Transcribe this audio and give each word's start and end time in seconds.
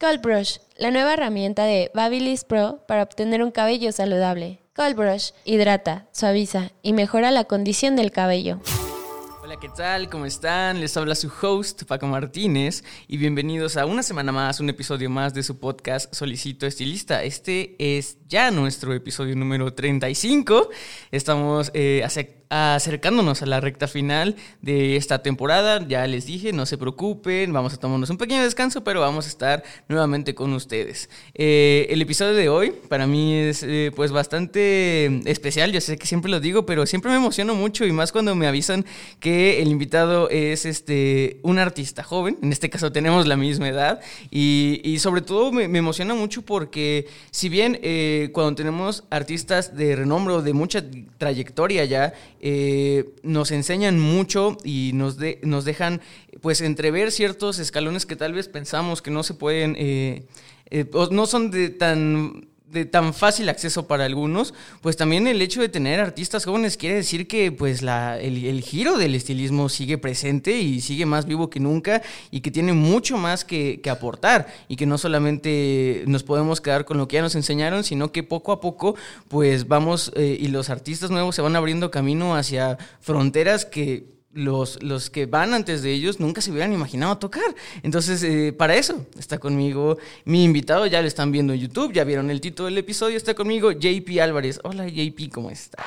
Cold 0.00 0.22
Brush, 0.22 0.56
la 0.78 0.90
nueva 0.90 1.12
herramienta 1.12 1.64
de 1.64 1.90
Babyliss 1.92 2.44
Pro 2.44 2.82
para 2.88 3.02
obtener 3.02 3.42
un 3.42 3.50
cabello 3.50 3.92
saludable. 3.92 4.58
Cold 4.74 4.96
Brush 4.96 5.32
hidrata, 5.44 6.08
suaviza 6.10 6.70
y 6.80 6.94
mejora 6.94 7.30
la 7.30 7.44
condición 7.44 7.96
del 7.96 8.10
cabello. 8.10 8.60
Hola, 9.42 9.58
¿qué 9.60 9.68
tal? 9.68 10.08
¿Cómo 10.08 10.24
están? 10.24 10.80
Les 10.80 10.96
habla 10.96 11.14
su 11.14 11.30
host, 11.42 11.84
Paco 11.84 12.06
Martínez, 12.06 12.82
y 13.08 13.18
bienvenidos 13.18 13.76
a 13.76 13.84
una 13.84 14.02
semana 14.02 14.32
más, 14.32 14.58
un 14.58 14.70
episodio 14.70 15.10
más 15.10 15.34
de 15.34 15.42
su 15.42 15.58
podcast 15.58 16.14
Solicito 16.14 16.64
Estilista. 16.64 17.22
Este 17.22 17.76
es 17.78 18.16
ya 18.26 18.50
nuestro 18.50 18.94
episodio 18.94 19.36
número 19.36 19.74
35. 19.74 20.70
Estamos 21.10 21.70
eh, 21.74 22.02
acercándonos 22.50 23.42
a 23.42 23.46
la 23.46 23.60
recta 23.60 23.86
final 23.86 24.34
de 24.60 24.96
esta 24.96 25.22
temporada. 25.22 25.86
Ya 25.86 26.06
les 26.06 26.26
dije, 26.26 26.52
no 26.52 26.66
se 26.66 26.76
preocupen, 26.76 27.52
vamos 27.52 27.72
a 27.74 27.76
tomarnos 27.76 28.10
un 28.10 28.18
pequeño 28.18 28.42
descanso, 28.42 28.82
pero 28.82 29.00
vamos 29.00 29.26
a 29.26 29.28
estar 29.28 29.62
nuevamente 29.88 30.34
con 30.34 30.52
ustedes. 30.52 31.08
Eh, 31.34 31.86
el 31.90 32.02
episodio 32.02 32.34
de 32.34 32.48
hoy 32.48 32.72
para 32.88 33.06
mí 33.06 33.34
es 33.34 33.62
eh, 33.62 33.92
pues 33.94 34.10
bastante 34.10 35.20
especial, 35.30 35.70
yo 35.72 35.80
sé 35.80 35.96
que 35.96 36.06
siempre 36.06 36.30
lo 36.30 36.40
digo, 36.40 36.66
pero 36.66 36.86
siempre 36.86 37.12
me 37.12 37.18
emociono 37.18 37.54
mucho 37.54 37.86
y 37.86 37.92
más 37.92 38.10
cuando 38.10 38.34
me 38.34 38.48
avisan 38.48 38.84
que 39.20 39.62
el 39.62 39.68
invitado 39.68 40.28
es 40.28 40.66
este, 40.66 41.38
un 41.42 41.60
artista 41.60 42.02
joven, 42.02 42.36
en 42.42 42.50
este 42.50 42.68
caso 42.68 42.90
tenemos 42.90 43.26
la 43.28 43.36
misma 43.36 43.68
edad, 43.68 44.00
y, 44.30 44.98
sobre 44.98 45.22
todo 45.22 45.52
me, 45.52 45.64
emociona 45.64 46.14
mucho 46.14 46.42
porque 46.42 47.06
si 47.30 47.48
bien 47.48 47.78
eh, 47.82 48.30
cuando 48.32 48.56
tenemos 48.56 49.04
artistas 49.08 49.76
de 49.76 49.94
renombre 49.96 50.34
o 50.34 50.42
de 50.42 50.52
mucha 50.52 50.84
trayectoria 51.16 51.84
ya, 51.84 52.12
eh, 52.40 53.14
nos 53.22 53.50
enseñan 53.50 54.00
mucho 54.00 54.56
y 54.64 54.92
nos, 54.94 55.16
nos 55.42 55.64
dejan 55.64 56.00
pues 56.40 56.62
entrever 56.62 57.12
ciertos 57.12 57.58
escalones 57.58 58.06
que 58.06 58.16
tal 58.16 58.32
vez 58.32 58.48
pensamos 58.48 59.02
que 59.02 59.10
no 59.10 59.22
se 59.22 59.34
pueden, 59.34 59.76
eh, 59.78 60.24
eh, 60.70 60.90
no 61.10 61.26
son 61.26 61.50
de 61.50 61.68
tan 61.68 62.49
de 62.70 62.84
tan 62.84 63.12
fácil 63.14 63.48
acceso 63.48 63.86
para 63.86 64.04
algunos, 64.04 64.54
pues 64.80 64.96
también 64.96 65.26
el 65.26 65.42
hecho 65.42 65.60
de 65.60 65.68
tener 65.68 65.98
artistas 65.98 66.44
jóvenes 66.44 66.76
quiere 66.76 66.96
decir 66.96 67.26
que 67.26 67.50
pues 67.50 67.82
la, 67.82 68.18
el, 68.18 68.62
giro 68.62 68.96
del 68.96 69.14
estilismo 69.14 69.68
sigue 69.68 69.98
presente 69.98 70.52
y 70.52 70.80
sigue 70.80 71.04
más 71.04 71.26
vivo 71.26 71.50
que 71.50 71.58
nunca 71.58 72.02
y 72.30 72.40
que 72.40 72.50
tiene 72.50 72.72
mucho 72.72 73.18
más 73.18 73.44
que, 73.44 73.80
aportar 73.90 74.46
y 74.68 74.76
que 74.76 74.86
no 74.86 74.98
solamente 74.98 76.04
nos 76.06 76.22
podemos 76.22 76.60
quedar 76.60 76.84
con 76.84 76.96
lo 76.96 77.08
que 77.08 77.14
ya 77.14 77.22
nos 77.22 77.34
enseñaron, 77.34 77.82
sino 77.82 78.12
que 78.12 78.22
poco 78.22 78.52
a 78.52 78.60
poco 78.60 78.94
pues 79.26 79.66
vamos 79.66 80.12
eh, 80.14 80.38
y 80.40 80.46
los 80.48 80.70
artistas 80.70 81.10
nuevos 81.10 81.34
se 81.34 81.42
van 81.42 81.56
abriendo 81.56 81.90
camino 81.90 82.36
hacia 82.36 82.78
fronteras 83.00 83.64
que 83.64 84.19
los, 84.32 84.82
los 84.82 85.10
que 85.10 85.26
van 85.26 85.54
antes 85.54 85.82
de 85.82 85.92
ellos 85.92 86.20
nunca 86.20 86.40
se 86.40 86.50
hubieran 86.50 86.72
imaginado 86.72 87.18
tocar. 87.18 87.54
Entonces, 87.82 88.22
eh, 88.22 88.52
para 88.52 88.74
eso 88.74 89.06
está 89.18 89.38
conmigo 89.38 89.98
mi 90.24 90.44
invitado, 90.44 90.86
ya 90.86 91.02
lo 91.02 91.08
están 91.08 91.32
viendo 91.32 91.52
en 91.52 91.60
YouTube, 91.60 91.92
ya 91.92 92.04
vieron 92.04 92.30
el 92.30 92.40
título 92.40 92.66
del 92.66 92.78
episodio, 92.78 93.16
está 93.16 93.34
conmigo 93.34 93.72
JP 93.72 94.20
Álvarez. 94.20 94.60
Hola 94.62 94.88
JP, 94.88 95.32
¿cómo 95.32 95.50
estás? 95.50 95.84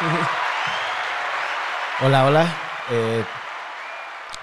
hola, 2.02 2.26
hola. 2.26 2.56
Eh, 2.90 3.24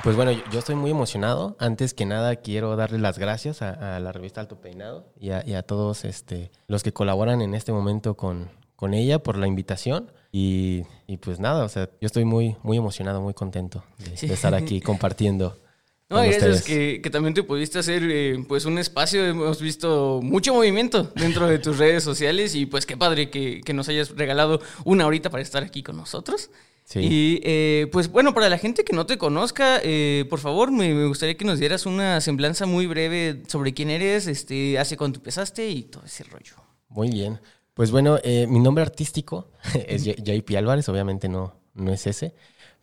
pues 0.03 0.17
bueno, 0.17 0.31
yo, 0.31 0.59
estoy 0.59 0.75
muy 0.75 0.91
emocionado. 0.91 1.55
Antes 1.59 1.93
que 1.93 2.05
nada, 2.05 2.35
quiero 2.37 2.75
darle 2.75 2.99
las 2.99 3.19
gracias 3.19 3.61
a, 3.61 3.99
la 3.99 4.11
revista 4.11 4.41
Alto 4.41 4.59
Peinado 4.59 5.05
y 5.17 5.29
a, 5.29 5.63
todos 5.63 6.03
este, 6.03 6.51
los 6.67 6.83
que 6.83 6.91
colaboran 6.91 7.41
en 7.41 7.53
este 7.53 7.71
momento 7.71 8.17
con, 8.17 8.49
con 8.75 8.93
ella 8.93 9.19
por 9.19 9.37
la 9.37 9.47
invitación. 9.47 10.11
Y, 10.35 10.83
pues 11.21 11.39
nada, 11.39 11.63
o 11.63 11.69
sea, 11.69 11.91
yo 12.01 12.07
estoy 12.07 12.25
muy, 12.25 12.55
muy 12.63 12.75
emocionado, 12.75 13.21
muy 13.21 13.35
contento 13.35 13.83
de, 13.99 14.33
estar 14.33 14.55
aquí 14.55 14.81
compartiendo. 14.81 15.57
No, 16.09 16.21
gracias 16.21 16.61
que, 16.61 16.99
que, 17.01 17.09
también 17.09 17.33
te 17.33 17.41
pudiste 17.41 17.79
hacer 17.79 18.03
eh, 18.03 18.45
pues 18.47 18.65
un 18.65 18.77
espacio, 18.77 19.25
hemos 19.25 19.59
visto 19.59 20.19
mucho 20.21 20.53
movimiento 20.53 21.11
dentro 21.15 21.47
de 21.47 21.57
tus 21.57 21.79
redes 21.79 22.03
sociales 22.03 22.53
y 22.53 22.67
pues 22.67 22.85
qué 22.85 22.95
padre 22.95 23.31
que, 23.31 23.61
que 23.61 23.73
nos 23.73 23.89
hayas 23.89 24.11
regalado 24.11 24.61
una 24.85 25.07
horita 25.07 25.31
para 25.31 25.41
estar 25.41 25.63
aquí 25.63 25.81
con 25.81 25.97
nosotros. 25.97 26.51
Sí. 26.83 26.99
Y 26.99 27.41
eh, 27.43 27.87
pues 27.91 28.09
bueno, 28.11 28.35
para 28.35 28.47
la 28.47 28.59
gente 28.59 28.83
que 28.83 28.93
no 28.93 29.07
te 29.07 29.17
conozca, 29.17 29.79
eh, 29.81 30.25
por 30.29 30.39
favor, 30.39 30.71
me, 30.71 30.93
me, 30.93 31.07
gustaría 31.07 31.35
que 31.35 31.45
nos 31.45 31.57
dieras 31.57 31.87
una 31.87 32.21
semblanza 32.21 32.67
muy 32.67 32.85
breve 32.85 33.41
sobre 33.47 33.73
quién 33.73 33.89
eres, 33.89 34.27
este, 34.27 34.77
hace 34.77 34.97
cuánto 34.97 35.17
empezaste 35.17 35.67
y 35.67 35.83
todo 35.83 36.03
ese 36.05 36.25
rollo. 36.25 36.57
Muy 36.89 37.09
bien. 37.09 37.39
Pues 37.73 37.91
bueno, 37.91 38.17
eh, 38.23 38.45
mi 38.47 38.59
nombre 38.59 38.83
artístico 38.83 39.47
es 39.87 40.03
JP 40.03 40.55
Álvarez, 40.57 40.87
obviamente 40.89 41.27
no, 41.27 41.55
no 41.73 41.91
es 41.91 42.05
ese, 42.07 42.35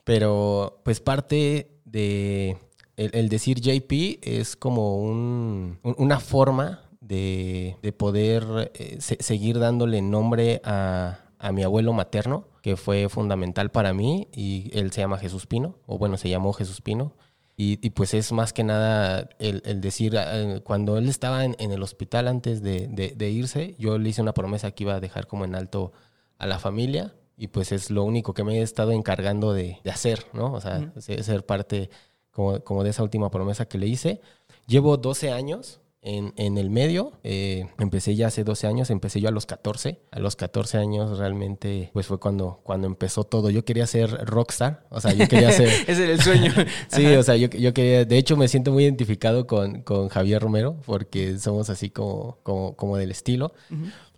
pero 0.04 0.80
pues 0.84 1.00
parte 1.00 1.70
de 1.84 2.56
el, 2.96 3.28
decir 3.28 3.60
JP 3.60 4.18
es 4.22 4.56
como 4.56 4.98
un, 4.98 5.78
una 5.82 6.20
forma 6.20 6.82
de, 7.00 7.76
poder 7.96 8.70
eh, 8.74 8.98
seguir 9.00 9.58
dándole 9.58 10.02
nombre 10.02 10.60
a, 10.64 11.20
a 11.38 11.52
mi 11.52 11.62
abuelo 11.62 11.92
materno, 11.92 12.48
que 12.62 12.76
fue 12.76 13.08
fundamental 13.08 13.70
para 13.70 13.94
mí, 13.94 14.28
y 14.34 14.70
él 14.74 14.92
se 14.92 15.00
llama 15.00 15.18
Jesús 15.18 15.46
Pino, 15.46 15.76
o 15.86 15.98
bueno, 15.98 16.16
se 16.18 16.28
llamó 16.28 16.52
Jesús 16.52 16.80
Pino, 16.82 17.14
y, 17.62 17.90
pues 17.90 18.14
es 18.14 18.32
más 18.32 18.54
que 18.54 18.64
nada 18.64 19.28
el, 19.38 19.82
decir, 19.82 20.14
eh, 20.16 20.62
cuando 20.64 20.96
él 20.96 21.10
estaba 21.10 21.44
en, 21.44 21.54
el 21.58 21.82
hospital 21.82 22.26
antes 22.26 22.62
de, 22.62 23.30
irse, 23.30 23.76
yo 23.78 23.98
le 23.98 24.08
hice 24.08 24.22
una 24.22 24.32
promesa 24.32 24.70
que 24.70 24.84
iba 24.84 24.94
a 24.94 25.00
dejar 25.00 25.26
como 25.26 25.44
en 25.44 25.54
alto 25.54 25.92
a 26.38 26.46
la 26.46 26.58
familia 26.58 27.14
y 27.36 27.48
pues 27.48 27.72
es 27.72 27.90
lo 27.90 28.04
único 28.04 28.32
que 28.32 28.44
me 28.44 28.60
he 28.60 28.62
estado 28.62 28.92
encargando 28.92 29.52
de, 29.52 29.78
hacer, 29.84 30.24
¿no? 30.32 30.54
O 30.54 30.60
sea, 30.62 30.90
ser 31.00 31.44
parte 31.44 31.90
como, 32.30 32.60
como, 32.60 32.82
de 32.82 32.90
esa 32.90 33.02
última 33.02 33.30
promesa 33.30 33.66
que 33.66 33.76
le 33.76 33.88
hice. 33.88 34.22
Llevo 34.66 34.96
12 34.96 35.30
años 35.30 35.79
en, 36.02 36.32
en 36.36 36.58
el 36.58 36.70
medio. 36.70 37.12
Eh, 37.24 37.66
empecé 37.78 38.14
ya 38.16 38.28
hace 38.28 38.44
12 38.44 38.66
años, 38.66 38.90
empecé 38.90 39.20
yo 39.20 39.28
a 39.28 39.32
los 39.32 39.46
14. 39.46 40.00
A 40.10 40.18
los 40.18 40.36
14 40.36 40.78
años 40.78 41.18
realmente 41.18 41.90
pues 41.92 42.06
fue 42.06 42.18
cuando, 42.18 42.60
cuando 42.62 42.86
empezó 42.86 43.24
todo. 43.24 43.50
Yo 43.50 43.64
quería 43.64 43.86
ser 43.86 44.10
rockstar, 44.26 44.86
o 44.90 45.00
sea, 45.00 45.12
yo 45.12 45.28
quería 45.28 45.52
ser... 45.52 45.68
Ese 45.86 46.04
era 46.04 46.12
el 46.12 46.22
sueño. 46.22 46.52
sí, 46.88 47.06
o 47.06 47.22
sea, 47.22 47.36
yo, 47.36 47.48
yo, 47.48 47.74
quería... 47.74 48.04
De 48.04 48.18
hecho, 48.18 48.36
me 48.36 48.48
siento 48.48 48.72
muy 48.72 48.84
identificado 48.84 49.46
con, 49.46 49.82
con 49.82 50.08
Javier 50.08 50.42
Romero 50.42 50.76
porque 50.86 51.38
somos 51.38 51.70
así 51.70 51.90
como, 51.90 52.38
como, 52.42 52.76
como 52.76 52.96
del 52.96 53.10
estilo. 53.10 53.52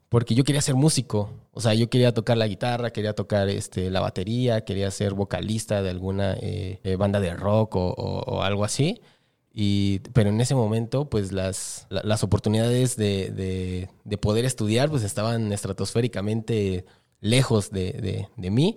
Porque 0.08 0.34
yo 0.34 0.44
quería 0.44 0.60
ser 0.60 0.74
músico, 0.74 1.30
o 1.52 1.62
sea, 1.62 1.72
yo 1.72 1.88
quería 1.88 2.12
tocar 2.12 2.36
la 2.36 2.46
guitarra, 2.46 2.90
quería 2.90 3.14
tocar 3.14 3.48
este, 3.48 3.90
la 3.90 4.00
batería, 4.00 4.62
quería 4.62 4.90
ser 4.90 5.14
vocalista 5.14 5.80
de 5.80 5.88
alguna 5.88 6.34
eh, 6.34 6.80
eh, 6.84 6.96
banda 6.96 7.18
de 7.18 7.32
rock 7.32 7.76
o, 7.76 7.94
o 7.94 8.42
algo 8.42 8.62
así. 8.62 9.00
Y, 9.54 10.00
pero 10.12 10.30
en 10.30 10.40
ese 10.40 10.54
momento, 10.54 11.10
pues 11.10 11.32
las, 11.32 11.86
las 11.90 12.24
oportunidades 12.24 12.96
de, 12.96 13.88
de, 14.04 14.18
poder 14.18 14.44
estudiar, 14.44 14.88
pues 14.88 15.02
estaban 15.02 15.52
estratosféricamente 15.52 16.86
lejos 17.20 17.70
de, 17.70 18.26
de 18.36 18.50
mí. 18.50 18.74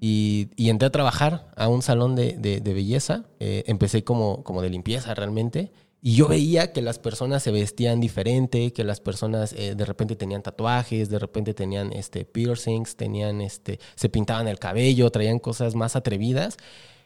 Y, 0.00 0.48
entré 0.68 0.86
a 0.86 0.90
trabajar 0.90 1.48
a 1.56 1.68
un 1.68 1.82
salón 1.82 2.14
de, 2.14 2.60
belleza. 2.64 3.24
Eh, 3.40 3.64
empecé 3.66 4.04
como, 4.04 4.42
como 4.44 4.62
de 4.62 4.70
limpieza 4.70 5.14
realmente. 5.14 5.72
Y 6.02 6.14
yo 6.14 6.28
veía 6.28 6.72
que 6.72 6.82
las 6.82 6.98
personas 6.98 7.42
se 7.42 7.50
vestían 7.50 8.00
diferente, 8.00 8.72
que 8.72 8.84
las 8.84 9.00
personas 9.00 9.52
eh, 9.54 9.74
de 9.74 9.84
repente 9.84 10.14
tenían 10.14 10.42
tatuajes, 10.42 11.08
de 11.08 11.18
repente 11.18 11.54
tenían 11.54 11.92
este, 11.92 12.24
piercings, 12.24 12.96
tenían 12.96 13.40
este, 13.40 13.80
se 13.96 14.08
pintaban 14.08 14.46
el 14.46 14.58
cabello, 14.58 15.10
traían 15.10 15.38
cosas 15.38 15.74
más 15.74 15.96
atrevidas. 15.96 16.58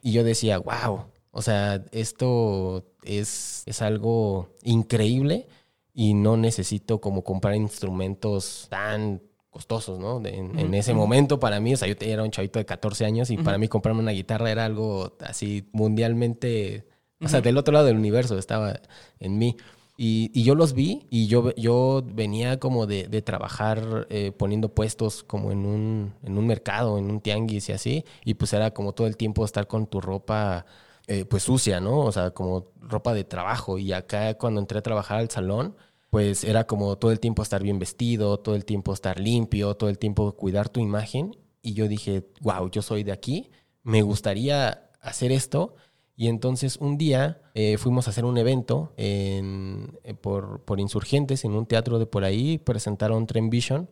Y 0.02 0.12
yo 0.12 0.24
decía, 0.24 0.58
wow, 0.58 1.06
o 1.32 1.42
sea, 1.42 1.84
esto 1.92 2.84
es, 3.02 3.62
es 3.66 3.82
algo 3.82 4.48
increíble 4.62 5.46
y 5.94 6.14
no 6.14 6.36
necesito 6.36 7.00
como 7.00 7.22
comprar 7.22 7.54
instrumentos 7.54 8.66
tan 8.68 9.22
costosos, 9.50 9.98
¿no? 9.98 10.22
en, 10.24 10.74
ese 10.74 10.94
momento 10.94 11.40
para 11.40 11.58
mí, 11.58 11.74
o 11.74 11.76
sea, 11.76 11.88
yo 11.88 11.94
era 12.00 12.22
un 12.22 12.30
chavito 12.30 12.60
de 12.60 12.64
14 12.64 13.04
años 13.04 13.30
y 13.30 13.36
para 13.36 13.58
mí 13.58 13.66
comprarme 13.66 14.00
una 14.00 14.12
guitarra 14.12 14.50
era 14.50 14.64
algo 14.64 15.16
así 15.20 15.68
mundialmente, 15.72 16.86
o 17.20 17.28
sea, 17.28 17.40
del 17.40 17.58
otro 17.58 17.74
lado 17.74 17.86
del 17.86 17.96
universo 17.96 18.38
estaba 18.38 18.80
en 19.18 19.38
mí. 19.38 19.56
Y, 19.96 20.30
y 20.32 20.44
yo 20.44 20.54
los 20.54 20.72
vi 20.72 21.06
y 21.10 21.26
yo, 21.26 21.54
yo 21.56 22.02
venía 22.02 22.58
como 22.58 22.86
de, 22.86 23.06
de 23.08 23.20
trabajar 23.20 24.06
eh, 24.08 24.32
poniendo 24.32 24.74
puestos 24.74 25.22
como 25.22 25.52
en 25.52 25.66
un, 25.66 26.14
en 26.22 26.38
un 26.38 26.46
mercado, 26.46 26.96
en 26.96 27.10
un 27.10 27.20
tianguis 27.20 27.68
y 27.68 27.72
así, 27.72 28.04
y 28.24 28.34
pues 28.34 28.54
era 28.54 28.70
como 28.70 28.94
todo 28.94 29.06
el 29.06 29.18
tiempo 29.18 29.44
estar 29.44 29.66
con 29.66 29.86
tu 29.86 30.00
ropa 30.00 30.64
eh, 31.10 31.24
pues 31.24 31.42
sucia, 31.42 31.80
¿no? 31.80 32.02
O 32.02 32.12
sea, 32.12 32.30
como 32.30 32.70
ropa 32.80 33.14
de 33.14 33.24
trabajo. 33.24 33.78
Y 33.78 33.92
acá 33.92 34.34
cuando 34.34 34.60
entré 34.60 34.78
a 34.78 34.82
trabajar 34.82 35.18
al 35.18 35.28
salón, 35.28 35.74
pues 36.08 36.44
era 36.44 36.68
como 36.68 36.98
todo 36.98 37.10
el 37.10 37.18
tiempo 37.18 37.42
estar 37.42 37.64
bien 37.64 37.80
vestido, 37.80 38.38
todo 38.38 38.54
el 38.54 38.64
tiempo 38.64 38.92
estar 38.92 39.18
limpio, 39.18 39.74
todo 39.74 39.90
el 39.90 39.98
tiempo 39.98 40.36
cuidar 40.36 40.68
tu 40.68 40.78
imagen. 40.78 41.36
Y 41.62 41.74
yo 41.74 41.88
dije, 41.88 42.28
wow, 42.42 42.70
yo 42.70 42.80
soy 42.80 43.02
de 43.02 43.10
aquí, 43.10 43.50
me 43.82 44.02
gustaría 44.02 44.88
hacer 45.00 45.32
esto. 45.32 45.74
Y 46.14 46.28
entonces 46.28 46.76
un 46.76 46.96
día 46.96 47.42
eh, 47.54 47.76
fuimos 47.76 48.06
a 48.06 48.10
hacer 48.10 48.24
un 48.24 48.38
evento 48.38 48.92
en, 48.96 49.98
eh, 50.04 50.14
por, 50.14 50.62
Insurgentes, 50.78 51.44
en 51.44 51.56
un 51.56 51.66
teatro 51.66 51.98
de 51.98 52.06
por 52.06 52.22
ahí, 52.22 52.58
presentaron 52.58 53.26
Trend 53.26 53.50
Vision. 53.50 53.90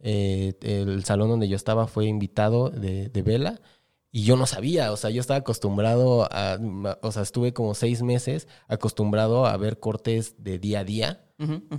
El 0.00 1.02
salón 1.06 1.30
donde 1.30 1.48
yo 1.48 1.56
estaba 1.56 1.86
fue 1.86 2.04
invitado 2.04 2.68
de, 2.68 3.08
de 3.08 3.22
Vela. 3.22 3.58
Y 4.10 4.24
yo 4.24 4.36
no 4.36 4.46
sabía, 4.46 4.92
o 4.92 4.96
sea, 4.96 5.10
yo 5.10 5.20
estaba 5.20 5.38
acostumbrado 5.38 6.28
a, 6.30 6.58
o 7.02 7.12
sea, 7.12 7.22
estuve 7.22 7.52
como 7.52 7.74
seis 7.74 8.02
meses 8.02 8.48
acostumbrado 8.66 9.46
a 9.46 9.56
ver 9.56 9.78
cortes 9.80 10.34
de 10.38 10.58
día 10.58 10.80
a 10.80 10.84
día. 10.84 11.24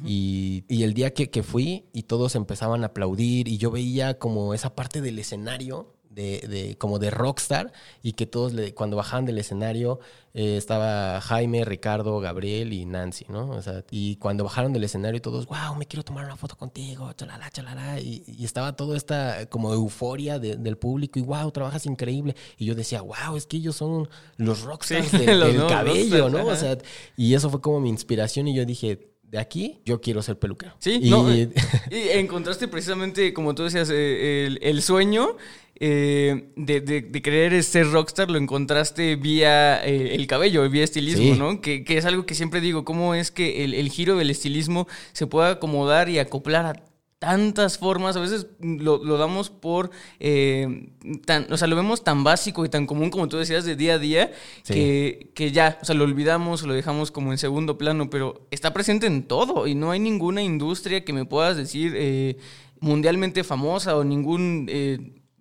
Y, 0.06 0.64
y, 0.70 0.84
el 0.84 0.94
día 0.94 1.14
que, 1.14 1.30
que, 1.30 1.44
fui 1.44 1.90
y 1.92 2.04
todos 2.04 2.36
empezaban 2.36 2.84
a 2.84 2.88
aplaudir 2.88 3.50
y 3.50 3.58
yo 3.58 3.72
veía 3.72 4.18
como 4.18 4.54
esa 4.54 4.74
parte 4.74 5.02
del 5.02 5.20
escenario 5.20 5.99
de, 6.20 6.76
como 6.78 7.00
de 7.00 7.10
rockstar 7.10 7.72
y 8.04 8.14
que 8.14 8.26
todos 8.26 8.54
le, 8.54 8.74
cuando 8.74 8.98
bajaban 8.98 9.26
del 9.26 9.38
escenario 9.38 10.00
eh, 10.34 10.58
estaba 10.58 11.20
Jaime, 11.22 11.66
Ricardo, 11.66 12.20
Gabriel 12.20 12.72
y 12.74 12.86
Nancy, 12.86 13.26
¿no? 13.30 13.50
O 13.50 13.62
sea, 13.62 13.84
y 13.90 14.18
cuando 14.18 14.44
bajaron 14.44 14.74
del 14.74 14.84
escenario 14.84 15.22
todos, 15.22 15.48
wow, 15.48 15.76
me 15.78 15.88
quiero 15.88 16.04
tomar 16.04 16.26
una 16.26 16.36
foto 16.36 16.56
contigo, 16.56 17.12
chalala, 17.14 17.50
chalala, 17.50 18.00
y, 18.00 18.24
y 18.28 18.46
estaba 18.46 18.76
toda 18.76 18.96
esta 18.96 19.48
como 19.48 19.74
euforia 19.74 20.38
del 20.38 20.78
público 20.78 21.18
y 21.18 21.24
wow, 21.24 21.50
trabajas 21.52 21.86
increíble. 21.86 22.36
Y 22.58 22.66
yo 22.66 22.76
decía, 22.76 23.02
wow, 23.02 23.36
es 23.36 23.48
que 23.48 23.58
ellos 23.58 23.76
son 23.76 24.08
los 24.38 24.62
rockstars 24.62 25.12
del 25.14 25.66
cabello, 25.68 26.30
¿no? 26.30 26.46
O 26.46 26.56
sea, 26.56 26.78
y 27.18 27.34
eso 27.34 27.50
fue 27.50 27.62
como 27.62 27.80
mi 27.80 27.90
inspiración 27.90 28.48
y 28.48 28.56
yo 28.56 28.66
dije, 28.66 29.10
de 29.24 29.38
aquí 29.38 29.80
yo 29.86 30.02
quiero 30.02 30.22
ser 30.22 30.38
peluquero. 30.38 30.74
Sí, 30.80 31.00
y, 31.02 31.10
y 31.96 32.10
encontraste 32.10 32.68
precisamente, 32.68 33.34
como 33.34 33.54
tú 33.56 33.64
decías, 33.64 33.90
eh, 33.92 34.46
el, 34.46 34.60
el 34.62 34.82
sueño 34.82 35.38
eh, 35.82 36.52
de, 36.58 36.82
de, 36.82 37.22
querer 37.22 37.64
ser 37.64 37.90
rockstar 37.90 38.30
lo 38.30 38.38
encontraste 38.38 39.16
vía 39.16 39.82
eh, 39.86 40.14
el 40.14 40.28
cabello, 40.28 40.70
vía 40.70 40.84
estilismo, 40.84 41.36
¿no? 41.36 41.62
Que, 41.62 41.86
es 41.88 42.04
algo 42.04 42.26
que 42.26 42.36
siempre 42.36 42.60
digo, 42.60 42.84
cómo 42.84 43.16
es 43.16 43.32
que 43.32 43.64
el, 43.64 43.90
giro 43.90 44.18
del 44.18 44.30
estilismo 44.30 44.90
se 45.14 45.26
puede 45.26 45.52
acomodar 45.52 46.10
y 46.10 46.20
acoplar 46.20 46.66
a 46.66 46.84
tantas 47.18 47.78
formas, 47.78 48.18
a 48.18 48.20
veces 48.20 48.48
lo, 48.60 49.00
damos 49.18 49.50
por, 49.50 49.92
eh, 50.20 50.90
tan, 51.26 51.50
o 51.50 51.56
sea, 51.56 51.70
lo 51.70 51.78
vemos 51.78 52.04
tan 52.04 52.26
básico 52.26 52.66
y 52.66 52.70
tan 52.70 52.86
común 52.86 53.10
como 53.10 53.30
tú 53.30 53.38
decías 53.38 53.64
de 53.64 53.78
día 53.78 53.94
a 53.94 54.00
día, 54.00 54.32
que, 54.66 55.32
que, 55.34 55.54
ya, 55.54 55.80
o 55.82 55.86
sea, 55.86 55.96
lo 55.96 56.04
olvidamos, 56.04 56.64
lo 56.64 56.74
dejamos 56.74 57.10
como 57.10 57.32
en 57.32 57.38
segundo 57.38 57.78
plano, 57.78 58.10
pero 58.10 58.46
está 58.52 58.74
presente 58.74 59.08
en 59.08 59.24
todo 59.24 59.66
y 59.66 59.76
no 59.76 59.92
hay 59.92 60.00
ninguna 60.02 60.44
industria 60.44 61.06
que 61.06 61.14
me 61.14 61.24
puedas 61.24 61.56
decir 61.56 62.38
mundialmente 62.82 63.46
famosa 63.46 63.96
o 63.96 64.04
ningún 64.04 64.70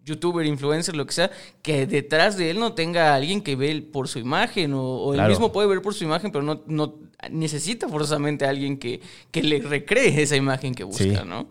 youtuber, 0.09 0.45
influencer, 0.47 0.97
lo 0.97 1.07
que 1.07 1.13
sea, 1.13 1.31
que 1.63 1.87
detrás 1.87 2.37
de 2.37 2.51
él 2.51 2.59
no 2.59 2.73
tenga 2.73 3.15
alguien 3.15 3.41
que 3.43 3.55
ve 3.55 3.81
por 3.81 4.09
su 4.09 4.19
imagen 4.19 4.73
o, 4.75 5.15
él 5.15 5.23
mismo 5.29 5.53
puede 5.53 5.69
ver 5.69 5.83
por 5.83 5.95
su 5.95 6.05
imagen, 6.05 6.33
pero 6.33 6.43
no, 6.43 6.63
no 6.67 6.97
necesita 7.31 7.89
forzosamente 7.89 8.45
a 8.45 8.51
alguien 8.51 8.79
que, 8.79 9.01
que 9.31 9.43
le 9.43 9.61
recree 9.61 10.23
esa 10.23 10.37
imagen 10.37 10.75
que 10.75 10.85
busca, 10.85 11.25
¿no? 11.25 11.49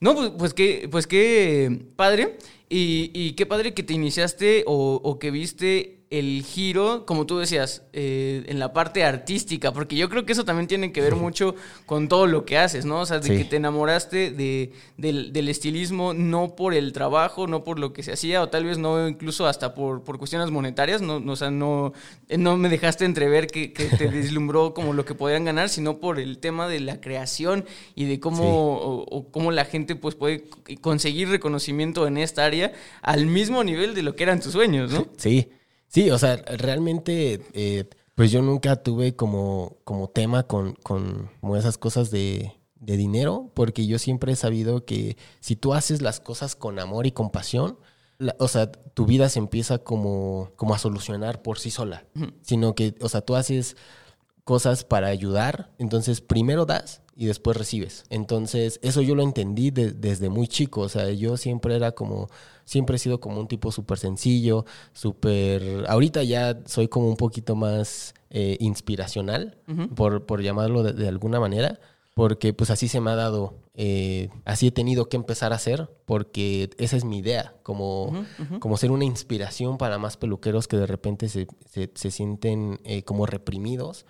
No, 0.00 0.14
pues, 0.14 0.30
pues 0.38 0.54
qué, 0.54 0.88
pues 0.90 1.06
qué 1.06 1.86
padre. 1.96 2.36
Y, 2.68 3.12
y, 3.14 3.32
qué 3.32 3.46
padre 3.46 3.74
que 3.74 3.84
te 3.84 3.94
iniciaste 3.94 4.64
o, 4.66 5.00
o 5.02 5.18
que 5.20 5.30
viste 5.30 5.95
el 6.08 6.44
giro, 6.44 7.04
como 7.04 7.26
tú 7.26 7.38
decías, 7.38 7.82
eh, 7.92 8.44
en 8.46 8.60
la 8.60 8.72
parte 8.72 9.02
artística, 9.02 9.72
porque 9.72 9.96
yo 9.96 10.08
creo 10.08 10.24
que 10.24 10.32
eso 10.32 10.44
también 10.44 10.68
tiene 10.68 10.92
que 10.92 11.00
ver 11.00 11.16
mucho 11.16 11.56
con 11.84 12.06
todo 12.06 12.28
lo 12.28 12.44
que 12.44 12.58
haces, 12.58 12.84
¿no? 12.84 13.00
O 13.00 13.06
sea, 13.06 13.18
de 13.18 13.36
que 13.36 13.44
te 13.44 13.56
enamoraste 13.56 14.30
de, 14.30 14.72
del, 14.96 15.48
estilismo 15.48 16.14
no 16.14 16.54
por 16.54 16.74
el 16.74 16.92
trabajo, 16.92 17.48
no 17.48 17.64
por 17.64 17.80
lo 17.80 17.92
que 17.92 18.04
se 18.04 18.12
hacía, 18.12 18.40
o 18.40 18.48
tal 18.48 18.64
vez 18.64 18.78
no 18.78 19.08
incluso 19.08 19.48
hasta 19.48 19.74
por, 19.74 20.04
por 20.04 20.18
cuestiones 20.18 20.50
monetarias, 20.52 21.02
no, 21.02 21.16
o 21.16 21.36
sea, 21.36 21.50
no, 21.50 21.92
no 22.28 22.56
me 22.56 22.68
dejaste 22.68 23.04
entrever 23.04 23.48
que, 23.48 23.68
te 23.68 24.08
deslumbró 24.10 24.74
como 24.74 24.92
lo 24.92 25.04
que 25.04 25.16
podían 25.16 25.44
ganar, 25.44 25.68
sino 25.68 25.98
por 25.98 26.20
el 26.20 26.38
tema 26.38 26.68
de 26.68 26.78
la 26.78 27.00
creación 27.00 27.64
y 27.96 28.04
de 28.04 28.20
cómo, 28.20 28.76
o, 28.76 29.30
cómo 29.32 29.50
la 29.50 29.64
gente 29.64 29.96
pues 29.96 30.14
puede 30.14 30.44
conseguir 30.80 31.30
reconocimiento 31.30 32.06
en 32.06 32.16
esta 32.16 32.44
área 32.44 32.72
al 33.02 33.26
mismo 33.26 33.64
nivel 33.64 33.94
de 33.94 34.02
lo 34.02 34.14
que 34.14 34.22
eran 34.22 34.40
tus 34.40 34.52
sueños, 34.52 34.92
¿no? 34.92 35.08
Sí. 35.16 35.48
Sí, 35.96 36.10
o 36.10 36.18
sea, 36.18 36.36
realmente, 36.36 37.40
eh, 37.54 37.88
pues 38.14 38.30
yo 38.30 38.42
nunca 38.42 38.76
tuve 38.76 39.16
como, 39.16 39.78
como 39.84 40.10
tema 40.10 40.42
con, 40.42 40.74
con 40.74 41.30
como 41.40 41.56
esas 41.56 41.78
cosas 41.78 42.10
de, 42.10 42.52
de 42.74 42.98
dinero, 42.98 43.50
porque 43.54 43.86
yo 43.86 43.98
siempre 43.98 44.32
he 44.32 44.36
sabido 44.36 44.84
que 44.84 45.16
si 45.40 45.56
tú 45.56 45.72
haces 45.72 46.02
las 46.02 46.20
cosas 46.20 46.54
con 46.54 46.78
amor 46.80 47.06
y 47.06 47.12
compasión, 47.12 47.78
o 48.38 48.46
sea, 48.46 48.70
tu 48.70 49.06
vida 49.06 49.30
se 49.30 49.38
empieza 49.38 49.78
como, 49.78 50.50
como 50.56 50.74
a 50.74 50.78
solucionar 50.78 51.40
por 51.40 51.58
sí 51.58 51.70
sola, 51.70 52.04
sino 52.42 52.74
que, 52.74 52.94
o 53.00 53.08
sea, 53.08 53.22
tú 53.22 53.34
haces 53.34 53.78
cosas 54.44 54.84
para 54.84 55.06
ayudar, 55.06 55.72
entonces 55.78 56.20
primero 56.20 56.66
das 56.66 57.00
y 57.16 57.26
después 57.26 57.56
recibes. 57.56 58.04
Entonces, 58.10 58.78
eso 58.82 59.00
yo 59.00 59.14
lo 59.14 59.22
entendí 59.22 59.70
desde 59.70 60.28
muy 60.28 60.46
chico, 60.46 60.82
o 60.82 60.88
sea, 60.88 61.10
yo 61.10 61.38
siempre 61.38 61.74
era 61.74 61.92
como, 61.92 62.28
siempre 62.66 62.96
he 62.96 62.98
sido 62.98 63.20
como 63.20 63.40
un 63.40 63.48
tipo 63.48 63.72
súper 63.72 63.98
sencillo, 63.98 64.66
súper, 64.92 65.86
ahorita 65.88 66.22
ya 66.22 66.60
soy 66.66 66.88
como 66.88 67.08
un 67.08 67.16
poquito 67.16 67.56
más 67.56 68.14
eh, 68.28 68.58
inspiracional, 68.60 69.56
por, 69.94 70.26
por, 70.26 70.42
llamarlo 70.42 70.82
de, 70.82 71.08
alguna 71.08 71.40
manera, 71.40 71.80
porque 72.12 72.52
pues 72.52 72.68
así 72.70 72.86
se 72.86 73.00
me 73.00 73.10
ha 73.10 73.16
dado, 73.16 73.54
eh, 73.72 74.28
así 74.44 74.66
he 74.66 74.72
tenido 74.72 75.08
que 75.08 75.16
empezar 75.16 75.54
a 75.54 75.56
hacer, 75.56 75.88
porque 76.04 76.68
esa 76.76 76.98
es 76.98 77.04
mi 77.06 77.18
idea, 77.18 77.54
como, 77.62 78.26
como 78.60 78.76
ser 78.76 78.90
una 78.90 79.06
inspiración 79.06 79.78
para 79.78 79.96
más 79.96 80.18
peluqueros 80.18 80.68
que 80.68 80.76
de 80.76 80.86
repente 80.86 81.30
se, 81.30 81.46
se, 81.94 82.10
sienten 82.10 82.78
eh, 82.84 83.04
como 83.04 83.24
reprimidos 83.24 84.04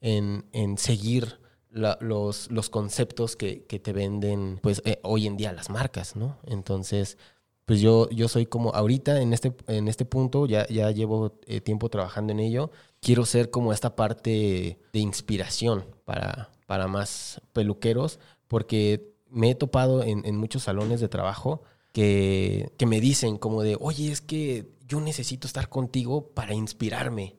en, 0.00 0.44
en 0.52 0.78
seguir 0.78 1.41
los, 1.72 2.50
los 2.50 2.70
conceptos 2.70 3.36
que, 3.36 3.64
que, 3.64 3.78
te 3.78 3.92
venden, 3.92 4.58
pues 4.62 4.82
eh, 4.84 5.00
hoy 5.02 5.26
en 5.26 5.36
día 5.36 5.52
las 5.52 5.70
marcas, 5.70 6.16
¿no? 6.16 6.38
Entonces, 6.44 7.16
pues 7.64 7.80
yo, 7.80 8.10
yo 8.10 8.28
soy 8.28 8.46
como, 8.46 8.70
ahorita 8.74 9.20
en 9.20 9.32
este, 9.32 9.54
en 9.68 9.88
este 9.88 10.04
punto, 10.04 10.46
ya, 10.46 10.66
ya 10.68 10.90
llevo 10.90 11.38
eh, 11.46 11.60
tiempo 11.60 11.88
trabajando 11.88 12.32
en 12.32 12.40
ello, 12.40 12.70
quiero 13.00 13.24
ser 13.24 13.50
como 13.50 13.72
esta 13.72 13.96
parte 13.96 14.78
de 14.92 14.98
inspiración 14.98 15.86
para, 16.04 16.50
para 16.66 16.88
más 16.88 17.40
peluqueros, 17.52 18.18
porque 18.48 19.14
me 19.30 19.50
he 19.50 19.54
topado 19.54 20.02
en, 20.02 20.26
en 20.26 20.36
muchos 20.36 20.64
salones 20.64 21.00
de 21.00 21.08
trabajo 21.08 21.62
que, 21.92 22.72
que 22.76 22.86
me 22.86 23.00
dicen 23.00 23.38
como 23.38 23.62
de, 23.62 23.78
oye, 23.80 24.12
es 24.12 24.20
que 24.20 24.70
yo 24.86 25.00
necesito 25.00 25.46
estar 25.46 25.70
contigo 25.70 26.32
para 26.34 26.54
inspirarme 26.54 27.36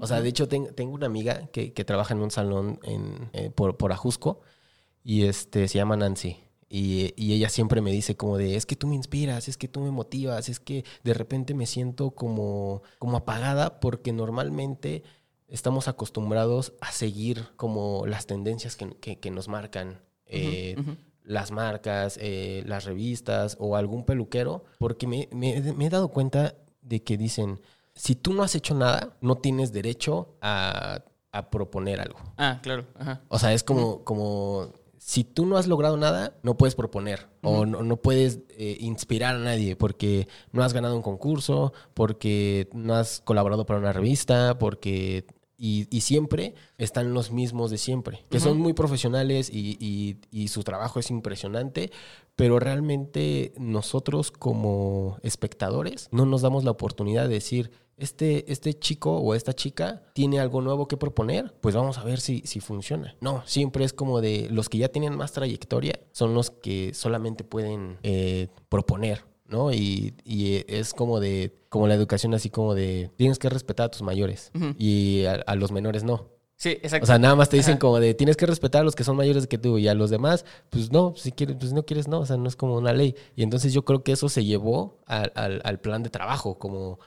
o 0.00 0.06
sea, 0.06 0.20
de 0.20 0.28
hecho, 0.28 0.48
tengo 0.48 0.92
una 0.92 1.06
amiga 1.06 1.48
que, 1.48 1.70
trabaja 1.84 2.14
en 2.14 2.20
un 2.20 2.30
salón 2.30 2.78
en, 2.82 3.30
eh, 3.32 3.50
por, 3.50 3.76
por, 3.76 3.92
Ajusco 3.92 4.40
y 5.02 5.24
este, 5.24 5.68
se 5.68 5.78
llama 5.78 5.96
Nancy. 5.96 6.38
Y, 6.68 7.14
ella 7.16 7.48
siempre 7.48 7.80
me 7.80 7.92
dice 7.92 8.16
como 8.16 8.38
de, 8.38 8.56
es 8.56 8.66
que 8.66 8.76
tú 8.76 8.86
me 8.86 8.96
inspiras, 8.96 9.48
es 9.48 9.56
que 9.56 9.68
tú 9.68 9.80
me 9.80 9.90
motivas, 9.90 10.48
es 10.48 10.60
que 10.60 10.84
de 11.04 11.14
repente 11.14 11.54
me 11.54 11.66
siento 11.66 12.10
como, 12.12 12.82
como 12.98 13.18
apagada 13.18 13.80
porque 13.80 14.12
normalmente 14.12 15.02
estamos 15.48 15.88
acostumbrados 15.88 16.72
a 16.80 16.90
seguir 16.90 17.48
como 17.56 18.04
las 18.06 18.26
tendencias 18.26 18.76
que, 18.76 19.30
nos 19.30 19.48
marcan. 19.48 20.00
Eh, 20.26 20.76
las 21.22 21.50
marcas, 21.50 22.18
eh, 22.20 22.62
las 22.66 22.84
revistas 22.84 23.56
o 23.58 23.76
algún 23.76 24.04
peluquero, 24.04 24.64
porque 24.78 25.08
me, 25.08 25.28
me 25.32 25.86
he 25.86 25.90
dado 25.90 26.08
cuenta 26.08 26.56
de 26.82 27.02
que 27.02 27.16
dicen, 27.16 27.60
si 27.96 28.14
tú 28.14 28.32
no 28.34 28.42
has 28.42 28.54
hecho 28.54 28.74
nada, 28.74 29.16
no 29.20 29.36
tienes 29.36 29.72
derecho 29.72 30.36
a, 30.40 31.02
proponer 31.50 32.00
algo. 32.00 32.18
Ah, 32.38 32.60
claro. 32.62 32.86
O 33.28 33.38
sea, 33.38 33.52
es 33.52 33.62
como, 33.62 34.04
como 34.04 34.72
si 35.06 35.22
tú 35.22 35.44
no 35.44 35.56
has 35.56 35.66
logrado 35.66 35.96
nada, 35.96 36.36
no 36.42 36.56
puedes 36.56 36.74
proponer 36.74 37.28
o 37.42 37.66
no, 37.66 37.96
puedes 37.96 38.40
eh, 38.50 38.78
inspirar 38.80 39.36
a 39.36 39.38
nadie 39.38 39.76
porque 39.76 40.26
no 40.50 40.64
has 40.64 40.72
ganado 40.72 40.96
un 40.96 41.02
concurso, 41.02 41.72
porque 41.94 42.68
no 42.72 42.94
has 42.94 43.20
colaborado 43.20 43.66
para 43.66 43.78
una 43.80 43.92
revista, 43.92 44.58
porque... 44.58 45.26
Y, 45.58 45.86
siempre 46.02 46.54
están 46.76 47.14
los 47.14 47.32
mismos 47.32 47.70
de 47.70 47.78
siempre, 47.78 48.22
que 48.28 48.40
son 48.40 48.58
muy 48.58 48.74
profesionales 48.74 49.48
y, 49.50 50.18
y, 50.30 50.48
su 50.48 50.62
trabajo 50.64 51.00
es 51.00 51.10
impresionante, 51.10 51.90
pero 52.34 52.58
realmente 52.58 53.54
nosotros 53.56 54.30
como 54.30 55.16
espectadores 55.22 56.10
no 56.12 56.26
nos 56.26 56.42
damos 56.42 56.62
la 56.64 56.72
oportunidad 56.72 57.22
de 57.22 57.34
decir, 57.34 57.70
este, 57.96 58.50
este 58.52 58.74
chico 58.74 59.18
o 59.18 59.34
esta 59.34 59.52
chica 59.54 60.02
tiene 60.12 60.38
algo 60.38 60.60
nuevo 60.60 60.88
que 60.88 60.96
proponer, 60.96 61.54
pues 61.60 61.74
vamos 61.74 61.98
a 61.98 62.04
ver 62.04 62.20
si, 62.20 62.42
si 62.44 62.60
funciona. 62.60 63.16
No, 63.20 63.42
siempre 63.46 63.84
es 63.84 63.92
como 63.92 64.20
de 64.20 64.48
los 64.50 64.68
que 64.68 64.78
ya 64.78 64.88
tienen 64.88 65.16
más 65.16 65.32
trayectoria 65.32 65.98
son 66.12 66.34
los 66.34 66.50
que 66.50 66.94
solamente 66.94 67.44
pueden 67.44 67.98
eh, 68.02 68.48
proponer, 68.68 69.24
¿no? 69.46 69.72
Y, 69.72 70.14
es 70.68 70.94
como 70.94 71.20
de, 71.20 71.54
como 71.68 71.86
la 71.86 71.94
educación 71.94 72.34
así 72.34 72.50
como 72.50 72.74
de, 72.74 73.10
tienes 73.16 73.38
que 73.38 73.48
respetar 73.48 73.86
a 73.86 73.90
tus 73.90 74.02
mayores 74.02 74.50
y 74.78 75.24
a, 75.24 75.54
los 75.54 75.72
menores 75.72 76.04
no. 76.04 76.28
Sí, 76.58 76.70
exacto. 76.70 77.04
O 77.04 77.06
sea, 77.06 77.18
nada 77.18 77.36
más 77.36 77.50
te 77.50 77.56
dicen 77.58 77.72
Ajá. 77.74 77.78
como 77.80 78.00
de 78.00 78.14
tienes 78.14 78.36
que 78.36 78.46
respetar 78.46 78.80
a 78.80 78.84
los 78.84 78.94
que 78.96 79.04
son 79.04 79.14
mayores 79.16 79.46
que 79.46 79.58
tú 79.58 79.76
y 79.76 79.88
a 79.88 79.94
los 79.94 80.08
demás, 80.08 80.46
pues 80.70 80.90
no, 80.90 81.12
si 81.14 81.30
quieres, 81.32 81.56
pues 81.60 81.74
no 81.74 81.84
quieres, 81.84 82.08
no, 82.08 82.20
o 82.20 82.26
sea, 82.26 82.38
no 82.38 82.48
es 82.48 82.56
como 82.56 82.76
una 82.76 82.94
ley. 82.94 83.14
Y 83.36 83.42
entonces 83.42 83.74
yo 83.74 83.84
creo 83.84 84.02
que 84.02 84.12
eso 84.12 84.28
se 84.30 84.42
llevó 84.44 84.98
al, 85.06 85.32
al- 85.34 85.60
al 85.64 85.80
plan 85.80 86.02
de 86.02 86.08
trabajo, 86.08 86.58
como, 86.58 86.98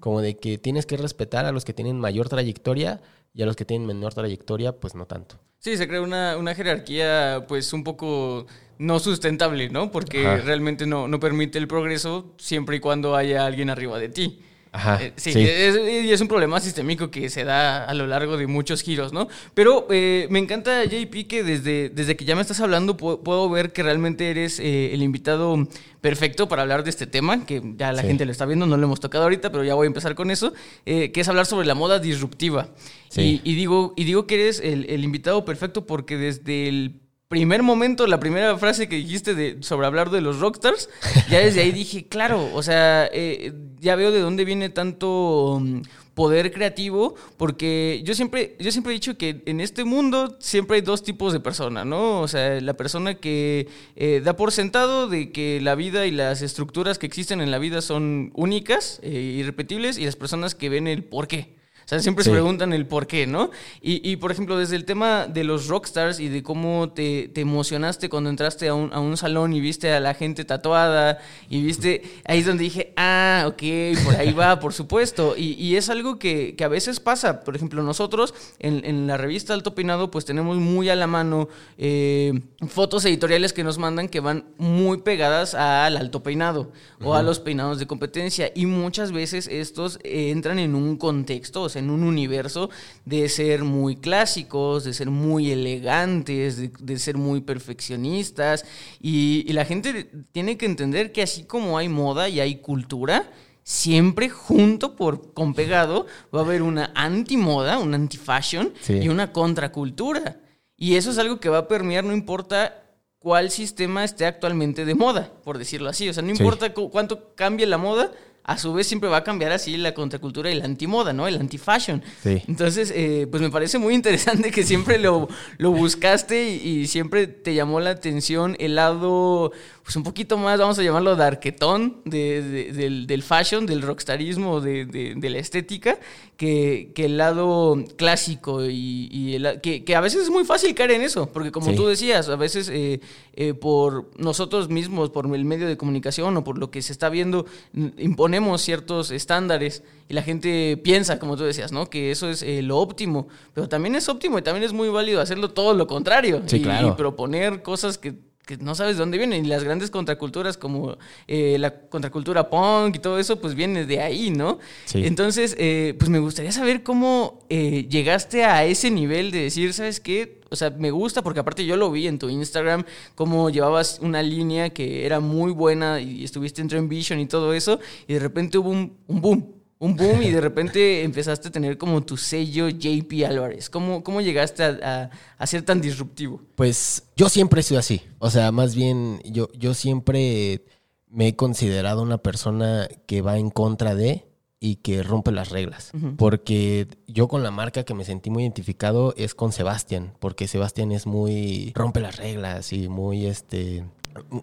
como 0.00 0.20
de 0.20 0.36
que 0.36 0.58
tienes 0.58 0.86
que 0.86 0.96
respetar 0.96 1.44
a 1.46 1.52
los 1.52 1.64
que 1.64 1.72
tienen 1.72 2.00
mayor 2.00 2.28
trayectoria 2.28 3.00
y 3.32 3.42
a 3.42 3.46
los 3.46 3.54
que 3.54 3.64
tienen 3.64 3.86
menor 3.86 4.12
trayectoria, 4.12 4.72
pues 4.78 4.94
no 4.96 5.06
tanto. 5.06 5.36
Sí, 5.60 5.76
se 5.76 5.86
crea 5.86 6.00
una, 6.02 6.36
una 6.36 6.54
jerarquía 6.54 7.44
pues 7.48 7.72
un 7.72 7.84
poco 7.84 8.46
no 8.78 8.98
sustentable, 8.98 9.68
¿no? 9.70 9.90
Porque 9.92 10.26
Ajá. 10.26 10.36
realmente 10.38 10.86
no, 10.86 11.06
no 11.08 11.20
permite 11.20 11.58
el 11.58 11.68
progreso 11.68 12.34
siempre 12.38 12.76
y 12.76 12.80
cuando 12.80 13.14
haya 13.16 13.46
alguien 13.46 13.70
arriba 13.70 13.98
de 13.98 14.08
ti. 14.08 14.40
Ajá. 14.76 15.02
Eh, 15.02 15.12
sí, 15.16 15.32
sí. 15.32 15.40
Es, 15.40 15.76
y 16.04 16.12
es 16.12 16.20
un 16.20 16.28
problema 16.28 16.60
sistémico 16.60 17.10
que 17.10 17.30
se 17.30 17.44
da 17.44 17.84
a 17.84 17.94
lo 17.94 18.06
largo 18.06 18.36
de 18.36 18.46
muchos 18.46 18.82
giros, 18.82 19.12
¿no? 19.12 19.26
Pero 19.54 19.86
eh, 19.90 20.26
me 20.30 20.38
encanta, 20.38 20.84
JP, 20.84 21.26
que 21.26 21.42
desde, 21.42 21.88
desde 21.88 22.14
que 22.16 22.24
ya 22.26 22.34
me 22.36 22.42
estás 22.42 22.60
hablando 22.60 22.96
pu- 22.96 23.22
puedo 23.22 23.48
ver 23.48 23.72
que 23.72 23.82
realmente 23.82 24.30
eres 24.30 24.60
eh, 24.60 24.92
el 24.92 25.02
invitado 25.02 25.56
perfecto 26.02 26.46
para 26.48 26.62
hablar 26.62 26.84
de 26.84 26.90
este 26.90 27.06
tema, 27.06 27.46
que 27.46 27.62
ya 27.76 27.92
la 27.92 28.02
Sí. 28.02 28.08
gente 28.08 28.26
lo 28.26 28.32
está 28.32 28.44
viendo, 28.46 28.66
no 28.66 28.76
lo 28.76 28.84
hemos 28.84 29.00
tocado 29.00 29.24
ahorita, 29.24 29.50
pero 29.50 29.64
ya 29.64 29.74
voy 29.74 29.86
a 29.86 29.88
empezar 29.88 30.14
con 30.14 30.30
eso, 30.30 30.52
que 30.84 31.10
es 31.14 31.28
hablar 31.28 31.46
sobre 31.46 31.66
la 31.66 31.74
moda 31.74 31.98
disruptiva. 31.98 32.68
Sí. 33.08 33.40
Y, 33.44 33.50
y 33.52 33.54
digo, 33.54 33.94
y 33.96 34.04
digo 34.04 34.26
que 34.26 34.34
eres 34.36 34.60
el, 34.60 34.84
el 34.90 35.02
invitado 35.04 35.44
perfecto 35.44 35.86
porque 35.86 36.16
desde 36.16 36.68
el 36.68 37.00
primer 37.28 37.62
momento, 37.62 38.06
la 38.06 38.20
primera 38.20 38.56
frase 38.56 38.88
que 38.88 38.96
dijiste 38.96 39.34
de, 39.34 39.58
sobre 39.60 39.86
hablar 39.86 40.10
de 40.10 40.20
los 40.20 40.38
rockstars, 40.38 40.88
ya 41.28 41.40
desde 41.40 41.62
ahí 41.62 41.72
dije, 41.72 42.06
claro, 42.06 42.48
o 42.54 42.62
sea, 42.62 43.08
eh, 43.12 43.52
ya 43.80 43.96
veo 43.96 44.12
de 44.12 44.20
dónde 44.20 44.44
viene 44.44 44.68
tanto 44.68 45.58
mm, 45.60 45.82
poder 46.14 46.52
creativo, 46.52 47.16
porque 47.36 48.00
yo 48.04 48.14
siempre, 48.14 48.56
yo 48.60 48.70
siempre 48.70 48.92
he 48.92 48.94
dicho 48.94 49.18
que 49.18 49.42
en 49.46 49.60
este 49.60 49.84
mundo 49.84 50.36
siempre 50.38 50.76
hay 50.76 50.82
dos 50.82 51.02
tipos 51.02 51.32
de 51.32 51.40
personas, 51.40 51.84
¿no? 51.84 52.20
O 52.20 52.28
sea, 52.28 52.60
la 52.60 52.74
persona 52.74 53.16
que 53.16 53.68
eh, 53.96 54.22
da 54.24 54.36
por 54.36 54.52
sentado 54.52 55.08
de 55.08 55.32
que 55.32 55.60
la 55.60 55.74
vida 55.74 56.06
y 56.06 56.12
las 56.12 56.42
estructuras 56.42 56.98
que 56.98 57.06
existen 57.06 57.40
en 57.40 57.50
la 57.50 57.58
vida 57.58 57.82
son 57.82 58.30
únicas, 58.34 59.00
e 59.02 59.10
irrepetibles, 59.10 59.98
y 59.98 60.04
las 60.04 60.16
personas 60.16 60.54
que 60.54 60.68
ven 60.68 60.86
el 60.86 61.02
por 61.02 61.26
qué. 61.26 61.55
O 61.86 61.88
sea, 61.88 62.00
siempre 62.00 62.24
se 62.24 62.32
preguntan 62.32 62.72
el 62.72 62.84
por 62.84 63.06
qué, 63.06 63.28
¿no? 63.28 63.52
Y, 63.80 64.10
y, 64.10 64.16
por 64.16 64.32
ejemplo, 64.32 64.58
desde 64.58 64.74
el 64.74 64.84
tema 64.84 65.28
de 65.28 65.44
los 65.44 65.68
rockstars 65.68 66.18
y 66.18 66.28
de 66.28 66.42
cómo 66.42 66.90
te, 66.90 67.28
te 67.28 67.42
emocionaste 67.42 68.08
cuando 68.08 68.28
entraste 68.28 68.66
a 68.66 68.74
un, 68.74 68.92
a 68.92 68.98
un 68.98 69.16
salón 69.16 69.52
y 69.52 69.60
viste 69.60 69.92
a 69.92 70.00
la 70.00 70.14
gente 70.14 70.44
tatuada 70.44 71.18
y 71.48 71.62
viste, 71.62 72.02
ahí 72.24 72.40
es 72.40 72.46
donde 72.46 72.64
dije, 72.64 72.92
ah, 72.96 73.44
ok, 73.46 73.62
por 74.04 74.16
ahí 74.16 74.32
va, 74.32 74.58
por 74.58 74.72
supuesto. 74.72 75.36
Y, 75.36 75.52
y 75.52 75.76
es 75.76 75.88
algo 75.88 76.18
que, 76.18 76.56
que 76.56 76.64
a 76.64 76.68
veces 76.68 76.98
pasa. 76.98 77.44
Por 77.44 77.54
ejemplo, 77.54 77.84
nosotros 77.84 78.34
en, 78.58 78.84
en 78.84 79.06
la 79.06 79.16
revista 79.16 79.54
Alto 79.54 79.76
Peinado, 79.76 80.10
pues 80.10 80.24
tenemos 80.24 80.56
muy 80.56 80.88
a 80.88 80.96
la 80.96 81.06
mano 81.06 81.48
eh, 81.78 82.40
fotos 82.66 83.04
editoriales 83.04 83.52
que 83.52 83.62
nos 83.62 83.78
mandan 83.78 84.08
que 84.08 84.18
van 84.18 84.46
muy 84.58 84.98
pegadas 85.02 85.54
al 85.54 85.96
alto 85.96 86.24
peinado 86.24 86.72
o 87.00 87.14
a 87.14 87.22
los 87.22 87.38
peinados 87.38 87.78
de 87.78 87.86
competencia. 87.86 88.50
Y 88.56 88.66
muchas 88.66 89.12
veces 89.12 89.46
estos 89.46 90.00
eh, 90.02 90.30
entran 90.30 90.58
en 90.58 90.74
un 90.74 90.96
contexto, 90.96 91.62
o 91.62 91.68
sea, 91.68 91.75
en 91.76 91.90
un 91.90 92.02
universo 92.02 92.70
de 93.04 93.28
ser 93.28 93.62
muy 93.64 93.96
clásicos, 93.96 94.84
de 94.84 94.92
ser 94.94 95.10
muy 95.10 95.50
elegantes, 95.52 96.56
de, 96.56 96.70
de 96.78 96.98
ser 96.98 97.16
muy 97.16 97.40
perfeccionistas. 97.40 98.64
Y, 99.00 99.44
y 99.48 99.52
la 99.52 99.64
gente 99.64 100.10
tiene 100.32 100.56
que 100.56 100.66
entender 100.66 101.12
que 101.12 101.22
así 101.22 101.44
como 101.44 101.78
hay 101.78 101.88
moda 101.88 102.28
y 102.28 102.40
hay 102.40 102.56
cultura, 102.56 103.30
siempre 103.62 104.28
junto 104.28 104.94
por 104.96 105.32
con 105.34 105.52
pegado 105.54 106.06
va 106.34 106.40
a 106.40 106.44
haber 106.44 106.62
una 106.62 106.92
antimoda, 106.94 107.78
una 107.78 107.96
anti-fashion 107.96 108.72
Sí. 108.80 108.94
y 109.02 109.08
una 109.08 109.32
contracultura. 109.32 110.40
Y 110.76 110.94
eso 110.96 111.10
es 111.10 111.18
algo 111.18 111.40
que 111.40 111.48
va 111.48 111.58
a 111.58 111.68
permear, 111.68 112.04
no 112.04 112.12
importa 112.12 112.82
cuál 113.18 113.50
sistema 113.50 114.04
esté 114.04 114.24
actualmente 114.26 114.84
de 114.84 114.94
moda, 114.94 115.32
por 115.42 115.58
decirlo 115.58 115.88
así. 115.88 116.08
O 116.08 116.12
sea, 116.12 116.22
no 116.22 116.32
Sí. 116.34 116.40
importa 116.42 116.72
cu- 116.74 116.90
cuánto 116.90 117.34
cambie 117.34 117.66
la 117.66 117.78
moda, 117.78 118.12
a 118.48 118.58
su 118.58 118.72
vez 118.72 118.86
siempre 118.86 119.08
va 119.10 119.18
a 119.18 119.24
cambiar 119.24 119.50
así 119.50 119.76
la 119.76 119.92
contracultura 119.92 120.50
y 120.50 120.54
la 120.54 120.64
antimoda, 120.64 121.12
¿no? 121.12 121.26
El 121.26 121.40
anti-fashion. 121.40 122.00
Sí. 122.22 122.42
Entonces, 122.46 122.92
eh, 122.94 123.26
pues 123.28 123.42
me 123.42 123.50
parece 123.50 123.78
muy 123.78 123.92
interesante 123.92 124.52
que 124.52 124.62
siempre 124.62 124.98
lo, 124.98 125.28
lo 125.58 125.72
buscaste 125.72 126.48
y, 126.50 126.68
y 126.68 126.86
siempre 126.86 127.26
te 127.26 127.54
llamó 127.54 127.80
la 127.80 127.90
atención 127.90 128.56
el 128.60 128.76
lado, 128.76 129.50
pues 129.86 129.94
un 129.94 130.02
poquito 130.02 130.36
más, 130.36 130.58
vamos 130.58 130.76
a 130.80 130.82
llamarlo 130.82 131.14
darquetón 131.14 131.98
de, 132.04 132.42
de- 132.42 132.72
del, 132.72 133.06
del 133.06 133.22
fashion, 133.22 133.66
del 133.66 133.82
rockstarismo, 133.82 134.60
de, 134.60 134.84
de- 134.84 135.14
de 135.16 135.30
la 135.30 135.38
estética, 135.38 135.96
que, 136.36 136.90
que 136.92 137.04
el 137.04 137.16
lado 137.16 137.78
clásico 137.96 138.64
y, 138.66 139.08
y 139.12 139.34
el- 139.36 139.60
que, 139.60 139.84
que 139.84 139.94
a 139.94 140.00
veces 140.00 140.24
es 140.24 140.30
muy 140.30 140.44
fácil 140.44 140.74
caer 140.74 140.90
en 140.90 141.02
eso, 141.02 141.30
porque 141.32 141.52
como 141.52 141.70
Sí. 141.70 141.76
tú 141.76 141.86
decías, 141.86 142.28
a 142.28 142.34
veces 142.34 142.68
eh, 142.68 142.98
eh, 143.34 143.54
por 143.54 144.10
nosotros 144.18 144.68
mismos, 144.70 145.10
por 145.10 145.32
el 145.32 145.44
medio 145.44 145.68
de 145.68 145.76
comunicación 145.76 146.36
o 146.36 146.42
por 146.42 146.58
lo 146.58 146.72
que 146.72 146.82
se 146.82 146.90
está 146.92 147.08
viendo, 147.08 147.46
n- 147.72 147.92
imponemos 147.98 148.62
ciertos 148.62 149.12
estándares 149.12 149.84
y 150.08 150.14
la 150.14 150.22
gente 150.22 150.76
piensa, 150.82 151.20
como 151.20 151.36
tú 151.36 151.44
decías, 151.44 151.70
¿no? 151.70 151.88
Que 151.88 152.10
eso 152.10 152.28
es 152.28 152.42
eh, 152.42 152.60
lo 152.60 152.78
óptimo, 152.78 153.28
pero 153.54 153.68
también 153.68 153.94
es 153.94 154.08
óptimo 154.08 154.36
y 154.36 154.42
también 154.42 154.64
es 154.64 154.72
muy 154.72 154.88
válido 154.88 155.20
hacerlo 155.20 155.52
todo 155.52 155.74
lo 155.74 155.86
contrario 155.86 156.42
Sí, 156.46 156.56
y, 156.56 156.62
claro. 156.62 156.88
y 156.88 156.92
proponer 156.96 157.62
cosas 157.62 157.98
que, 157.98 158.14
que 158.46 158.56
no 158.58 158.76
sabes 158.76 158.96
de 158.96 159.00
dónde 159.00 159.18
vienen 159.18 159.44
y 159.44 159.48
las 159.48 159.64
grandes 159.64 159.90
contraculturas 159.90 160.56
como 160.56 160.96
eh, 161.26 161.56
la 161.58 161.80
contracultura 161.88 162.48
punk 162.48 162.94
y 162.94 162.98
todo 163.00 163.18
eso, 163.18 163.40
pues 163.40 163.56
viene 163.56 163.84
de 163.84 164.00
ahí, 164.00 164.30
¿no? 164.30 164.60
Sí. 164.84 165.04
Entonces, 165.04 165.56
eh, 165.58 165.96
pues 165.98 166.08
me 166.08 166.20
gustaría 166.20 166.52
saber 166.52 166.84
cómo 166.84 167.40
eh, 167.50 167.88
llegaste 167.90 168.44
a 168.44 168.64
ese 168.64 168.88
nivel 168.92 169.32
de 169.32 169.42
decir, 169.42 169.74
¿sabes 169.74 169.98
qué? 169.98 170.40
O 170.48 170.54
sea, 170.54 170.70
me 170.70 170.92
gusta 170.92 171.22
porque 171.22 171.40
aparte 171.40 171.66
yo 171.66 171.76
lo 171.76 171.90
vi 171.90 172.06
en 172.06 172.20
tu 172.20 172.28
Instagram, 172.28 172.84
cómo 173.16 173.50
llevabas 173.50 173.98
una 174.00 174.22
línea 174.22 174.70
que 174.70 175.04
era 175.04 175.18
muy 175.18 175.50
buena 175.50 176.00
y 176.00 176.22
estuviste 176.22 176.62
en 176.62 176.68
Trend 176.68 176.88
Vision 176.88 177.18
y 177.18 177.26
todo 177.26 177.52
eso, 177.52 177.80
y 178.06 178.14
de 178.14 178.20
repente 178.20 178.58
hubo 178.58 178.70
un, 178.70 178.96
un 179.08 179.20
boom, 179.20 179.55
un 179.78 179.94
boom 179.96 180.22
y 180.22 180.30
de 180.30 180.40
repente 180.40 181.02
empezaste 181.04 181.48
a 181.48 181.50
tener 181.52 181.76
como 181.78 182.02
tu 182.02 182.16
sello 182.16 182.68
JP 182.68 183.24
Álvarez. 183.28 183.68
¿Cómo, 183.70 184.02
cómo 184.02 184.20
llegaste 184.20 184.62
a, 184.64 184.78
a- 184.82 185.10
a 185.36 185.46
ser 185.46 185.62
tan 185.62 185.80
disruptivo? 185.80 186.40
Pues 186.54 187.02
yo 187.16 187.28
siempre 187.28 187.60
he 187.60 187.62
sido 187.62 187.80
así. 187.80 188.00
O 188.18 188.30
sea, 188.30 188.52
más 188.52 188.74
bien 188.74 189.20
yo, 189.24 189.48
yo 189.58 189.74
siempre 189.74 190.64
me 191.08 191.28
he 191.28 191.36
considerado 191.36 192.02
una 192.02 192.18
persona 192.18 192.88
que 193.06 193.20
va 193.22 193.38
en 193.38 193.50
contra 193.50 193.94
de 193.94 194.26
y 194.58 194.76
que 194.76 195.02
rompe 195.02 195.30
las 195.32 195.50
reglas. 195.50 195.92
Porque 196.16 196.88
yo 197.06 197.28
con 197.28 197.42
la 197.42 197.50
marca 197.50 197.84
que 197.84 197.92
me 197.92 198.04
sentí 198.06 198.30
muy 198.30 198.42
identificado 198.44 199.14
es 199.18 199.34
con 199.34 199.52
Sebastián, 199.52 200.14
porque 200.18 200.48
Sebastián 200.48 200.90
es 200.92 201.06
muy 201.06 201.72
rompe 201.74 202.00
las 202.00 202.16
reglas 202.16 202.72
y 202.72 202.88
muy 202.88 203.26
este 203.26 203.84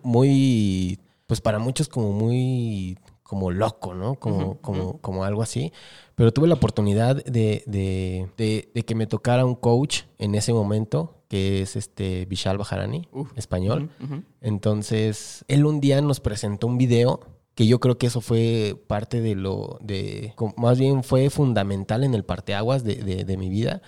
muy 0.03 0.99
pues 1.25 1.41
para 1.41 1.57
muchos 1.59 1.87
como 1.89 2.11
muy 2.11 2.97
como 3.33 3.49
loco, 3.51 3.93
¿no? 3.95 4.15
Como, 4.15 4.57
como, 4.61 4.99
como 4.99 5.23
algo 5.23 5.41
así. 5.41 5.71
Pero 6.15 6.31
tuve 6.31 6.47
la 6.47 6.53
oportunidad 6.53 7.15
de, 7.25 7.63
de, 7.65 8.27
de- 8.37 8.69
de 8.73 8.83
que 8.85 8.93
me 8.95 9.07
tocara 9.07 9.43
un 9.45 9.55
coach 9.55 10.01
en 10.19 10.35
ese 10.35 10.53
momento, 10.53 11.15
que 11.29 11.61
es 11.63 11.75
este 11.75 12.25
Vishal 12.25 12.57
Bajarani, 12.59 13.07
español. 13.35 13.89
Entonces, 14.47 15.45
él 15.47 15.65
un 15.65 15.79
día 15.79 16.01
nos 16.01 16.19
presentó 16.19 16.67
un 16.67 16.77
video 16.77 17.21
que 17.55 17.65
yo 17.65 17.79
creo 17.79 17.97
que 17.97 18.07
eso 18.07 18.19
fue 18.21 18.75
parte 18.87 19.21
de 19.21 19.35
lo, 19.35 19.77
de, 19.81 20.33
más 20.57 20.77
bien 20.79 21.03
fue 21.03 21.29
fundamental 21.29 22.03
en 22.03 22.13
el 22.13 22.23
parteaguas 22.23 22.83
de, 22.83 22.95
de, 22.95 23.25
de 23.25 23.37
mi 23.37 23.49
vida, 23.49 23.81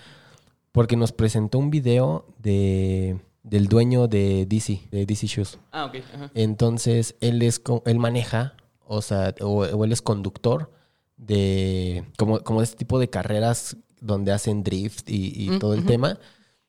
porque 0.72 0.96
nos 0.96 1.12
presentó 1.12 1.58
un 1.58 1.70
video 1.70 2.26
de, 2.38 3.18
del 3.42 3.66
dueño 3.68 4.06
de 4.08 4.46
DC, 4.46 4.80
de 4.90 5.04
DC 5.06 5.26
Shoes. 5.26 5.58
Ah, 5.72 5.84
ok. 5.86 5.96
ajá. 6.14 6.30
Entonces, 6.34 7.16
él 7.20 7.42
es 7.42 7.60
él 7.86 7.98
maneja, 7.98 8.54
o 8.86 9.02
sea, 9.02 9.34
o, 9.40 9.64
o 9.64 9.84
él 9.84 9.92
es 9.92 10.02
conductor 10.02 10.70
de 11.16 12.04
como, 12.18 12.40
como 12.40 12.62
este 12.62 12.76
tipo 12.76 12.98
de 12.98 13.08
carreras 13.08 13.76
donde 14.00 14.32
hacen 14.32 14.62
drift 14.62 15.08
y, 15.08 15.32
y 15.34 15.50
Mm, 15.50 15.58
todo 15.58 15.74
el 15.74 15.84
tema. 15.84 16.18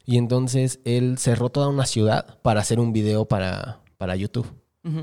Y 0.05 0.17
entonces 0.17 0.79
él 0.85 1.17
cerró 1.17 1.49
toda 1.49 1.67
una 1.67 1.85
ciudad 1.85 2.39
para 2.41 2.61
hacer 2.61 2.79
un 2.79 2.93
video 2.93 3.25
para, 3.25 3.81
para 3.97 4.15
YouTube. 4.15 4.47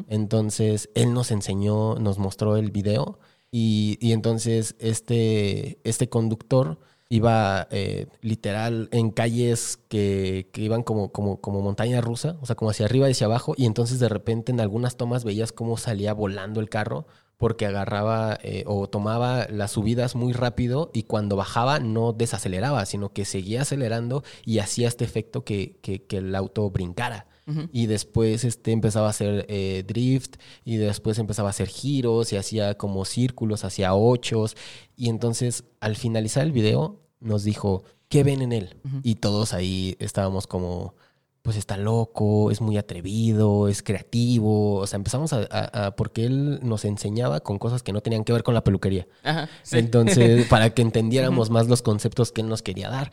Entonces 0.09 0.89
él 0.95 1.13
nos 1.13 1.31
enseñó, 1.31 1.97
nos 1.97 2.19
mostró 2.19 2.57
el 2.57 2.71
video 2.71 3.19
y, 3.51 3.99
y 4.01 4.13
entonces 4.13 4.77
este, 4.79 5.79
este 5.85 6.09
conductor 6.09 6.79
iba 7.09 7.69
eh, 7.71 8.07
literal 8.23 8.89
en 8.93 9.11
calles 9.11 9.79
que, 9.89 10.49
que 10.53 10.63
iban 10.63 10.83
como, 10.83 11.13
como, 11.13 11.41
como 11.41 11.61
montaña 11.61 12.01
rusa, 12.01 12.37
o 12.41 12.47
sea, 12.47 12.57
como 12.57 12.71
hacia 12.71 12.87
arriba 12.87 13.09
y 13.09 13.13
hacia 13.13 13.27
abajo 13.27 13.55
y 13.57 13.67
entonces 13.67 13.99
de 14.01 14.09
repente 14.09 14.53
en 14.53 14.61
algunas 14.61 14.97
tomas 14.97 15.25
veías 15.25 15.53
cómo 15.53 15.77
salía 15.77 16.13
volando 16.15 16.61
el 16.61 16.69
carro 16.69 17.07
porque 17.37 17.67
agarraba 17.67 18.39
eh, 18.43 18.65
o 18.67 18.89
tomaba 18.89 19.47
las 19.51 19.73
subidas 19.73 20.15
muy 20.15 20.33
rápido 20.33 20.91
y 20.95 21.03
cuando 21.05 21.37
bajaba 21.37 21.79
no 21.81 22.13
desaceleraba, 22.13 22.87
sino 22.87 23.13
que 23.13 23.25
seguía 23.25 23.63
acelerando 23.63 24.23
y 24.45 24.59
hacía 24.61 24.89
este 24.89 25.05
efecto 25.05 25.45
que, 25.45 25.79
que- 25.83 26.05
que 26.05 26.19
el 26.19 26.35
auto 26.35 26.71
brincara. 26.71 27.27
Y 27.73 27.87
después 27.87 28.43
este, 28.45 28.73
empezaba 28.73 29.09
a 29.09 29.11
hacer 29.11 29.45
eh, 29.49 29.85
drift 29.87 30.37
y 30.65 30.77
después 30.77 31.19
empezaba 31.19 31.49
a 31.49 31.51
hacer 31.51 31.69
giros 31.69 32.33
y 32.33 32.37
hacía 32.37 32.79
como 32.79 33.05
círculos, 33.05 33.65
hacía 33.65 33.95
ochos. 33.95 34.57
Y 34.97 35.09
entonces 35.11 35.65
al 35.81 35.97
finalizar 35.97 36.43
el 36.45 36.53
video 36.53 37.01
nos 37.21 37.45
dijo, 37.45 37.85
¿qué 38.09 38.23
ven 38.25 38.41
en 38.43 38.53
él? 38.53 38.77
Y 39.03 39.17
todos 39.17 39.53
ahí 39.53 39.95
estábamos 39.99 40.47
como, 40.47 40.95
pues 41.43 41.59
está 41.59 41.77
loco, 41.77 42.51
es 42.51 42.63
muy 42.63 42.79
atrevido, 42.79 43.69
es 43.69 43.83
creativo. 43.83 44.77
O 44.77 44.87
sea, 44.87 44.97
empezamos 44.97 45.35
a, 45.35 45.47
a- 45.51 45.87
a- 45.87 45.97
porque 45.97 46.25
él 46.25 46.61
nos 46.63 46.87
enseñaba 46.87 47.41
con 47.41 47.59
cosas 47.59 47.83
que 47.83 47.93
no 47.93 48.01
tenían 48.01 48.25
que 48.25 48.33
ver 48.33 48.43
con 48.43 48.55
la 48.55 48.65
peluquería. 48.65 49.07
Ajá. 49.23 49.51
sí. 49.63 49.77
Entonces, 49.77 50.47
para 50.49 50.71
que 50.71 50.81
entendiéramos 50.81 51.51
más 51.51 51.69
los 51.69 51.83
conceptos 51.83 52.33
que 52.33 52.41
él 52.41 52.49
nos 52.49 52.63
quería 52.63 52.89
dar. 52.89 53.11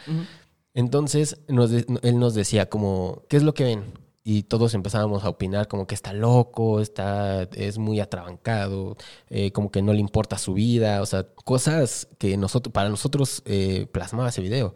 Entonces, 0.73 1.37
nos 1.49 1.69
de- 1.71 1.85
él 2.01 2.19
nos 2.19 2.33
decía 2.33 2.69
como, 2.69 3.23
¿qué 3.27 3.35
es 3.37 3.43
lo 3.43 3.53
que 3.53 3.65
ven? 3.65 3.83
Y 4.23 4.43
todos 4.43 4.73
empezábamos 4.75 5.23
a 5.23 5.29
opinar 5.29 5.67
como 5.67 5.87
que 5.87 5.95
está 5.95 6.13
loco, 6.13 6.79
está, 6.79 7.43
es 7.53 7.79
muy 7.79 7.99
atrabancado, 7.99 8.95
eh, 9.29 9.51
como 9.51 9.71
que 9.71 9.81
no 9.81 9.93
le 9.93 9.99
importa 9.99 10.37
su 10.37 10.53
vida, 10.53 11.01
o 11.01 11.05
sea, 11.07 11.23
cosas 11.23 12.07
que 12.19 12.37
nosotros, 12.37 12.71
para 12.71 12.89
nosotros 12.89 13.41
eh, 13.45 13.87
plasmaba 13.91 14.29
ese 14.29 14.41
video. 14.41 14.75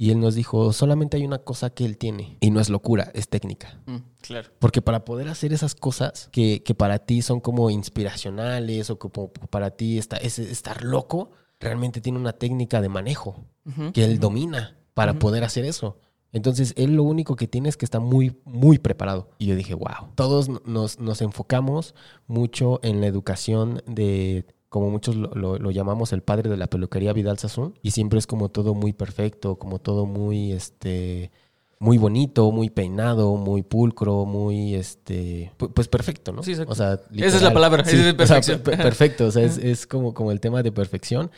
Y 0.00 0.10
él 0.12 0.20
nos 0.20 0.36
dijo, 0.36 0.72
solamente 0.72 1.16
hay 1.16 1.26
una 1.26 1.38
cosa 1.38 1.70
que 1.70 1.84
él 1.84 1.98
tiene, 1.98 2.38
y 2.40 2.50
no 2.50 2.60
es 2.60 2.70
locura, 2.70 3.10
es 3.14 3.28
técnica. 3.28 3.80
Mm, 3.86 3.96
claro. 4.22 4.48
Porque 4.58 4.80
para 4.80 5.04
poder 5.04 5.28
hacer 5.28 5.52
esas 5.52 5.74
cosas 5.74 6.28
que, 6.30 6.62
que 6.62 6.74
para 6.74 7.00
ti 7.00 7.20
son 7.20 7.40
como 7.40 7.68
inspiracionales 7.68 8.90
o 8.90 8.98
como 8.98 9.32
para 9.32 9.70
ti 9.72 9.98
está, 9.98 10.16
es 10.16 10.38
estar 10.38 10.82
loco, 10.82 11.32
realmente 11.60 12.00
tiene 12.00 12.18
una 12.18 12.32
técnica 12.32 12.80
de 12.80 12.88
manejo 12.88 13.44
que 13.92 14.04
él 14.04 14.18
domina 14.18 14.76
para 14.94 15.18
poder 15.18 15.44
hacer 15.44 15.64
eso. 15.64 15.98
Entonces, 16.32 16.74
él 16.76 16.94
lo 16.94 17.04
único 17.04 17.36
que 17.36 17.48
tiene 17.48 17.68
es 17.68 17.76
que 17.76 17.86
está 17.86 18.00
muy, 18.00 18.36
muy 18.44 18.78
preparado. 18.78 19.30
Y 19.38 19.46
yo 19.46 19.56
dije, 19.56 19.74
wow. 19.74 20.08
Todos 20.14 20.48
nos, 20.66 20.98
nos 21.00 21.22
enfocamos 21.22 21.94
mucho 22.26 22.80
en 22.82 23.00
la 23.00 23.06
educación 23.06 23.82
de, 23.86 24.44
como 24.68 24.90
muchos 24.90 25.16
lo, 25.16 25.30
lo- 25.34 25.58
lo 25.58 25.70
llamamos, 25.70 26.12
el 26.12 26.22
padre 26.22 26.50
de 26.50 26.56
la 26.58 26.66
peluquería 26.66 27.12
Vidal 27.14 27.38
Sassoon. 27.38 27.74
Y 27.82 27.92
siempre 27.92 28.18
es 28.18 28.26
como 28.26 28.50
todo 28.50 28.74
muy 28.74 28.92
perfecto, 28.92 29.56
como 29.56 29.78
todo 29.78 30.04
muy, 30.04 30.52
este, 30.52 31.30
muy 31.78 31.96
bonito, 31.96 32.50
muy 32.52 32.68
peinado, 32.68 33.36
muy 33.36 33.62
pulcro, 33.62 34.26
muy, 34.26 34.74
este, 34.74 35.50
pu- 35.58 35.72
pues 35.72 35.88
perfecto, 35.88 36.32
¿no? 36.32 36.42
Sí, 36.42 36.50
exacto. 36.50 36.72
O 36.72 36.76
sea, 36.76 37.00
Esa 37.16 37.36
es 37.38 37.42
la 37.42 37.54
palabra, 37.54 37.82
esa 37.84 37.92
es 37.92 38.00
o 38.00 38.04
sea, 38.04 38.16
perfección. 38.16 38.60
per- 38.60 38.76
perfecto, 38.76 39.26
o 39.26 39.30
sea, 39.30 39.44
es, 39.44 39.56
es 39.56 39.86
como, 39.86 40.12
como 40.12 40.30
el 40.30 40.40
tema 40.40 40.62
de 40.62 40.72
perfección. 40.72 41.30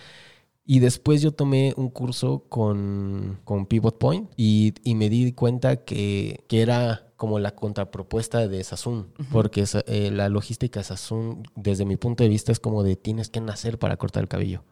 Y 0.72 0.78
después 0.78 1.20
yo 1.20 1.32
tomé 1.32 1.74
un 1.76 1.90
curso 1.90 2.44
con, 2.48 3.40
con 3.42 3.66
Pivot 3.66 3.98
Point 3.98 4.30
y, 4.36 4.72
y 4.84 4.94
me 4.94 5.08
di 5.08 5.32
cuenta 5.32 5.84
que, 5.84 6.44
que 6.46 6.62
era 6.62 7.08
como 7.16 7.40
la 7.40 7.56
contrapropuesta 7.56 8.46
de 8.46 8.62
Sassoon, 8.62 9.08
porque 9.32 9.64
eh, 9.88 10.12
la 10.12 10.28
logística 10.28 10.78
de 10.78 10.84
Sassoon, 10.84 11.42
desde 11.56 11.84
mi 11.84 11.96
punto 11.96 12.22
de 12.22 12.28
vista, 12.28 12.52
es 12.52 12.60
como 12.60 12.84
de 12.84 12.94
tienes 12.94 13.30
que 13.30 13.40
nacer 13.40 13.80
para 13.80 13.96
cortar 13.96 14.22
el 14.22 14.28
cabello. 14.28 14.62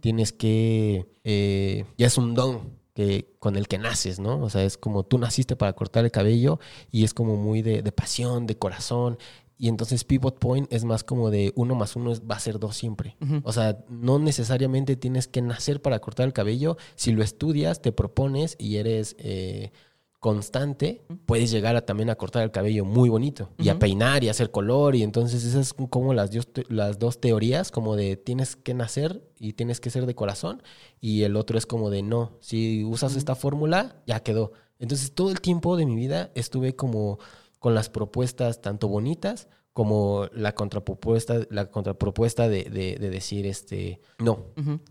Tienes 0.00 0.32
que... 0.32 1.06
eh, 1.22 1.84
ya 1.98 2.06
es 2.06 2.16
un 2.16 2.32
don 2.32 2.80
que, 2.94 3.34
con 3.38 3.56
el 3.56 3.68
que 3.68 3.76
naces, 3.76 4.20
¿no? 4.20 4.40
O 4.40 4.48
sea, 4.48 4.64
es 4.64 4.78
como 4.78 5.02
tú 5.04 5.18
naciste 5.18 5.54
para 5.54 5.74
cortar 5.74 6.04
el 6.06 6.10
cabello 6.10 6.60
y 6.90 7.04
es 7.04 7.12
como 7.12 7.36
muy 7.36 7.60
de, 7.60 7.82
de 7.82 7.92
pasión, 7.92 8.46
de 8.46 8.56
corazón. 8.56 9.18
Y 9.62 9.68
entonces 9.68 10.02
Pivot 10.02 10.40
Point 10.40 10.66
es 10.72 10.82
más 10.84 11.04
como 11.04 11.30
de 11.30 11.52
uno 11.54 11.76
más 11.76 11.94
uno 11.94 12.10
es- 12.10 12.20
va 12.22 12.34
a 12.34 12.40
ser 12.40 12.58
dos 12.58 12.76
siempre. 12.76 13.16
O 13.44 13.52
sea, 13.52 13.78
no 13.88 14.18
necesariamente 14.18 14.96
tienes 14.96 15.28
que 15.28 15.40
nacer 15.40 15.80
para 15.80 16.00
cortar 16.00 16.26
el 16.26 16.32
cabello. 16.32 16.76
Si 16.96 17.12
lo 17.12 17.22
estudias, 17.22 17.80
te 17.80 17.92
propones 17.92 18.56
y 18.58 18.78
eres 18.78 19.14
eh, 19.20 19.70
constante, 20.18 21.02
puedes 21.26 21.50
llegar 21.50 21.74
a, 21.76 21.84
también 21.84 22.08
a 22.10 22.14
cortar 22.14 22.44
el 22.44 22.50
cabello 22.52 22.84
muy 22.84 23.08
bonito 23.08 23.50
y 23.58 23.68
a 23.70 23.78
peinar 23.78 24.22
y 24.22 24.28
a 24.28 24.30
hacer 24.30 24.50
color. 24.50 24.94
Y 24.94 25.02
entonces 25.02 25.44
esas 25.44 25.68
son 25.76 25.86
como 25.88 26.14
las, 26.14 26.30
las 26.68 26.98
dos 26.98 27.20
teorías, 27.20 27.70
como 27.70 27.96
de 27.96 28.16
tienes 28.16 28.54
que 28.56 28.74
nacer 28.74 29.22
y 29.38 29.52
tienes 29.54 29.80
que 29.80 29.90
ser 29.90 30.06
de 30.06 30.14
corazón. 30.14 30.62
Y 31.00 31.22
el 31.22 31.36
otro 31.36 31.58
es 31.58 31.66
como 31.66 31.90
de 31.90 32.02
no, 32.02 32.32
si 32.40 32.84
usas 32.84 33.16
esta 33.16 33.34
fórmula, 33.34 34.02
ya 34.06 34.20
quedó. 34.20 34.52
Entonces 34.78 35.12
todo 35.12 35.30
el 35.30 35.40
tiempo 35.40 35.76
de 35.76 35.86
mi 35.86 35.96
vida 35.96 36.30
estuve 36.34 36.74
como 36.76 37.18
con 37.62 37.74
las 37.74 37.88
propuestas 37.88 38.60
tanto 38.60 38.88
bonitas 38.88 39.48
como 39.72 40.26
la 40.34 40.54
contrapropuesta, 40.54 41.46
la 41.48 41.70
contrapropuesta 41.70 42.48
de, 42.48 42.64
de- 42.64 42.96
de 43.00 43.08
decir 43.08 43.46
este 43.46 44.00
no, 44.18 44.46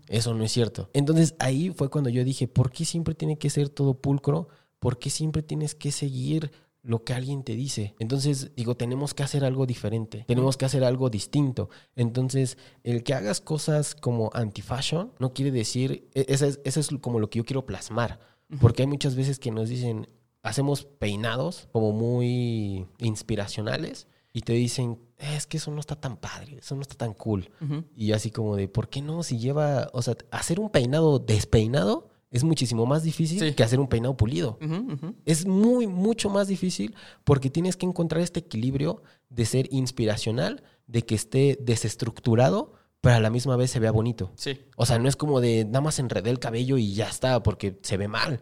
eso 0.08 0.32
no 0.34 0.42
es 0.42 0.50
cierto. 0.52 0.88
Entonces 0.94 1.34
ahí 1.38 1.70
fue 1.70 1.90
cuando 1.90 2.08
yo 2.10 2.24
dije, 2.24 2.48
¿por 2.48 2.72
qué 2.72 2.84
siempre 2.84 3.14
tiene 3.14 3.36
que 3.38 3.50
ser 3.50 3.68
todo 3.68 3.94
pulcro? 3.94 4.48
¿Por 4.80 4.98
qué 4.98 5.10
siempre 5.10 5.42
tienes 5.42 5.74
que 5.76 5.92
seguir 5.92 6.50
lo 6.82 7.04
que 7.04 7.12
alguien 7.14 7.44
te 7.44 7.54
dice? 7.54 7.94
Entonces 8.00 8.50
digo, 8.56 8.74
tenemos 8.74 9.12
que 9.14 9.22
hacer 9.22 9.44
algo 9.44 9.66
diferente, 9.66 10.24
tenemos 10.26 10.56
que 10.56 10.64
hacer 10.64 10.82
algo 10.82 11.10
distinto. 11.10 11.68
Entonces, 11.94 12.56
el 12.82 13.04
que 13.04 13.14
hagas 13.14 13.40
cosas 13.40 13.94
como 13.94 14.30
anti-fashion 14.32 15.12
no 15.20 15.32
quiere 15.34 15.50
decir, 15.52 16.08
e- 16.14 16.24
esa 16.28 16.46
es, 16.46 16.58
eso 16.64 16.80
es 16.80 16.88
como 17.02 17.20
lo 17.20 17.28
que 17.30 17.38
yo 17.38 17.44
quiero 17.44 17.66
plasmar. 17.66 18.18
Porque 18.60 18.82
hay 18.82 18.88
muchas 18.88 19.14
veces 19.14 19.38
que 19.38 19.50
nos 19.52 19.68
dicen, 19.68 20.08
hacemos 20.42 20.84
peinados 20.84 21.68
como 21.72 21.92
muy 21.92 22.86
inspiracionales 22.98 24.06
y 24.32 24.40
te 24.42 24.52
dicen, 24.54 24.98
"Eh, 25.18 25.34
es 25.36 25.46
que 25.46 25.58
eso 25.58 25.70
no 25.70 25.80
está 25.80 25.96
tan 25.96 26.16
padre, 26.16 26.56
eso 26.58 26.74
no 26.74 26.82
está 26.82 26.94
tan 26.96 27.12
cool. 27.14 27.50
Ujú. 27.60 27.84
Y 27.96 28.12
así 28.12 28.30
como 28.30 28.56
de, 28.56 28.66
¿por 28.68 28.88
qué 28.88 29.02
no? 29.02 29.22
Si 29.22 29.38
lleva, 29.38 29.88
o 29.92 30.02
sea, 30.02 30.16
hacer 30.30 30.58
un 30.58 30.70
peinado 30.70 31.18
despeinado 31.18 32.08
es 32.30 32.44
muchísimo 32.44 32.86
más 32.86 33.02
difícil 33.02 33.38
Sí. 33.38 33.52
que 33.54 33.62
hacer 33.62 33.78
un 33.78 33.88
peinado 33.88 34.16
pulido. 34.16 34.58
Ujú, 34.62 34.92
ujú. 34.94 35.14
Es 35.26 35.44
muy, 35.46 35.86
mucho 35.86 36.30
más 36.30 36.48
difícil 36.48 36.94
porque 37.24 37.50
tienes 37.50 37.76
que 37.76 37.84
encontrar 37.84 38.22
este 38.22 38.40
equilibrio 38.40 39.02
de 39.28 39.44
ser 39.44 39.68
inspiracional, 39.70 40.62
de 40.86 41.02
que 41.02 41.14
esté 41.14 41.58
desestructurado, 41.60 42.72
pero 43.02 43.16
a 43.16 43.20
la 43.20 43.30
misma 43.30 43.56
vez 43.56 43.70
se 43.70 43.80
vea 43.80 43.92
bonito. 43.92 44.32
Sí. 44.36 44.60
O 44.76 44.86
sea, 44.86 44.98
no 44.98 45.08
es 45.08 45.16
como 45.16 45.40
de 45.40 45.64
nada 45.66 45.82
más 45.82 45.98
enredé 45.98 46.30
el 46.30 46.38
cabello 46.38 46.78
y 46.78 46.94
ya 46.94 47.08
está, 47.08 47.42
porque 47.42 47.78
se 47.82 47.96
ve 47.98 48.08
mal. 48.08 48.40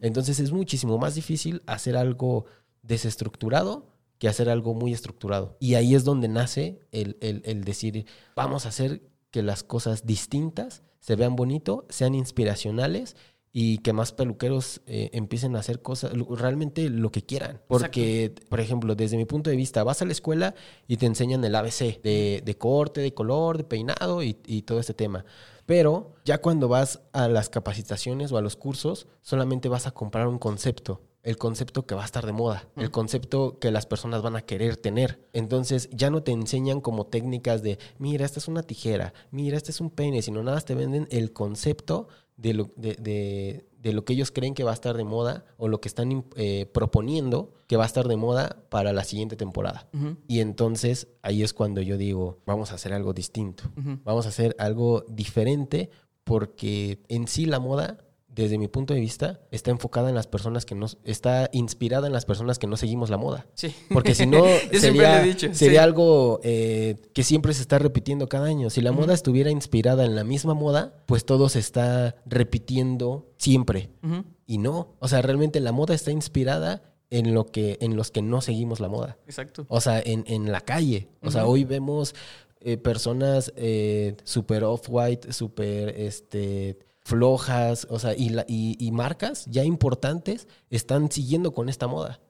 Entonces 0.00 0.38
es 0.40 0.52
muchísimo 0.52 0.98
más 0.98 1.14
difícil 1.14 1.62
hacer 1.66 1.96
algo 1.96 2.44
desestructurado 2.82 3.86
que 4.18 4.28
hacer 4.28 4.48
algo 4.48 4.74
muy 4.74 4.92
estructurado. 4.92 5.56
Y 5.58 5.74
ahí 5.74 5.94
es 5.96 6.04
donde 6.04 6.28
nace 6.28 6.78
el, 6.92 7.16
el- 7.20 7.42
el 7.44 7.64
decir, 7.64 8.06
vamos 8.36 8.66
a 8.66 8.68
hacer 8.68 9.02
que 9.32 9.42
las 9.42 9.64
cosas 9.64 10.06
distintas 10.06 10.82
se 11.00 11.16
vean 11.16 11.34
bonito, 11.34 11.86
sean 11.88 12.14
inspiracionales 12.14 13.16
y 13.52 13.78
que 13.78 13.92
más 13.92 14.12
peluqueros 14.12 14.80
eh, 14.86 15.10
empiecen 15.12 15.56
a 15.56 15.58
hacer 15.58 15.82
cosas, 15.82 16.12
realmente 16.30 16.88
lo 16.88 17.10
que 17.10 17.22
quieran. 17.22 17.60
Porque, 17.66 18.32
por 18.48 18.60
ejemplo, 18.60 18.94
desde 18.94 19.16
mi 19.16 19.24
punto 19.24 19.50
de 19.50 19.56
vista, 19.56 19.82
vas 19.82 20.00
a 20.00 20.04
la 20.04 20.12
escuela 20.12 20.54
y 20.86 20.96
te 20.98 21.06
enseñan 21.06 21.44
el 21.44 21.54
ABC 21.56 22.00
de, 22.02 22.42
de 22.44 22.54
corte, 22.56 23.00
de 23.00 23.12
color, 23.14 23.58
de 23.58 23.64
peinado 23.64 24.22
y, 24.22 24.36
y 24.46 24.62
todo 24.62 24.78
este 24.78 24.94
tema. 24.94 25.24
Pero 25.66 26.14
ya 26.24 26.38
cuando 26.38 26.68
vas 26.68 27.00
a 27.12 27.28
las 27.28 27.48
capacitaciones 27.48 28.32
o 28.32 28.36
a 28.38 28.42
los 28.42 28.56
cursos, 28.56 29.06
solamente 29.22 29.68
vas 29.68 29.86
a 29.86 29.92
comprar 29.92 30.26
un 30.28 30.38
concepto. 30.38 31.00
El 31.22 31.38
concepto 31.38 31.86
que 31.86 31.94
va 31.94 32.02
a 32.02 32.04
estar 32.04 32.26
de 32.26 32.32
moda, 32.32 32.68
el 32.76 32.90
concepto 32.90 33.60
que 33.60 33.70
las 33.70 33.86
personas 33.86 34.22
van 34.22 34.34
a 34.34 34.42
querer 34.42 34.76
tener. 34.76 35.28
Entonces 35.32 35.88
ya 35.92 36.10
no 36.10 36.24
te 36.24 36.32
enseñan 36.32 36.80
como 36.80 37.06
técnicas 37.06 37.62
de, 37.62 37.78
mira, 37.98 38.24
esta 38.26 38.40
es 38.40 38.48
una 38.48 38.64
tijera, 38.64 39.14
mira, 39.30 39.56
este 39.56 39.70
es 39.70 39.80
un 39.80 39.90
peine, 39.90 40.20
sino 40.20 40.42
nada 40.42 40.56
más 40.56 40.64
te 40.64 40.74
venden 40.74 41.06
el 41.12 41.32
concepto 41.32 42.08
de 42.36 42.54
lo, 42.54 42.70
de, 42.74 42.94
de- 42.96 43.66
de 43.82 43.92
lo 43.92 44.04
que 44.04 44.12
ellos 44.12 44.30
creen 44.30 44.54
que 44.54 44.62
va 44.62 44.70
a 44.70 44.74
estar 44.74 44.96
de 44.96 45.04
moda 45.04 45.44
o 45.56 45.66
lo 45.66 45.80
que 45.80 45.88
están 45.88 46.24
eh, 46.36 46.66
proponiendo 46.72 47.52
que 47.66 47.76
va 47.76 47.82
a 47.82 47.86
estar 47.86 48.06
de 48.06 48.16
moda 48.16 48.64
para 48.68 48.92
la 48.92 49.02
siguiente 49.02 49.36
temporada. 49.36 49.88
Y 50.28 50.40
entonces 50.40 51.08
ahí 51.22 51.42
es 51.42 51.52
cuando 51.52 51.80
yo 51.82 51.96
digo, 51.98 52.38
vamos 52.46 52.70
a 52.70 52.76
hacer 52.76 52.92
algo 52.92 53.12
distinto, 53.12 53.64
vamos 54.04 54.26
a 54.26 54.28
hacer 54.28 54.54
algo 54.58 55.04
diferente 55.08 55.90
porque 56.24 57.02
en 57.08 57.26
sí 57.26 57.44
la 57.46 57.58
moda, 57.58 57.98
desde 58.34 58.58
mi 58.58 58.68
punto 58.68 58.94
de 58.94 59.00
vista, 59.00 59.40
está 59.50 59.70
enfocada 59.70 60.08
en 60.08 60.14
las 60.14 60.26
personas 60.26 60.64
que 60.64 60.74
no, 60.74 60.86
está 61.04 61.50
inspirada 61.52 62.06
en 62.06 62.12
las 62.12 62.24
personas 62.24 62.58
que 62.58 62.66
no 62.66 62.76
seguimos 62.76 63.10
la 63.10 63.18
moda. 63.18 63.46
Sí. 63.54 63.74
Porque 63.92 64.14
si 64.14 64.26
no, 64.26 64.44
sería, 64.72 65.22
dicho, 65.22 65.48
sería 65.52 65.80
sí. 65.80 65.84
algo 65.84 66.40
eh, 66.42 66.96
que 67.12 67.22
siempre 67.24 67.52
se 67.52 67.62
está 67.62 67.78
repitiendo 67.78 68.28
cada 68.28 68.46
año. 68.46 68.70
Si 68.70 68.80
la 68.80 68.92
moda 68.92 69.12
estuviera 69.14 69.50
inspirada 69.50 70.04
en 70.04 70.16
la 70.16 70.24
misma 70.24 70.54
moda, 70.54 70.94
pues 71.06 71.24
todo 71.24 71.48
se 71.48 71.58
está 71.58 72.16
repitiendo 72.26 73.30
siempre. 73.36 73.90
Y 74.46 74.58
no, 74.58 74.96
o 74.98 75.08
sea, 75.08 75.22
realmente 75.22 75.60
la 75.60 75.72
moda 75.72 75.94
está 75.94 76.10
inspirada 76.10 76.82
en 77.10 77.34
lo 77.34 77.46
que, 77.46 77.76
en 77.82 77.96
los 77.96 78.10
que 78.10 78.22
no 78.22 78.40
seguimos 78.40 78.80
la 78.80 78.88
moda. 78.88 79.18
Exacto. 79.26 79.66
O 79.68 79.80
sea, 79.80 80.00
en, 80.00 80.24
en 80.26 80.50
la 80.50 80.62
calle. 80.62 81.08
O 81.20 81.30
sea, 81.30 81.46
hoy 81.46 81.64
vemos 81.64 82.14
eh, 82.64 82.76
personas 82.76 83.52
eh, 83.56 84.16
súper 84.22 84.62
off-white, 84.62 85.32
súper 85.32 85.88
este, 86.00 86.78
flojas, 87.04 87.86
o 87.90 87.98
sea, 87.98 88.14
y, 88.16 88.30
la- 88.30 88.44
y, 88.48 88.76
y 88.84 88.90
marcas 88.92 89.46
ya 89.46 89.64
importantes 89.64 90.48
están 90.70 91.10
siguiendo 91.10 91.52
con 91.52 91.68
esta 91.68 91.86
moda. 91.86 92.20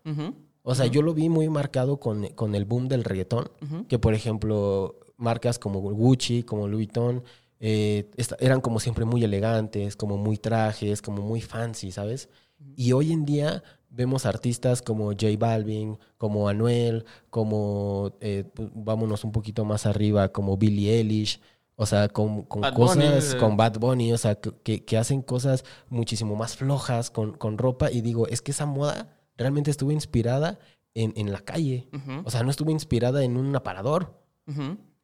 O 0.65 0.75
sea, 0.75 0.87
yo 0.87 1.03
lo 1.03 1.13
vi 1.15 1.29
muy 1.29 1.49
marcado 1.49 1.99
con, 1.99 2.29
con 2.29 2.55
el 2.55 2.65
boom 2.65 2.89
del 2.89 3.05
reggaetón, 3.05 3.51
que 3.89 3.99
por 3.99 4.15
ejemplo, 4.15 4.97
marcas 5.17 5.59
como 5.59 5.81
Gucci, 5.81 6.43
como 6.43 6.69
Louis 6.69 6.87
Vuitton, 6.89 7.23
eh, 7.61 8.11
eran 8.41 8.61
como 8.61 8.81
siempre 8.81 9.05
muy 9.05 9.23
elegantes, 9.25 9.95
como 9.97 10.17
muy 10.17 10.37
trajes, 10.39 11.03
como 11.03 11.23
muy 11.23 11.41
fancy, 11.41 11.91
¿sabes? 11.93 12.29
Y 12.77 12.93
hoy 12.93 13.13
en 13.13 13.25
día 13.25 13.63
vemos 13.91 14.25
artistas 14.25 14.83
como 14.83 15.07
J 15.11 15.27
Balvin, 15.39 15.99
como 16.17 16.49
Anuel, 16.49 17.05
como, 17.29 18.13
eh, 18.21 18.45
pues, 18.55 18.69
vámonos 18.75 19.23
un 19.25 19.33
poquito 19.33 19.65
más 19.65 19.85
arriba, 19.87 20.29
como 20.33 20.57
Billie 20.57 20.95
Eilish. 20.99 21.41
O 21.83 21.87
sea, 21.87 22.09
con, 22.09 22.43
con 22.45 22.61
Bad 22.63 22.75
Bunny, 22.75 22.87
cosas, 23.05 23.35
eh. 23.35 23.37
con 23.39 23.57
Bad 23.57 23.79
Bunny, 23.79 24.13
o 24.13 24.19
sea, 24.19 24.37
que, 24.37 24.85
que 24.85 24.97
hacen 24.97 25.21
cosas 25.23 25.65
muchísimo 25.89 26.37
más 26.37 26.57
flojas 26.57 27.11
con, 27.11 27.33
con 27.37 27.59
ropa. 27.59 27.91
Y 27.91 28.01
digo, 28.01 28.27
es 28.29 28.41
que 28.43 28.53
esa 28.53 28.67
moda 28.67 29.17
realmente 29.37 29.71
estuvo 29.71 29.91
inspirada 29.93 30.59
en, 30.95 31.13
en 31.17 31.33
la 31.33 31.41
calle. 31.41 31.89
O 32.25 32.31
sea, 32.31 32.43
no 32.43 32.51
estuvo 32.51 32.71
inspirada 32.71 33.25
en 33.25 33.37
un 33.37 33.55
aparador. 33.57 34.19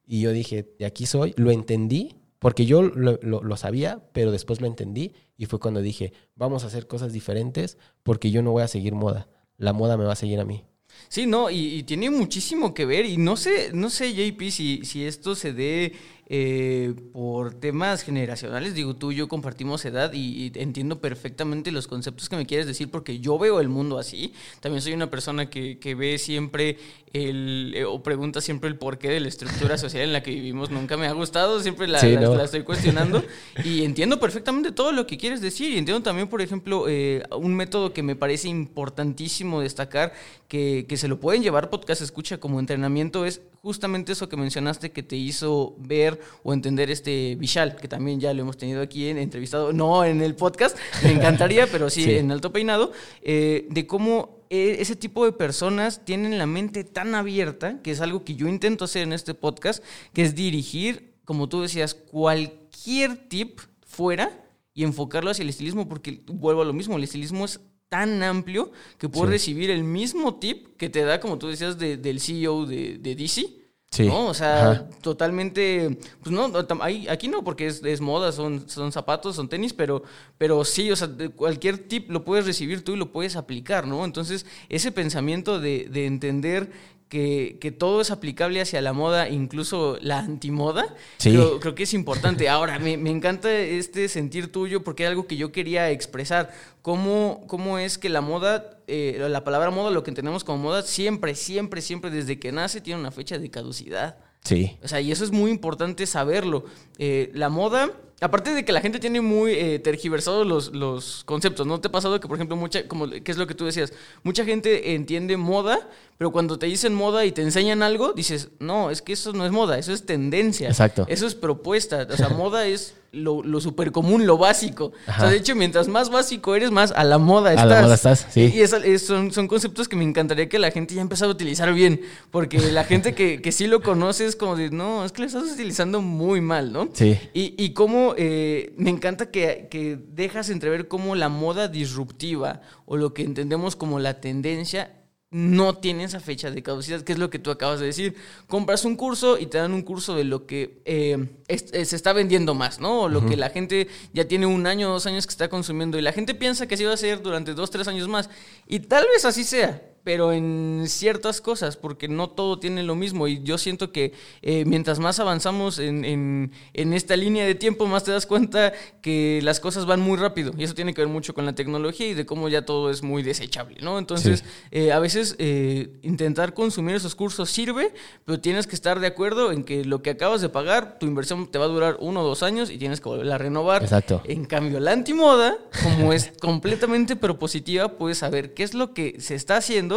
Y 0.05 0.21
yo 0.21 0.31
dije, 0.31 0.73
de 0.79 0.85
aquí 0.85 1.05
soy, 1.05 1.33
lo 1.37 1.51
entendí, 1.51 2.15
porque 2.39 2.65
yo 2.65 2.81
lo, 2.81 3.19
lo- 3.21 3.43
lo 3.43 3.57
sabía, 3.57 4.01
pero 4.13 4.31
después 4.31 4.61
lo 4.61 4.67
entendí 4.67 5.13
y 5.37 5.45
fue 5.45 5.59
cuando 5.59 5.81
dije, 5.81 6.13
vamos 6.35 6.63
a 6.63 6.67
hacer 6.67 6.87
cosas 6.87 7.11
diferentes 7.13 7.77
porque 8.03 8.31
yo 8.31 8.41
no 8.41 8.51
voy 8.51 8.63
a 8.63 8.67
seguir 8.67 8.93
moda, 8.95 9.27
la 9.57 9.73
moda 9.73 9.97
me 9.97 10.05
va 10.05 10.13
a 10.13 10.15
seguir 10.15 10.39
a 10.39 10.45
mí. 10.45 10.63
Sí, 11.07 11.27
no, 11.27 11.49
y, 11.49 11.75
y 11.75 11.83
tiene 11.83 12.09
muchísimo 12.09 12.73
que 12.73 12.85
ver. 12.85 13.05
Y 13.05 13.17
no 13.17 13.35
sé, 13.37 13.71
no 13.73 13.89
sé, 13.89 14.11
JP, 14.13 14.49
si, 14.49 14.83
si 14.83 15.05
esto 15.05 15.35
se 15.35 15.53
dé 15.53 15.93
eh, 16.31 16.93
por 17.11 17.55
temas 17.55 18.03
generacionales. 18.03 18.75
Digo, 18.75 18.95
tú 18.95 19.11
y 19.11 19.15
yo 19.15 19.27
compartimos 19.27 19.83
edad 19.85 20.13
y, 20.13 20.45
y 20.45 20.51
entiendo 20.55 20.99
perfectamente 21.01 21.71
los 21.71 21.87
conceptos 21.87 22.29
que 22.29 22.35
me 22.35 22.45
quieres 22.45 22.67
decir 22.67 22.91
porque 22.91 23.19
yo 23.19 23.39
veo 23.39 23.59
el 23.59 23.67
mundo 23.67 23.97
así. 23.97 24.33
También 24.59 24.81
soy 24.83 24.93
una 24.93 25.09
persona 25.09 25.49
que, 25.49 25.79
que 25.79 25.95
ve 25.95 26.19
siempre 26.19 26.77
el, 27.13 27.73
eh, 27.75 27.83
o 27.85 28.03
pregunta 28.03 28.41
siempre 28.41 28.69
el 28.69 28.75
porqué 28.77 29.09
de 29.09 29.19
la 29.19 29.27
estructura 29.27 29.77
social 29.79 30.03
en 30.03 30.13
la 30.13 30.21
que 30.21 30.29
vivimos. 30.31 30.69
Nunca 30.69 30.97
me 30.97 31.07
ha 31.07 31.13
gustado, 31.13 31.59
siempre 31.61 31.87
la, 31.87 31.99
Sí, 31.99 32.13
la- 32.13 32.21
¿no? 32.21 32.35
la 32.35 32.43
estoy 32.43 32.61
cuestionando. 32.63 33.23
y 33.65 33.83
entiendo 33.83 34.19
perfectamente 34.19 34.71
todo 34.71 34.91
lo 34.91 35.07
que 35.07 35.17
quieres 35.17 35.41
decir. 35.41 35.71
Y 35.73 35.77
entiendo 35.79 36.03
también, 36.03 36.27
por 36.27 36.41
ejemplo, 36.43 36.85
eh, 36.87 37.23
un 37.35 37.55
método 37.55 37.91
que 37.91 38.03
me 38.03 38.15
parece 38.15 38.49
importantísimo 38.49 39.61
destacar, 39.61 40.13
que, 40.47 40.85
que 40.87 40.97
se 40.97 41.07
lo 41.07 41.19
pueden 41.19 41.41
llevar 41.41 41.69
podcast 41.71 42.01
escucha 42.03 42.39
como 42.39 42.59
entrenamiento, 42.59 43.25
es 43.25 43.41
justamente 43.61 44.11
eso 44.13 44.29
que 44.29 44.37
mencionaste 44.37 44.91
que 44.91 45.03
te 45.03 45.15
hizo 45.15 45.75
ver 45.79 46.19
o 46.43 46.53
entender 46.53 46.89
este 46.89 47.35
Vishal, 47.35 47.75
que 47.75 47.87
también 47.87 48.19
ya 48.19 48.33
lo 48.33 48.41
hemos 48.41 48.57
tenido 48.57 48.81
aquí 48.81 49.07
en 49.07 49.17
entrevistado, 49.17 49.73
no 49.73 50.05
en 50.05 50.21
el 50.21 50.35
podcast, 50.35 50.77
me 51.03 51.11
encantaría, 51.11 51.67
pero 51.67 51.89
sí, 51.89 52.03
Sí. 52.03 52.15
en 52.15 52.31
Alto 52.31 52.51
Peinado, 52.51 52.91
eh, 53.21 53.67
de 53.69 53.85
cómo 53.87 54.39
eh, 54.49 54.77
ese 54.79 54.95
tipo 54.95 55.25
de 55.25 55.31
personas 55.31 56.03
tienen 56.05 56.37
la 56.37 56.45
mente 56.47 56.83
tan 56.83 57.13
abierta, 57.15 57.81
que 57.83 57.91
es 57.91 58.01
algo 58.01 58.23
que 58.23 58.35
yo 58.35 58.47
intento 58.47 58.85
hacer 58.85 59.03
en 59.03 59.13
este 59.13 59.33
podcast, 59.33 59.83
que 60.13 60.23
es 60.23 60.33
dirigir, 60.35 61.13
como 61.25 61.47
tú 61.49 61.61
decías, 61.61 61.93
cualquier 61.93 63.27
tip 63.29 63.59
fuera 63.85 64.45
y 64.73 64.83
enfocarlo 64.83 65.29
hacia 65.29 65.43
el 65.43 65.49
estilismo, 65.49 65.87
porque 65.87 66.23
vuelvo 66.27 66.61
a 66.61 66.65
lo 66.65 66.73
mismo, 66.73 66.95
el 66.95 67.03
estilismo 67.03 67.45
es 67.45 67.59
tan 67.89 68.21
amplio 68.23 68.71
que 68.97 69.09
puedes 69.09 69.29
Sí. 69.41 69.51
recibir 69.51 69.71
el 69.71 69.83
mismo 69.83 70.35
tip 70.35 70.77
que 70.77 70.89
te 70.89 71.03
da, 71.03 71.19
como 71.19 71.37
tú 71.37 71.47
decías, 71.47 71.77
de- 71.77 71.97
del 71.97 72.19
CEO 72.21 72.65
de, 72.65 72.97
de 72.99 73.15
DC. 73.15 73.55
Sí. 73.91 74.05
¿no? 74.05 74.27
O 74.27 74.33
sea, 74.35 74.69
Ajá. 74.71 74.89
totalmente, 75.01 75.97
pues 76.21 76.31
no, 76.31 76.51
ahí- 76.81 77.07
aquí 77.07 77.27
no, 77.27 77.43
porque 77.43 77.65
es, 77.65 77.83
es 77.83 78.01
moda, 78.01 78.31
son, 78.31 78.69
son 78.69 78.91
zapatos, 78.91 79.35
son 79.35 79.49
tenis, 79.49 79.73
pero, 79.73 80.03
pero 80.37 80.63
sí, 80.63 80.91
o 80.91 80.95
sea, 80.95 81.09
cualquier 81.35 81.79
tip 81.87 82.11
lo 82.11 82.23
puedes 82.23 82.45
recibir 82.45 82.83
tú 82.83 82.93
y 82.93 82.97
lo 82.97 83.11
puedes 83.11 83.35
aplicar, 83.35 83.87
¿no? 83.87 84.05
Entonces, 84.05 84.45
ese 84.69 84.91
pensamiento 84.91 85.59
de, 85.59 85.87
de 85.89 86.05
entender 86.05 86.71
que, 87.09 87.57
que 87.59 87.71
todo 87.71 88.01
es 88.01 88.11
aplicable 88.11 88.61
hacia 88.61 88.81
la 88.81 88.93
moda, 88.93 89.27
incluso 89.29 89.97
la 90.01 90.19
antimoda, 90.19 90.95
Sí. 91.17 91.31
creo, 91.31 91.59
creo 91.59 91.75
que 91.75 91.83
es 91.83 91.93
importante. 91.93 92.47
Ahora, 92.49 92.77
me, 92.79 92.97
me 92.97 93.09
encanta 93.09 93.51
este 93.51 94.07
sentir 94.07 94.51
tuyo 94.51 94.83
porque 94.83 95.03
es 95.03 95.09
algo 95.09 95.25
que 95.27 95.35
yo 95.35 95.51
quería 95.51 95.89
expresar. 95.89 96.51
¿Cómo, 96.83 97.43
cómo 97.47 97.79
es 97.79 97.97
que 97.97 98.09
la 98.09 98.21
moda, 98.21 98.77
eh, 98.87 99.17
la 99.29 99.43
palabra 99.43 99.71
moda, 99.71 99.89
lo 99.91 100.03
que 100.03 100.11
entendemos 100.11 100.43
como 100.43 100.59
moda, 100.63 100.83
siempre, 100.83 101.35
siempre, 101.35 101.81
siempre, 101.81 102.09
desde 102.11 102.39
que 102.39 102.51
nace, 102.51 102.79
tiene 102.79 102.99
una 102.99 103.11
fecha 103.11 103.37
de 103.39 103.49
caducidad? 103.49 104.17
Sí. 104.43 104.77
O 104.83 104.87
sea, 104.87 105.01
y 105.01 105.11
eso 105.11 105.23
es 105.25 105.31
muy 105.31 105.51
importante 105.51 106.05
saberlo. 106.05 106.63
Eh, 106.97 107.29
la 107.33 107.49
moda, 107.49 107.91
aparte 108.21 108.53
de 108.53 108.65
que 108.65 108.71
la 108.71 108.81
gente 108.81 108.99
tiene 108.99 109.21
muy 109.21 109.53
eh, 109.53 109.79
tergiversados 109.79 110.45
los, 110.45 110.73
los 110.73 111.23
conceptos, 111.25 111.65
¿no 111.65 111.79
te 111.79 111.87
ha 111.87 111.91
pasado 111.91 112.19
que, 112.19 112.27
por 112.27 112.37
ejemplo, 112.37 112.55
mucha, 112.55 112.87
como, 112.87 113.09
qué 113.09 113.31
es 113.31 113.37
lo 113.37 113.47
que 113.47 113.55
tú 113.55 113.65
decías? 113.65 113.93
Mucha 114.23 114.45
gente 114.45 114.95
entiende 114.95 115.37
moda, 115.37 115.87
pero 116.17 116.31
cuando 116.31 116.59
te 116.59 116.65
dicen 116.65 116.93
moda 116.93 117.25
y 117.25 117.31
te 117.31 117.41
enseñan 117.41 117.81
algo, 117.81 118.13
dices, 118.13 118.49
no, 118.59 118.91
es 118.91 119.01
que 119.01 119.13
eso 119.13 119.33
no 119.33 119.45
es 119.45 119.51
moda, 119.51 119.77
eso 119.77 119.93
es 119.93 120.05
tendencia. 120.05 120.67
Exacto. 120.67 121.05
Eso 121.07 121.25
es 121.27 121.35
propuesta. 121.35 122.07
O 122.09 122.17
sea, 122.17 122.29
moda 122.29 122.67
es 122.67 122.95
lo, 123.11 123.41
lo 123.43 123.59
súper 123.59 123.91
común, 123.91 124.27
lo 124.27 124.37
básico. 124.37 124.91
O 125.07 125.19
sea, 125.19 125.29
de 125.29 125.37
hecho, 125.37 125.55
mientras 125.55 125.87
más 125.87 126.09
básico 126.09 126.55
eres, 126.55 126.71
más 126.71 126.91
a 126.91 127.03
la 127.03 127.17
moda 127.17 127.49
A 127.49 127.53
estás. 127.53 127.67
la 127.69 127.81
moda 127.81 127.95
estás, 127.95 128.27
sí. 128.29 128.51
Y 128.53 128.61
es- 128.61 129.01
son, 129.05 129.31
son 129.31 129.47
conceptos 129.47 129.87
que 129.87 129.95
me 129.95 130.03
encantaría 130.03 130.47
que 130.47 130.59
la 130.59 130.71
gente 130.71 130.93
ya 130.95 131.01
empezara 131.01 131.29
a 131.31 131.33
utilizar 131.33 131.73
bien. 131.73 132.01
Porque 132.31 132.59
la 132.59 132.83
gente 132.83 133.15
que, 133.15 133.41
que 133.41 133.51
sí 133.51 133.67
lo 133.67 133.81
conoce 133.81 134.25
es 134.25 134.35
como 134.35 134.55
de, 134.55 134.69
no, 134.69 135.03
es 135.05 135.11
que 135.11 135.21
lo 135.21 135.27
estás 135.27 135.43
utilizando 135.51 136.01
muy 136.01 136.41
mal, 136.41 136.71
¿no? 136.71 136.89
Sí. 136.93 137.17
Y, 137.33 137.55
y 137.57 137.73
cómo 137.73 138.13
eh, 138.17 138.73
me 138.77 138.89
encanta 138.91 139.31
que, 139.31 139.67
que 139.71 139.97
dejas 140.13 140.49
entrever 140.49 140.87
cómo 140.87 141.15
la 141.15 141.29
moda 141.29 141.67
disruptiva 141.67 142.61
o 142.85 142.97
lo 142.97 143.13
que 143.13 143.23
entendemos 143.23 143.75
como 143.75 143.99
la 143.99 144.21
tendencia 144.21 144.91
no 145.31 145.75
tiene 145.77 146.05
esa 146.05 146.19
fecha 146.19 146.49
de 146.49 146.63
caducidad, 146.63 147.01
que 147.01 147.13
es 147.13 147.19
lo 147.19 147.29
que 147.29 147.37
tú 147.37 147.51
acabas 147.51 147.79
de 147.79 147.85
decir. 147.85 148.15
Compras 148.47 148.83
un 148.85 148.95
curso 148.95 149.37
y 149.37 149.45
te 149.45 149.59
dan 149.59 149.73
un 149.73 149.83
curso 149.83 150.15
de 150.15 150.23
lo 150.23 150.47
que 150.47 150.81
eh, 150.85 151.27
es- 151.47 151.71
eh, 151.71 151.85
se 151.85 151.95
está 151.95 152.13
vendiendo 152.13 152.55
más, 152.55 152.79
¿no? 152.79 153.01
O 153.01 153.09
lo 153.09 153.25
que 153.27 153.37
la 153.37 153.49
gente 153.51 153.87
ya 154.11 154.27
tiene 154.27 154.47
un 154.47 154.65
año 154.65 154.89
o 154.89 154.93
dos 154.93 155.05
años 155.05 155.27
que 155.27 155.31
está 155.31 155.47
consumiendo 155.47 155.99
y 155.99 156.01
la 156.01 156.13
gente 156.13 156.33
piensa 156.33 156.67
que 156.67 156.73
así 156.75 156.83
va 156.83 156.93
a 156.93 156.97
ser 156.97 157.21
durante 157.21 157.53
dos, 157.53 157.69
tres 157.69 157.87
años 157.87 158.07
más. 158.07 158.29
Y 158.67 158.79
tal 158.79 159.05
vez 159.13 159.23
así 159.25 159.43
sea, 159.43 159.81
pero 160.03 160.31
en 160.33 160.83
ciertas 160.87 161.41
cosas, 161.41 161.77
porque 161.77 162.07
no 162.07 162.29
todo 162.29 162.59
tiene 162.59 162.83
lo 162.83 162.95
mismo. 162.95 163.27
Y 163.27 163.41
yo 163.43 163.57
siento 163.57 163.91
que 163.91 164.13
eh, 164.41 164.63
mientras 164.65 164.99
más 164.99 165.19
avanzamos 165.19 165.79
en, 165.79 166.05
en- 166.05 166.51
en 166.73 166.93
esta 166.93 167.15
línea 167.15 167.45
de 167.45 167.55
tiempo, 167.55 167.85
más 167.87 168.03
te 168.03 168.11
das 168.11 168.25
cuenta 168.25 168.73
que 169.01 169.39
las 169.43 169.59
cosas 169.59 169.85
van 169.85 169.99
muy 170.01 170.17
rápido. 170.17 170.51
Y 170.57 170.63
eso 170.63 170.73
tiene 170.73 170.93
que 170.93 171.01
ver 171.01 171.09
mucho 171.09 171.33
con 171.33 171.45
la 171.45 171.53
tecnología 171.53 172.07
y 172.07 172.13
de 172.13 172.25
cómo 172.25 172.49
ya 172.49 172.63
todo 172.65 172.89
es 172.89 173.03
muy 173.03 173.23
desechable, 173.23 173.77
¿no? 173.81 173.99
Entonces, 173.99 174.39
Sí. 174.39 174.45
eh, 174.71 174.91
a 174.91 174.99
veces 174.99 175.35
eh, 175.39 175.99
intentar 176.03 176.53
consumir 176.53 176.95
esos 176.95 177.15
cursos 177.15 177.49
sirve, 177.49 177.93
pero 178.25 178.39
tienes 178.39 178.67
que 178.67 178.75
estar 178.75 178.99
de 178.99 179.07
acuerdo 179.07 179.51
en 179.51 179.63
que 179.63 179.83
lo 179.85 180.01
que 180.01 180.11
acabas 180.11 180.41
de 180.41 180.49
pagar, 180.49 180.97
tu 180.99 181.05
inversión 181.07 181.47
te 181.51 181.57
va 181.57 181.65
a 181.65 181.67
durar 181.69 181.97
uno 181.99 182.21
o 182.21 182.23
dos 182.23 182.43
años 182.43 182.69
y 182.69 182.77
tienes 182.77 183.01
que 183.01 183.09
volverla 183.09 183.35
a 183.35 183.37
renovar. 183.37 183.83
Exacto. 183.83 184.21
En 184.25 184.45
cambio, 184.45 184.79
la 184.79 184.91
antimoda, 184.91 185.57
como 185.83 186.13
es 186.13 186.31
completamente 186.41 187.15
propositiva, 187.15 187.97
puedes 187.97 188.19
saber 188.19 188.53
qué 188.53 188.63
es 188.63 188.73
lo 188.73 188.93
que 188.93 189.15
se 189.19 189.35
está 189.35 189.57
haciendo 189.57 189.88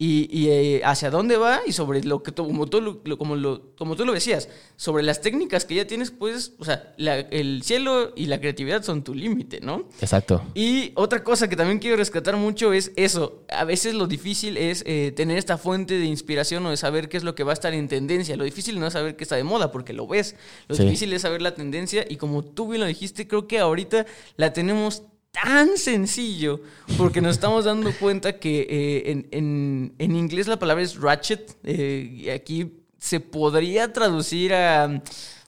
y, 0.00 0.28
y, 0.30 0.48
eh, 0.50 0.82
hacia 0.84 1.10
dónde 1.10 1.36
va 1.36 1.60
y 1.66 1.72
sobre 1.72 2.04
lo 2.04 2.22
que 2.22 2.30
como 2.30 2.66
tú, 2.68 2.80
lo- 2.80 3.00
lo- 3.04 3.18
como, 3.18 3.34
lo, 3.34 3.74
como 3.74 3.96
tú 3.96 4.04
lo 4.04 4.12
decías, 4.12 4.48
sobre 4.76 5.02
las 5.02 5.20
técnicas 5.20 5.64
que 5.64 5.74
ya 5.74 5.88
tienes, 5.88 6.12
pues, 6.12 6.52
o 6.60 6.64
sea, 6.64 6.94
la- 6.98 7.18
el 7.18 7.64
cielo 7.64 8.12
y 8.14 8.26
la 8.26 8.38
creatividad 8.38 8.84
son 8.84 9.02
tu 9.02 9.12
límite, 9.12 9.58
¿no? 9.60 9.88
Exacto. 10.00 10.40
Y 10.54 10.92
otra 10.94 11.24
cosa 11.24 11.48
que 11.48 11.56
también 11.56 11.80
quiero 11.80 11.96
rescatar 11.96 12.36
mucho 12.36 12.72
es 12.72 12.92
eso. 12.94 13.42
A 13.48 13.64
veces 13.64 13.94
lo 13.94 14.06
difícil 14.06 14.56
es 14.56 14.84
eh, 14.86 15.12
tener 15.16 15.36
esta 15.36 15.58
fuente 15.58 15.98
de 15.98 16.06
inspiración 16.06 16.64
o 16.66 16.70
de 16.70 16.76
saber 16.76 17.08
qué 17.08 17.16
es 17.16 17.24
lo 17.24 17.34
que 17.34 17.42
va 17.42 17.50
a 17.50 17.54
estar 17.54 17.74
en 17.74 17.88
tendencia. 17.88 18.36
Lo 18.36 18.44
difícil 18.44 18.78
no 18.78 18.86
es 18.86 18.92
saber 18.92 19.16
qué 19.16 19.24
está 19.24 19.34
de 19.34 19.42
moda 19.42 19.72
porque 19.72 19.92
lo 19.94 20.06
ves. 20.06 20.36
Lo 20.68 20.76
Sí. 20.76 20.84
difícil 20.84 21.12
es 21.12 21.22
saber 21.22 21.42
la 21.42 21.56
tendencia 21.56 22.04
y 22.08 22.18
como 22.18 22.44
tú 22.44 22.68
bien 22.68 22.82
lo 22.82 22.86
dijiste, 22.86 23.26
creo 23.26 23.48
que 23.48 23.58
ahorita 23.58 24.06
la 24.36 24.52
tenemos 24.52 25.02
tan 25.30 25.76
sencillo 25.76 26.60
porque 26.96 27.20
nos 27.20 27.32
estamos 27.32 27.64
dando 27.64 27.92
cuenta 27.92 28.38
que 28.38 28.66
eh, 28.68 29.10
en, 29.10 29.28
en- 29.30 29.94
en 29.98 30.16
inglés 30.16 30.48
la 30.48 30.58
palabra 30.58 30.82
es 30.82 30.96
ratchet 30.96 31.56
eh, 31.64 32.10
y 32.12 32.28
aquí 32.30 32.72
se 32.98 33.20
podría 33.20 33.92
traducir 33.92 34.52
a... 34.54 35.02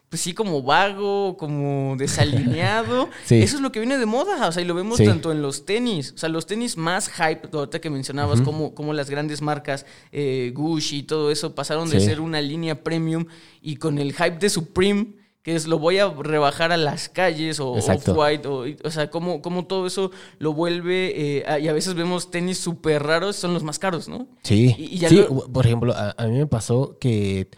Pues 0.09 0.23
sí, 0.23 0.35
como 0.35 0.61
vago, 0.63 1.37
como 1.37 1.95
desalineado. 1.97 3.09
Sí. 3.25 3.37
Eso 3.41 3.55
es 3.57 3.63
lo 3.63 3.71
que 3.71 3.79
viene 3.79 3.97
de 3.97 4.07
moda. 4.07 4.49
O 4.49 4.51
sea, 4.51 4.61
y 4.61 4.67
lo 4.67 4.75
vemos 4.75 4.97
Sí. 4.99 5.05
tanto 5.05 5.31
en 5.31 5.41
los 5.41 5.65
tenis. 5.65 6.13
O 6.17 6.19
sea, 6.19 6.29
los 6.29 6.47
tenis 6.47 6.77
más 6.77 7.09
hype, 7.09 7.43
ahorita 7.53 7.81
que 7.81 7.91
mencionabas, 7.91 8.41
como, 8.41 8.75
como 8.75 8.93
las 8.93 9.09
grandes 9.09 9.41
marcas, 9.41 9.87
eh, 10.11 10.51
Gucci 10.53 10.99
y 10.99 11.03
todo 11.05 11.31
eso, 11.31 11.55
pasaron 11.55 11.89
de 11.89 12.01
Sí. 12.01 12.07
ser 12.07 12.21
una 12.21 12.41
línea 12.43 12.83
premium 12.83 13.27
y 13.63 13.77
con 13.77 14.01
el 14.01 14.13
hype 14.13 14.39
de 14.39 14.51
Supreme, 14.51 15.13
que 15.43 15.55
es 15.55 15.67
lo 15.67 15.79
voy 15.79 15.99
a 15.99 16.09
rebajar 16.09 16.71
a 16.73 16.77
las 16.77 17.09
calles 17.09 17.61
o. 17.61 17.79
Off-White, 18.13 18.47
o, 18.49 18.65
o 18.85 18.91
sea, 18.91 19.09
como, 19.11 19.41
como 19.41 19.67
todo 19.67 19.87
eso 19.87 20.11
lo 20.39 20.53
vuelve. 20.53 21.39
eh, 21.39 21.45
a- 21.47 21.59
y 21.59 21.69
a 21.69 21.73
veces 21.73 21.95
vemos 21.95 22.31
tenis 22.31 22.59
súper 22.59 23.03
raros, 23.03 23.37
son 23.37 23.55
los 23.55 23.63
más 23.63 23.79
caros, 23.79 24.09
¿no? 24.09 24.27
Sí. 24.43 24.75
Y- 24.79 24.97
y 24.97 24.99
ya 24.99 25.09
sí, 25.09 25.17
lo- 25.17 25.51
por 25.53 25.65
ejemplo, 25.67 25.95
a, 25.95 26.15
a 26.17 26.27
mí 26.27 26.37
me 26.37 26.47
pasó 26.47 26.99
que, 27.01 27.49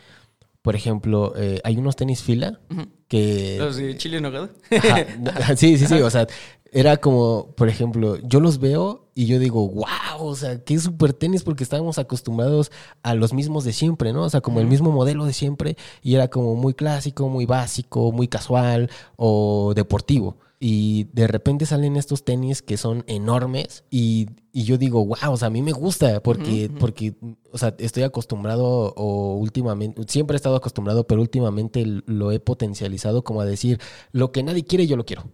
por 0.63 0.77
ejemplo, 0.77 1.33
eh, 1.37 1.61
hay 1.65 1.77
unos 1.77 1.97
tenis 1.97 2.23
fila 2.23 2.61
que... 3.09 3.57
Los 3.59 3.77
de 3.77 3.97
Chile 3.97 4.19
en 4.19 4.27
sí, 5.57 5.77
sí, 5.77 5.87
sí, 5.87 6.01
o 6.01 6.09
sea, 6.09 6.27
era 6.73 6.97
como, 6.97 7.55
por 7.55 7.69
ejemplo, 7.69 8.17
yo 8.23 8.41
los 8.41 8.59
veo 8.59 9.07
y 9.15 9.27
yo 9.27 9.39
digo, 9.39 9.69
wow, 9.69 9.87
o 10.21 10.35
sea, 10.35 10.65
qué 10.65 10.79
súper 10.79 11.13
tenis 11.13 11.43
porque 11.43 11.65
estábamos 11.65 11.99
acostumbrados 11.99 12.73
a 13.03 13.15
los 13.15 13.35
mismos 13.35 13.65
de 13.65 13.75
siempre, 13.75 14.15
¿no? 14.15 14.23
O 14.23 14.31
sea, 14.31 14.41
como 14.41 14.59
el 14.59 14.67
mismo 14.67 14.91
modelo 14.91 15.27
de 15.27 15.35
siempre 15.35 15.77
y 16.03 16.15
era 16.15 16.29
como 16.29 16.55
muy 16.57 16.73
clásico, 16.73 17.29
muy 17.29 17.45
básico, 17.45 18.11
muy 18.11 18.27
casual 18.27 18.91
o 19.17 19.75
deportivo. 19.75 20.39
y 20.65 21.09
de 21.13 21.27
repente 21.27 21.67
salen 21.67 21.97
estos 21.97 22.25
tenis 22.25 22.63
que 22.63 22.77
son 22.77 23.05
enormes 23.09 23.85
y, 23.91 24.29
y 24.53 24.65
yo 24.65 24.77
digo, 24.77 25.05
wow, 25.05 25.33
o 25.33 25.37
sea, 25.37 25.49
a 25.49 25.51
mí 25.51 25.63
me 25.63 25.73
gusta 25.73 26.23
porque, 26.23 26.71
porque 26.79 27.15
o 27.51 27.57
sea, 27.57 27.75
estoy 27.79 28.03
acostumbrado 28.03 28.93
o 28.95 29.37
últimamente, 29.37 30.03
siempre 30.09 30.35
he 30.35 30.37
estado 30.37 30.57
acostumbrado, 30.57 31.07
pero 31.07 31.23
últimamente 31.23 31.85
lo 31.87 32.33
he 32.33 32.39
potencializado 32.39 33.25
como 33.25 33.41
a 33.41 33.47
decir, 33.47 33.81
lo 34.13 34.31
que 34.31 34.43
nadie 34.43 34.65
quiere, 34.65 34.87
yo 34.87 34.97
lo 34.97 35.07
quiero. 35.07 35.25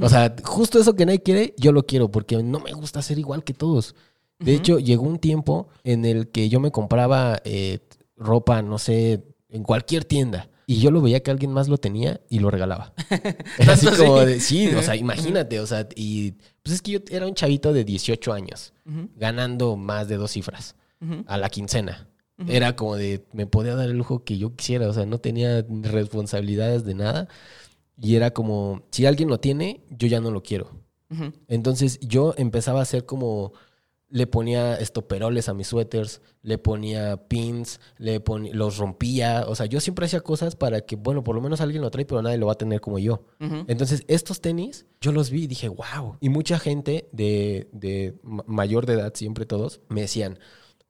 O 0.00 0.08
sea, 0.08 0.34
justo 0.44 0.78
eso 0.78 0.94
que 0.94 1.06
nadie 1.06 1.22
quiere, 1.22 1.54
yo 1.58 1.72
lo 1.72 1.84
quiero 1.86 2.10
porque 2.10 2.40
no 2.40 2.60
me 2.60 2.72
gusta 2.72 3.02
ser 3.02 3.18
igual 3.18 3.42
que 3.42 3.52
todos. 3.52 3.96
De 4.38 4.54
hecho, 4.54 4.78
llegó 4.78 5.04
un 5.04 5.18
tiempo 5.18 5.68
en 5.82 6.04
el 6.04 6.28
que 6.28 6.48
yo 6.48 6.60
me 6.60 6.70
compraba 6.70 7.40
eh, 7.44 7.80
ropa, 8.16 8.62
no 8.62 8.78
sé, 8.78 9.24
en 9.48 9.64
cualquier 9.64 10.04
tienda. 10.04 10.48
Y 10.66 10.80
yo 10.80 10.90
lo 10.90 11.00
veía 11.00 11.22
que 11.22 11.30
alguien 11.30 11.52
más 11.52 11.68
lo 11.68 11.78
tenía 11.78 12.20
y 12.28 12.38
lo 12.38 12.50
regalaba. 12.50 12.92
Era 13.58 13.72
así 13.74 13.86
como 13.86 14.20
de, 14.20 14.40
sí, 14.40 14.68
o 14.68 14.82
sea, 14.82 14.96
imagínate, 14.96 15.60
o 15.60 15.66
sea, 15.66 15.88
y 15.96 16.32
pues 16.62 16.76
es 16.76 16.82
que 16.82 16.92
yo 16.92 17.00
era 17.10 17.26
un 17.26 17.34
chavito 17.34 17.72
de 17.72 17.84
18 17.84 18.32
años, 18.32 18.72
ganando 19.16 19.76
más 19.76 20.08
de 20.08 20.16
dos 20.16 20.30
cifras 20.32 20.76
a 21.26 21.36
la 21.36 21.48
quincena. 21.48 22.08
Era 22.46 22.74
como 22.74 22.96
de, 22.96 23.24
me 23.32 23.46
podía 23.46 23.74
dar 23.74 23.88
el 23.88 23.96
lujo 23.96 24.24
que 24.24 24.38
yo 24.38 24.54
quisiera, 24.56 24.88
o 24.88 24.92
sea, 24.92 25.06
no 25.06 25.18
tenía 25.18 25.64
responsabilidades 25.68 26.84
de 26.84 26.94
nada. 26.94 27.28
Y 28.00 28.16
era 28.16 28.32
como, 28.32 28.82
si 28.90 29.06
alguien 29.06 29.28
lo 29.28 29.38
tiene, 29.38 29.84
yo 29.90 30.08
ya 30.08 30.20
no 30.20 30.30
lo 30.30 30.42
quiero. 30.42 30.70
Entonces 31.46 32.00
yo 32.00 32.34
empezaba 32.38 32.80
a 32.80 32.82
hacer 32.82 33.04
como 33.04 33.52
le 34.12 34.26
ponía 34.26 34.74
estoperoles 34.74 35.48
a 35.48 35.54
mis 35.54 35.68
suéteres, 35.68 36.20
le 36.42 36.58
ponía 36.58 37.16
pins, 37.28 37.80
le 37.96 38.20
ponía, 38.20 38.54
los 38.54 38.76
rompía. 38.76 39.46
O 39.48 39.54
sea, 39.54 39.64
yo 39.64 39.80
siempre 39.80 40.04
hacía 40.04 40.20
cosas 40.20 40.54
para 40.54 40.82
que, 40.82 40.96
bueno, 40.96 41.24
por 41.24 41.34
lo 41.34 41.40
menos 41.40 41.62
alguien 41.62 41.80
lo 41.80 41.90
trae, 41.90 42.04
pero 42.04 42.20
nadie 42.20 42.36
lo 42.36 42.46
va 42.46 42.52
a 42.52 42.58
tener 42.58 42.82
como 42.82 42.98
yo. 42.98 43.24
Entonces, 43.40 44.04
estos 44.08 44.42
tenis, 44.42 44.84
yo 45.00 45.12
los 45.12 45.30
vi 45.30 45.44
y 45.44 45.46
dije, 45.46 45.68
wow. 45.68 46.18
Y 46.20 46.28
mucha 46.28 46.58
gente 46.58 47.08
de, 47.12 47.70
de 47.72 48.14
mayor 48.22 48.84
de 48.84 48.94
edad, 48.94 49.14
siempre 49.14 49.46
todos, 49.46 49.80
me 49.88 50.02
decían, 50.02 50.38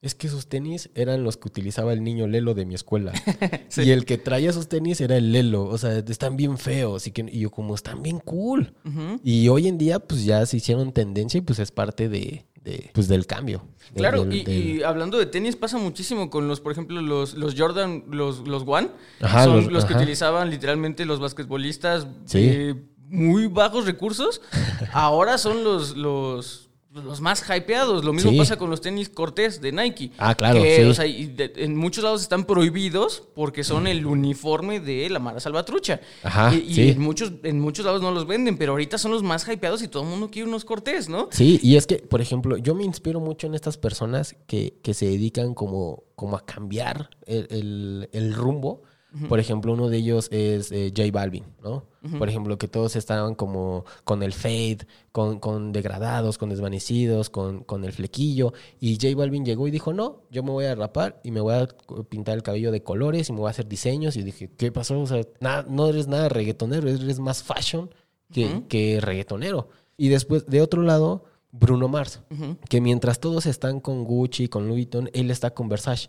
es 0.01 0.17
que 0.17 0.27
esos 0.27 0.49
tenis 0.49 0.91
eran 0.97 1.23
los 1.23 1.37
que 1.37 1.47
utilizaba 1.47 1.93
el 1.93 2.03
niño 2.03 2.27
Lelo 2.27 2.55
de 2.55 2.67
mi 2.67 2.75
escuela. 2.75 3.13
Y 3.77 3.91
el 3.91 4.05
que 4.05 4.19
traía 4.19 4.51
esos 4.51 4.69
tenis 4.69 5.01
era 5.01 5.17
el 5.17 5.31
Lelo. 5.31 5.65
O 5.67 5.79
sea, 5.79 5.97
están 5.97 6.37
bien 6.37 6.59
feos. 6.59 7.07
Y, 7.07 7.13
que, 7.13 7.25
y 7.31 7.39
yo 7.39 7.51
como, 7.53 7.77
están 7.77 8.03
bien 8.03 8.19
cool. 8.19 8.75
Y 9.23 9.47
hoy 9.47 9.69
en 9.69 9.79
día, 9.79 10.01
pues 10.01 10.25
ya 10.25 10.45
se 10.45 10.57
hicieron 10.57 10.93
tendencia 10.93 11.39
y 11.39 11.43
pues 11.43 11.61
es 11.61 11.71
parte 11.71 12.09
de, 12.09 12.47
pues 12.93 13.09
del 13.09 13.27
cambio. 13.27 13.65
Claro, 13.95 14.27
y, 14.31 14.83
hablando 14.83 15.19
de 15.19 15.27
tenis, 15.27 15.57
pasa 15.57 15.79
muchísimo 15.79 16.31
con 16.31 16.49
los, 16.49 16.61
por 16.61 16.73
ejemplo, 16.73 17.01
los, 17.03 17.35
los 17.35 17.55
Jordan, 17.59 18.05
los, 18.11 18.47
los 18.47 18.63
One, 18.67 18.91
son 19.21 19.73
los, 19.73 19.85
que 19.85 19.95
utilizaban 19.95 20.51
literalmente 20.51 21.05
los 21.05 21.21
basquetbolistas 21.21 22.07
de 22.33 22.77
muy 23.09 23.47
bajos 23.47 23.85
recursos. 23.85 24.41
Ahora 24.93 25.39
son 25.39 25.65
los, 25.65 25.97
los 25.97 26.62
los 26.95 27.21
más 27.21 27.43
hypeados. 27.49 28.05
Lo 28.05 28.13
mismo 28.13 28.37
pasa 28.37 28.57
con 28.57 28.69
los 28.69 28.81
tenis 28.81 29.09
Cortés 29.09 29.61
de 29.61 29.73
Nike. 29.73 30.13
Ah, 30.19 30.35
claro. 30.35 30.63
en 30.63 31.77
muchos 31.77 32.05
lados 32.05 32.23
están 32.23 32.45
prohibidos 32.45 33.23
porque 33.35 33.65
son 33.65 33.87
el 33.87 34.05
uniforme 34.05 34.81
de 34.81 35.09
la 35.09 35.19
Mara 35.19 35.41
Salvatrucha. 35.41 36.01
Ajá. 36.23 36.55
Y, 36.55 36.91
en, 36.91 37.01
muchos, 37.01 37.33
en 37.43 37.61
muchos 37.61 37.87
lados 37.87 38.03
no 38.03 38.11
los 38.11 38.27
venden, 38.27 38.59
pero 38.59 38.73
ahorita 38.73 38.99
son 38.99 39.13
los 39.13 39.23
más 39.23 39.49
hypeados 39.49 39.83
y 39.83 39.89
todo 39.89 40.03
el 40.03 40.09
mundo 40.11 40.31
quiere 40.31 40.49
unos 40.49 40.65
Cortés, 40.65 41.09
¿no? 41.09 41.29
Sí, 41.31 41.59
y 41.63 41.77
es 41.77 41.87
que, 41.87 41.97
por 41.97 42.21
ejemplo, 42.21 42.57
yo 42.57 42.75
me 42.75 42.85
inspiro 42.85 43.21
mucho 43.21 43.47
en 43.47 43.55
estas 43.55 43.79
personas 43.79 44.37
que, 44.47 44.79
que 44.83 44.95
se 44.95 45.07
dedican 45.07 45.55
como, 45.55 46.05
como 46.15 46.37
a 46.37 46.45
cambiar 46.45 47.11
el, 47.27 48.09
el 48.13 48.35
rumbo 48.35 48.83
por 49.29 49.41
ejemplo, 49.41 49.73
uno 49.73 49.89
de 49.89 49.99
ellos 49.99 50.29
es 50.31 50.73
eh, 50.73 50.93
J 50.97 51.11
Balvin, 51.13 51.45
¿no? 51.63 51.85
Por 52.19 52.29
ejemplo, 52.29 52.59
que 52.59 52.67
todos 52.67 52.97
estaban 52.97 53.37
como 53.37 53.85
con 54.03 54.25
el 54.25 54.33
fade, 54.33 54.79
con, 55.13 55.39
con 55.39 55.71
degradados, 55.71 56.37
con 56.37 56.49
desvanecidos, 56.49 57.31
con, 57.31 57.63
con, 57.63 57.85
el 57.85 57.93
flequillo. 57.93 58.55
Y 58.81 58.97
J 58.97 59.15
Balvin 59.17 59.45
llegó 59.45 59.69
y 59.69 59.71
dijo, 59.71 59.93
no, 59.93 60.23
yo 60.31 60.43
me 60.43 60.51
voy 60.51 60.65
a 60.65 60.75
rapar 60.75 61.21
y 61.23 61.31
me 61.31 61.41
voy 61.41 61.55
a 61.55 61.69
pintar 62.09 62.35
el 62.35 62.43
cabello 62.43 62.73
de 62.73 62.83
colores 62.83 63.29
y 63.29 63.33
me 63.33 63.39
voy 63.39 63.49
a 63.49 63.51
hacer 63.51 63.69
diseños. 63.69 64.17
Y 64.17 64.23
dije, 64.23 64.51
¿qué 64.57 64.73
pasó? 64.73 65.01
O 65.01 65.07
sea, 65.07 65.25
no 65.69 65.89
eres 65.89 66.09
nada 66.09 66.29
reggaetonero, 66.29 66.89
eres 66.89 67.21
más 67.21 67.45
fashion 67.45 67.91
que, 68.33 68.65
que 68.69 69.01
reggaetonero. 69.01 69.69
Y 69.97 70.09
después, 70.09 70.47
de 70.47 70.61
otro 70.61 70.83
lado, 70.83 71.25
Bruno 71.53 71.87
Mars, 71.87 72.21
que 72.69 72.81
mientras 72.81 73.21
todos 73.21 73.47
están 73.47 73.79
con 73.79 74.05
Gucci, 74.05 74.49
con 74.49 74.67
Louis 74.67 74.87
Vuitton, 74.87 75.11
él 75.13 75.31
está 75.31 75.53
con 75.53 75.69
Versace. 75.69 76.09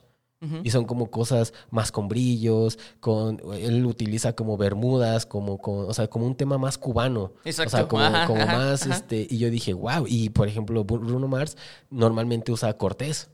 Y 0.64 0.72
son 0.72 0.86
como 0.86 1.10
cosas 1.10 1.54
más 1.70 1.92
con 1.92 2.08
brillos, 2.08 2.78
con 3.00 3.40
él 3.54 3.86
utiliza 3.86 4.34
como 4.34 4.58
bermudas, 4.58 5.26
como, 5.26 5.60
o 5.64 5.94
sea, 5.94 6.08
como 6.08 6.26
un 6.26 6.36
tema 6.36 6.58
más 6.58 6.78
cubano. 6.78 7.34
Exacto. 7.46 7.78
O 7.78 8.00
sea, 8.00 8.28
como, 8.28 8.46
más, 8.46 8.86
este, 8.86 9.26
y 9.30 9.38
yo 9.38 9.50
dije, 9.50 9.74
wow, 9.74 10.06
y 10.08 10.30
por 10.30 10.48
ejemplo, 10.48 10.84
Bruno 10.84 11.28
Mars 11.28 11.56
normalmente 11.90 12.52
usa 12.52 12.78
Cortés. 12.78 13.30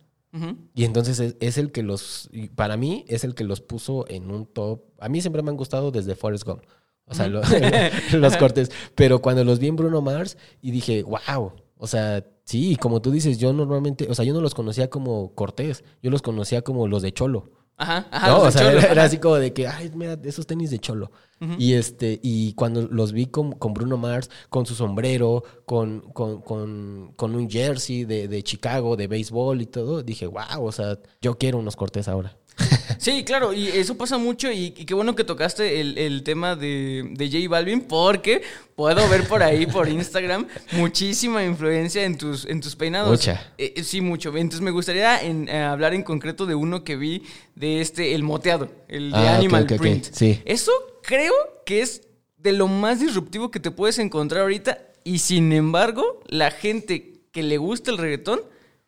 Y 0.76 0.84
entonces 0.84 1.36
es, 1.40 1.58
el 1.58 1.72
que 1.72 1.82
los, 1.82 2.30
para 2.56 2.78
mí, 2.78 3.04
es 3.08 3.24
el 3.24 3.34
que 3.34 3.44
los 3.44 3.62
puso 3.62 4.08
en 4.10 4.30
un 4.30 4.46
top. 4.46 4.84
A 5.00 5.10
mí 5.10 5.22
siempre 5.22 5.42
me 5.42 5.50
han 5.50 5.58
gustado 5.58 5.90
desde 5.90 6.16
Forrest 6.16 6.46
Gump. 6.46 6.62
O 7.06 7.16
sea, 7.16 7.28
los 8.14 8.38
cortes. 8.38 8.72
Pero 8.94 9.22
cuando 9.22 9.44
los 9.44 9.58
vi 9.58 9.68
en 9.68 9.76
Bruno 9.76 10.02
Mars 10.02 10.38
y 10.62 10.70
dije, 10.70 11.04
wow, 11.04 11.54
o 11.78 11.88
sea, 11.88 12.24
Sí, 12.50 12.78
como 12.78 13.00
tú 13.00 13.12
dices, 13.12 13.38
yo 13.38 13.54
normalmente, 13.54 14.08
o 14.10 14.16
sea, 14.16 14.26
yo 14.26 14.34
no 14.34 14.42
los 14.42 14.56
conocía 14.56 14.90
como 14.90 15.36
Cortés, 15.36 15.84
yo 16.02 16.10
los 16.10 16.24
conocía 16.24 16.64
como 16.64 16.88
los 16.88 17.04
de 17.04 17.12
Cholo. 17.12 17.52
Ajá, 17.78 18.08
ajá. 18.10 18.28
No, 18.28 18.42
o 18.42 18.50
sea, 18.50 18.72
era, 18.72 19.04
así 19.04 19.20
como 19.20 19.36
de 19.36 19.54
que, 19.54 19.68
ay, 19.68 19.92
mira, 19.94 20.18
esos 20.24 20.48
tenis 20.48 20.72
de 20.72 20.80
Cholo. 20.80 21.12
Y 21.60 21.74
este, 21.74 22.20
y 22.24 22.54
cuando 22.54 22.88
los 22.88 23.12
vi 23.12 23.28
con, 23.28 23.52
con 23.52 23.76
Bruno 23.76 23.98
Mars, 23.98 24.32
con 24.50 24.66
su 24.66 24.74
sombrero, 24.74 25.44
con, 25.68 26.02
con, 26.12 26.42
con, 26.42 27.14
con 27.16 27.36
un 27.36 27.48
jersey 27.48 28.06
de, 28.06 28.28
de, 28.28 28.42
Chicago, 28.42 28.96
de 28.96 29.06
béisbol 29.06 29.62
y 29.62 29.68
todo, 29.68 30.02
dije, 30.02 30.26
wow, 30.26 30.66
o 30.66 30.72
sea, 30.72 30.98
yo 31.22 31.38
quiero 31.38 31.60
unos 31.60 31.76
Cortés 31.76 32.08
ahora. 32.08 32.36
Sí, 33.00 33.24
claro, 33.24 33.54
y 33.54 33.68
eso 33.68 33.96
pasa 33.96 34.18
mucho 34.18 34.52
y, 34.52 34.72
qué 34.72 34.94
bueno 34.94 35.16
que 35.16 35.24
tocaste 35.24 35.80
el, 35.80 36.22
tema 36.24 36.58
de, 36.58 37.08
de, 37.12 37.28
J 37.32 37.48
Balvin 37.48 37.80
porque 37.80 38.42
puedo 38.76 39.08
ver 39.08 39.26
por 39.26 39.42
ahí, 39.42 39.66
por 39.66 39.88
Instagram, 39.90 40.46
muchísima 40.74 41.46
influencia 41.46 42.04
en 42.04 42.18
tus, 42.18 42.46
en 42.46 42.60
tus 42.60 42.76
peinados. 42.76 43.10
Mucha. 43.10 43.54
Eh, 43.58 43.74
eh, 43.78 43.84
sí, 43.86 44.02
mucho. 44.02 44.36
Entonces 44.36 44.60
me 44.60 44.72
gustaría 44.72 45.22
en, 45.24 45.48
eh, 45.48 45.62
hablar 45.64 45.94
en 45.94 46.04
concreto 46.04 46.46
de 46.46 46.56
uno 46.56 46.84
que 46.84 46.98
vi 46.98 47.24
de 47.56 47.80
este, 47.80 48.16
el 48.16 48.24
moteado, 48.24 48.70
el 48.90 49.12
de 49.12 49.18
ah, 49.18 49.38
Animal 49.38 49.66
Print. 49.66 50.10
Sí. 50.12 50.42
Eso 50.44 50.72
creo 51.02 51.34
que 51.66 51.82
es 51.82 52.02
de 52.38 52.52
lo 52.52 52.68
más 52.68 53.00
disruptivo 53.00 53.50
que 53.50 53.62
te 53.62 53.72
puedes 53.72 53.98
encontrar 54.00 54.42
ahorita 54.42 54.78
y 55.06 55.20
sin 55.20 55.54
embargo 55.54 56.20
la 56.28 56.52
gente 56.52 57.14
que 57.32 57.44
le 57.44 57.58
gusta 57.58 57.92
el 57.92 57.98
reggaetón 57.98 58.42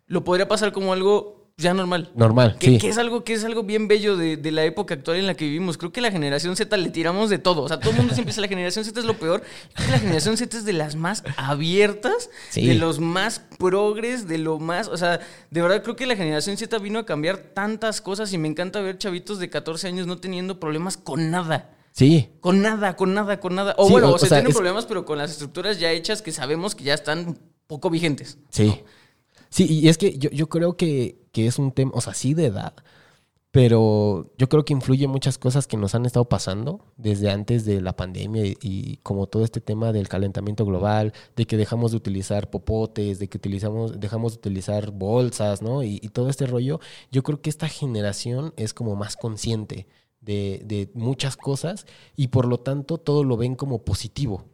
lo 0.08 0.24
podría 0.26 0.48
pasar 0.48 0.74
como 0.74 0.92
algo 0.92 1.41
ya 1.58 1.74
normal. 1.74 2.12
Normal, 2.16 2.58
que, 2.60 2.68
sí. 2.68 2.78
Que 2.80 2.90
es 2.90 2.98
algo, 2.98 3.24
que 3.24 3.34
es 3.34 3.44
algo 3.44 3.64
bien 3.64 3.88
bello 3.88 4.18
de, 4.18 4.52
la 4.52 4.64
época 4.64 4.96
actual 4.96 5.18
en 5.18 5.28
la 5.28 5.36
que 5.36 5.46
vivimos. 5.46 5.78
Creo 5.78 5.92
que 5.92 6.02
la 6.02 6.12
generación 6.12 6.56
Z 6.56 6.76
le 6.78 6.90
tiramos 6.90 7.30
de 7.30 7.38
todo. 7.38 7.62
O 7.62 7.68
sea, 7.68 7.80
todo 7.80 7.92
el 7.92 7.98
mundo 7.98 8.14
siempre 8.14 8.32
dice 8.32 8.42
la 8.42 8.48
generación 8.48 8.84
Z 8.84 9.00
es 9.00 9.06
lo 9.06 9.18
peor. 9.18 9.44
Creo 9.74 9.86
que 9.86 9.92
la 9.92 10.00
generación 10.00 10.38
Z 10.38 10.58
es 10.58 10.66
de 10.66 10.74
las 10.74 10.96
más 10.96 11.24
abiertas, 11.38 12.30
de 12.56 12.76
los 12.76 13.00
más 13.00 13.42
progres, 13.58 14.28
de 14.28 14.38
lo 14.38 14.60
más... 14.60 14.88
O 14.88 14.98
sea, 14.98 15.20
de 15.50 15.62
verdad 15.62 15.84
creo 15.84 15.96
que 15.96 16.06
la 16.06 16.16
generación 16.16 16.58
Z 16.58 16.78
vino 16.80 17.00
a 17.00 17.06
cambiar 17.06 17.38
tantas 17.38 18.02
cosas 18.02 18.34
y 18.34 18.38
me 18.38 18.48
encanta 18.48 18.82
ver 18.82 18.98
chavitos 18.98 19.40
de 19.40 19.50
14 19.50 19.88
años 19.88 20.08
no 20.08 20.18
teniendo 20.18 20.60
problemas 20.60 20.98
con 20.98 21.32
nada. 21.32 21.70
Sí. 21.92 22.30
Con 22.40 22.62
nada, 22.62 22.96
con 22.96 23.14
nada, 23.14 23.40
con 23.40 23.56
nada. 23.56 23.76
O 23.78 23.90
bueno, 23.90 24.12
o, 24.12 24.18
sea, 24.18 24.30
tienen 24.30 24.54
problemas, 24.54 24.86
pero 24.86 25.06
con 25.06 25.18
las 25.18 25.32
estructuras 25.32 25.80
ya 25.80 25.92
hechas 25.92 26.22
que 26.22 26.32
sabemos 26.32 26.74
que 26.74 26.86
ya 26.86 26.94
están 26.94 27.38
poco 27.68 27.90
vigentes. 27.90 28.38
Sí. 28.50 28.82
Sí, 29.52 29.68
y 29.70 29.90
es 29.90 29.98
que 29.98 30.18
yo, 30.18 30.30
yo 30.32 30.50
creo 30.50 30.78
que, 30.78 31.28
que, 31.34 31.46
es 31.46 31.60
un 31.60 31.72
tema, 31.74 31.92
o 31.94 32.02
sea, 32.02 32.14
sí 32.14 32.34
de 32.34 32.48
edad, 32.48 32.74
pero 33.52 34.32
yo 34.38 34.48
creo 34.48 34.64
que 34.64 34.72
influye 34.72 35.08
muchas 35.08 35.38
cosas 35.38 35.68
que 35.68 35.76
nos 35.76 35.94
han 35.94 36.06
estado 36.06 36.24
pasando 36.30 36.86
desde 36.96 37.30
antes 37.30 37.66
de 37.66 37.82
la 37.82 37.98
pandemia 37.98 38.44
y, 38.46 38.98
como 39.04 39.28
todo 39.28 39.44
este 39.44 39.60
tema 39.60 39.92
del 39.92 40.08
calentamiento 40.08 40.66
global, 40.66 41.14
de 41.36 41.46
que 41.46 41.58
dejamos 41.58 41.92
de 41.92 41.98
utilizar 41.98 42.50
popotes, 42.50 43.20
de 43.20 43.28
que 43.28 43.38
utilizamos, 43.38 44.00
dejamos 44.00 44.34
de 44.34 44.40
utilizar 44.40 44.92
bolsas, 44.92 45.62
¿no? 45.62 45.84
Y, 45.84 46.00
todo 46.14 46.30
este 46.30 46.48
rollo, 46.48 46.80
yo 47.12 47.24
creo 47.24 47.42
que 47.42 47.50
esta 47.50 47.68
generación 47.68 48.54
es 48.56 48.74
como 48.74 48.96
más 48.96 49.18
consciente 49.18 49.86
de, 50.22 50.62
de 50.66 50.90
muchas 50.94 51.36
cosas 51.36 51.86
y 52.16 52.30
por 52.30 52.48
lo 52.48 52.60
tanto 52.62 53.00
todo 53.00 53.26
lo 53.26 53.36
ven 53.36 53.56
como 53.56 53.84
positivo. 53.84 54.46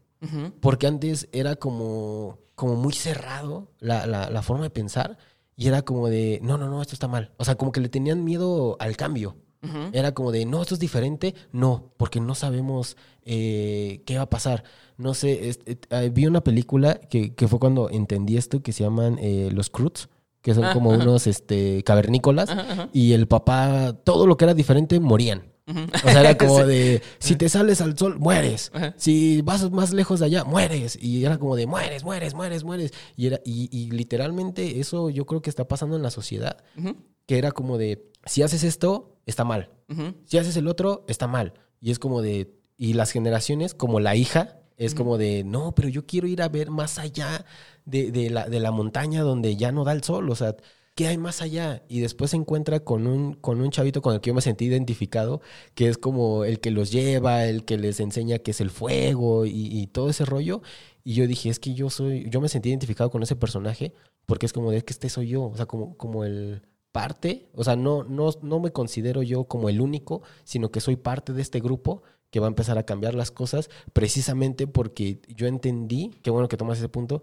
Porque 0.60 0.88
antes 0.88 1.29
era 1.31 1.55
como 1.57 2.39
como 2.57 2.75
muy 2.75 2.91
cerrado 2.91 3.71
la, 3.79 4.07
la, 4.07 4.41
forma 4.41 4.63
de 4.63 4.71
pensar 4.71 5.19
y 5.55 5.67
era 5.67 5.83
como 5.83 6.07
de, 6.07 6.39
no, 6.41 6.57
no, 6.57 6.67
no, 6.67 6.81
esto 6.81 6.95
está 6.95 7.07
mal. 7.07 7.31
O 7.37 7.45
sea, 7.45 7.53
como 7.53 7.71
que 7.71 7.79
le 7.79 7.87
tenían 7.87 8.23
miedo 8.25 8.75
al 8.79 8.97
cambio. 8.97 9.37
Era 9.91 10.13
como 10.13 10.31
de, 10.31 10.45
no, 10.45 10.61
esto 10.61 10.73
es 10.73 10.79
diferente. 10.79 11.35
No, 11.51 11.91
porque 11.97 12.19
no 12.19 12.35
sabemos 12.35 12.97
eh, 13.25 14.01
qué 14.05 14.15
va 14.17 14.23
a 14.23 14.29
pasar. 14.29 14.63
No 14.97 15.13
sé, 15.13 15.51
eh, 15.65 16.09
vi 16.11 16.25
una 16.25 16.41
película 16.41 16.95
que, 16.95 17.35
que, 17.35 17.47
fue 17.47 17.59
cuando 17.59 17.89
entendí 17.91 18.37
esto 18.37 18.63
que 18.63 18.71
se 18.71 18.83
llaman 18.83 19.19
eh, 19.19 19.49
Los 19.51 19.69
Cruz 19.69 20.09
que 20.41 20.55
son 20.55 20.71
como 20.71 20.91
unos 20.91 21.27
este, 21.27 21.83
cavernícolas, 21.83 22.49
y 22.93 23.11
el 23.11 23.27
papá, 23.27 23.91
todo 24.05 24.25
lo 24.25 24.37
que 24.37 24.45
era 24.45 24.53
diferente, 24.53 24.97
morían. 25.01 25.51
O 25.67 26.10
sea, 26.10 26.21
era 26.21 26.38
como 26.38 26.65
de, 26.65 27.01
si 27.19 27.36
te 27.36 27.49
sales 27.49 27.82
al 27.82 27.97
sol, 27.97 28.17
mueres. 28.19 28.71
Si 28.95 29.41
vas 29.41 29.69
más 29.71 29.93
lejos 29.93 30.19
de 30.19 30.27
allá, 30.27 30.43
mueres. 30.43 30.97
Y 31.01 31.25
era 31.25 31.38
como 31.38 31.56
de, 31.56 31.67
mueres, 31.67 32.03
mueres, 32.03 32.34
mueres, 32.34 32.63
mueres. 32.63 32.93
Y, 33.15 33.27
era, 33.27 33.41
y, 33.43 33.69
y 33.71 33.91
literalmente 33.91 34.80
eso 34.80 35.10
yo 35.10 35.25
creo 35.25 35.41
que 35.41 35.49
está 35.49 35.67
pasando 35.67 35.95
en 35.95 36.03
la 36.03 36.12
sociedad. 36.12 36.58
Que 37.25 37.38
era 37.38 37.51
como 37.51 37.77
de, 37.77 38.12
si 38.25 38.41
haces 38.43 38.63
esto, 38.63 39.17
está 39.25 39.43
mal. 39.43 39.71
Si 40.25 40.38
haces 40.38 40.56
el 40.58 40.67
otro, 40.67 41.06
está 41.08 41.27
mal. 41.27 41.53
Y 41.82 41.91
es 41.91 41.99
como 41.99 42.21
de, 42.21 42.56
y 42.77 42.93
las 42.93 43.12
generaciones, 43.12 43.73
como 43.73 43.99
la 43.99 44.15
hija, 44.15 44.60
es 44.77 44.93
como 44.93 45.17
de, 45.17 45.43
no, 45.43 45.73
pero 45.73 45.89
yo 45.89 46.06
quiero 46.06 46.27
ir 46.27 46.41
a 46.41 46.49
ver 46.49 46.69
más 46.69 46.99
allá 46.99 47.45
de, 47.86 48.12
de 48.12 48.30
la, 48.30 48.47
de 48.47 48.60
la 48.60 48.71
montaña 48.71 49.23
donde 49.23 49.56
ya 49.56 49.71
no 49.71 49.84
da 49.84 49.91
el 49.91 50.03
sol. 50.03 50.30
O 50.30 50.36
sea, 50.36 50.56
¿qué 50.97 51.07
hay 51.07 51.17
más 51.19 51.43
allá? 51.43 51.83
Y 51.88 51.99
después 51.99 52.31
se 52.31 52.38
encuentra 52.38 52.79
con 52.79 53.05
un, 53.05 53.36
con 53.36 53.62
un 53.62 53.69
chavito 53.69 54.01
con 54.01 54.15
el 54.15 54.19
que 54.19 54.29
yo 54.29 54.33
me 54.33 54.41
sentí 54.41 54.65
identificado, 54.65 55.41
que 55.75 55.89
es 55.89 55.97
como 55.99 56.43
el 56.43 56.60
que 56.60 56.71
los 56.71 56.91
lleva, 56.91 57.45
el 57.45 57.65
que 57.65 57.77
les 57.77 57.99
enseña 57.99 58.39
qué 58.39 58.49
es 58.49 58.62
el 58.62 58.71
fuego 58.71 59.45
y, 59.45 59.51
y 59.53 59.88
todo 59.88 60.10
ese 60.10 60.25
rollo. 60.25 60.63
Y 61.03 61.13
yo 61.13 61.27
dije, 61.27 61.49
es 61.49 61.60
que 61.60 61.75
yo 61.75 61.91
soy, 61.91 62.27
yo 62.31 62.41
me 62.41 62.49
sentí 62.49 62.69
identificado 62.69 63.12
con 63.12 63.21
ese 63.21 63.36
personaje, 63.36 63.93
porque 64.25 64.47
es 64.47 64.53
como 64.53 64.71
de 64.71 64.81
que 64.81 64.91
este 64.91 65.07
soy 65.10 65.29
yo, 65.29 65.43
o 65.43 65.55
sea, 65.55 65.67
como, 65.67 65.95
como 65.97 66.23
el 66.23 66.63
parte, 66.91 67.47
o 67.53 67.63
sea, 67.63 67.75
no, 67.75 68.03
no, 68.03 68.31
no 68.41 68.60
me 68.60 68.71
considero 68.71 69.21
yo 69.21 69.43
como 69.43 69.69
el 69.69 69.81
único, 69.81 70.23
sino 70.45 70.71
que 70.71 70.81
soy 70.81 70.95
parte 70.95 71.31
de 71.31 71.43
este 71.43 71.60
grupo 71.60 72.01
que 72.31 72.39
va 72.39 72.47
a 72.47 72.49
empezar 72.49 72.79
a 72.79 72.88
cambiar 72.88 73.13
las 73.13 73.29
cosas 73.29 73.69
precisamente 73.93 74.65
porque 74.65 75.21
yo 75.27 75.45
entendí, 75.45 76.12
qué 76.23 76.31
bueno 76.31 76.47
que 76.47 76.57
tomas 76.57 76.79
ese 76.79 76.89
punto, 76.89 77.21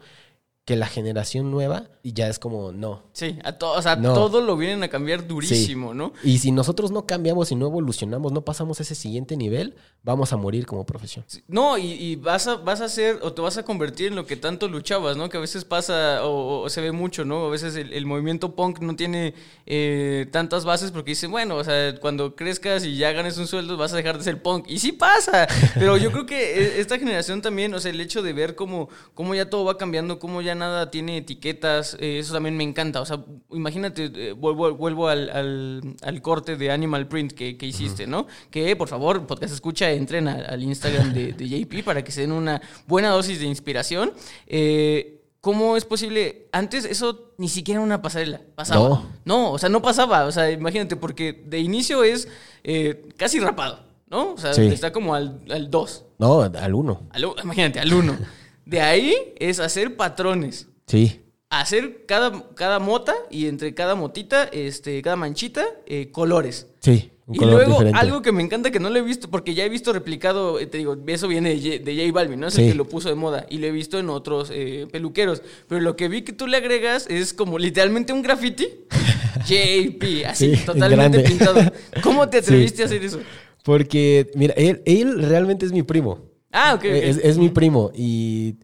que 0.64 0.76
la 0.76 0.86
generación 0.86 1.50
nueva 1.50 1.90
ya 2.02 2.28
es 2.28 2.38
como, 2.38 2.72
no. 2.72 3.02
Sí, 3.12 3.38
a 3.44 3.52
to- 3.52 3.72
o 3.72 3.82
sea, 3.82 3.96
No. 3.96 4.14
todo 4.14 4.40
lo 4.40 4.56
vienen 4.56 4.82
a 4.82 4.88
cambiar 4.88 5.26
durísimo, 5.26 5.92
¿no? 5.94 6.12
Y 6.22 6.38
si 6.38 6.52
nosotros 6.52 6.90
no 6.90 7.04
cambiamos 7.06 7.50
y 7.52 7.54
no 7.54 7.66
evolucionamos, 7.66 8.32
no 8.32 8.42
pasamos 8.46 8.80
ese 8.80 8.94
siguiente 8.94 9.36
nivel, 9.36 9.74
vamos 10.02 10.32
a 10.32 10.36
morir 10.38 10.64
como 10.66 10.84
profesión. 10.86 11.24
Sí, 11.28 11.42
No, 11.48 11.76
y, 11.76 11.92
y 11.92 12.16
vas, 12.16 12.46
a, 12.46 12.56
vas 12.56 12.80
a 12.80 12.88
ser 12.88 13.18
o 13.22 13.32
te 13.34 13.42
vas 13.42 13.58
a 13.58 13.62
convertir 13.64 14.08
en 14.08 14.16
lo 14.16 14.24
que 14.26 14.36
tanto 14.36 14.68
luchabas, 14.68 15.16
¿no? 15.18 15.28
Que 15.28 15.36
a 15.36 15.40
veces 15.40 15.64
pasa 15.66 16.24
o, 16.26 16.62
o 16.62 16.68
se 16.70 16.80
ve 16.80 16.92
mucho, 16.92 17.24
¿no? 17.26 17.44
A 17.46 17.50
veces 17.50 17.76
el, 17.76 17.92
el 17.92 18.06
movimiento 18.06 18.54
punk 18.54 18.80
no 18.80 18.96
tiene 18.96 19.34
eh, 19.66 20.26
tantas 20.30 20.64
bases 20.64 20.90
porque 20.92 21.10
dicen, 21.12 21.30
bueno, 21.30 21.56
o 21.56 21.64
sea, 21.64 21.94
cuando 22.00 22.36
crezcas 22.36 22.84
y 22.84 22.96
ya 22.96 23.12
ganes 23.12 23.36
un 23.38 23.46
sueldo 23.46 23.76
vas 23.76 23.92
a 23.92 23.96
dejar 23.96 24.16
de 24.18 24.24
ser 24.24 24.42
punk. 24.42 24.66
Y 24.68 24.78
sí 24.78 24.92
pasa, 24.92 25.46
pero 25.74 25.96
yo 25.98 26.10
creo 26.10 26.26
que 26.26 26.58
eh, 26.58 26.80
esta 26.80 26.98
generación 26.98 27.42
también, 27.42 27.72
o 27.74 27.80
sea, 27.80 27.90
el 27.90 28.00
hecho 28.00 28.22
de 28.22 28.32
ver 28.32 28.54
cómo, 28.54 28.88
cómo 29.14 29.34
ya 29.34 29.48
todo 29.50 29.64
va 29.64 29.76
cambiando, 29.78 30.18
cómo 30.18 30.40
ya 30.42 30.53
nada 30.54 30.90
tiene 30.90 31.16
etiquetas, 31.18 31.96
eh, 32.00 32.18
eso 32.18 32.32
también 32.34 32.56
me 32.56 32.64
encanta. 32.64 33.00
O 33.00 33.06
sea, 33.06 33.24
imagínate, 33.50 34.10
eh, 34.14 34.32
vuelvo, 34.32 34.74
vuelvo 34.74 35.08
al, 35.08 35.30
al- 35.30 35.82
al 36.02 36.22
corte 36.22 36.56
de 36.56 36.70
Animal 36.70 37.08
Print 37.08 37.32
que, 37.32 37.56
que 37.56 37.66
hiciste, 37.66 38.06
¿no? 38.06 38.26
Que 38.50 38.74
por 38.76 38.88
favor, 38.88 39.26
podcast 39.26 39.52
escucha, 39.54 39.90
entren 39.90 40.28
a- 40.28 40.34
al 40.48 40.62
Instagram 40.62 41.12
de, 41.12 41.32
de 41.32 41.48
JP 41.48 41.82
para 41.84 42.02
que 42.04 42.12
se 42.12 42.22
den 42.22 42.32
una 42.32 42.60
buena 42.86 43.10
dosis 43.10 43.40
de 43.40 43.46
inspiración. 43.46 44.12
Eh, 44.46 45.20
¿Cómo 45.40 45.76
es 45.76 45.84
posible? 45.84 46.48
Antes 46.52 46.86
eso 46.86 47.32
ni 47.36 47.48
siquiera 47.50 47.78
era 47.80 47.84
una 47.84 48.00
pasarela. 48.00 48.40
Pasaba. 48.54 48.88
No. 48.88 49.06
No, 49.26 49.50
o 49.52 49.58
sea, 49.58 49.68
no 49.68 49.82
pasaba. 49.82 50.24
O 50.24 50.32
sea, 50.32 50.50
imagínate, 50.50 50.96
porque 50.96 51.42
de 51.46 51.58
inicio 51.58 52.02
es 52.02 52.28
eh, 52.62 53.08
casi 53.18 53.40
rapado, 53.40 53.80
¿no? 54.08 54.32
O 54.32 54.38
sea, 54.38 54.54
Sí. 54.54 54.62
está 54.68 54.90
como 54.90 55.14
al 55.14 55.44
2. 55.70 56.04
No, 56.18 56.40
al 56.42 56.74
uno. 56.74 57.02
imagínate, 57.42 57.78
al 57.80 57.92
1. 57.92 58.16
De 58.66 58.80
ahí 58.80 59.14
es 59.38 59.60
hacer 59.60 59.96
patrones. 59.96 60.68
Sí. 60.86 61.20
Hacer 61.50 62.04
cada, 62.06 62.46
cada 62.54 62.78
mota 62.78 63.14
y 63.30 63.46
entre 63.46 63.74
cada 63.74 63.94
motita, 63.94 64.44
este, 64.44 65.00
cada 65.02 65.16
manchita, 65.16 65.64
eh, 65.86 66.08
colores. 66.10 66.66
Sí. 66.80 67.10
Un 67.26 67.36
Y 67.36 67.38
color 67.38 67.54
luego 67.54 67.70
diferente. 67.72 67.98
algo 67.98 68.20
que 68.22 68.32
me 68.32 68.42
encanta 68.42 68.70
que 68.70 68.80
no 68.80 68.90
lo 68.90 68.98
he 68.98 69.02
visto, 69.02 69.30
porque 69.30 69.54
ya 69.54 69.64
he 69.64 69.68
visto 69.70 69.92
replicado, 69.94 70.58
eh, 70.60 70.66
te 70.66 70.76
digo, 70.78 70.96
eso 71.06 71.26
viene 71.26 71.54
de 71.54 71.56
J, 71.78 71.84
de 71.84 71.96
J 71.96 72.12
Balvin, 72.12 72.40
¿no? 72.40 72.48
Es 72.48 72.58
el 72.58 72.64
Sí. 72.64 72.70
que 72.72 72.76
lo 72.76 72.84
puso 72.86 73.08
de 73.08 73.14
moda 73.14 73.46
y 73.48 73.58
lo 73.58 73.66
he 73.66 73.70
visto 73.70 73.98
en 73.98 74.10
otros 74.10 74.50
eh, 74.52 74.86
peluqueros. 74.92 75.42
Pero 75.68 75.80
lo 75.80 75.96
que 75.96 76.08
vi 76.08 76.20
que 76.22 76.32
tú 76.34 76.46
le 76.46 76.56
agregas 76.58 77.06
es 77.08 77.32
como 77.32 77.58
literalmente 77.58 78.12
un 78.12 78.20
graffiti. 78.22 78.66
JP, 79.46 80.24
así, 80.26 80.56
Sí, 80.56 80.64
totalmente 80.64 81.20
pintado. 81.20 81.60
¿Cómo 82.02 82.28
te 82.28 82.38
atreviste 82.38 82.82
a 82.82 82.86
hacer 82.86 83.04
eso? 83.04 83.20
Porque, 83.62 84.30
mira, 84.34 84.54
él, 84.56 84.82
él 84.84 85.22
realmente 85.22 85.64
es 85.66 85.72
mi 85.72 85.82
primo. 85.82 86.20
Ah, 86.56 86.74
ok. 86.74 86.84
Es, 86.84 87.38
mi 87.38 87.48
primo 87.48 87.90
y, 87.94 88.58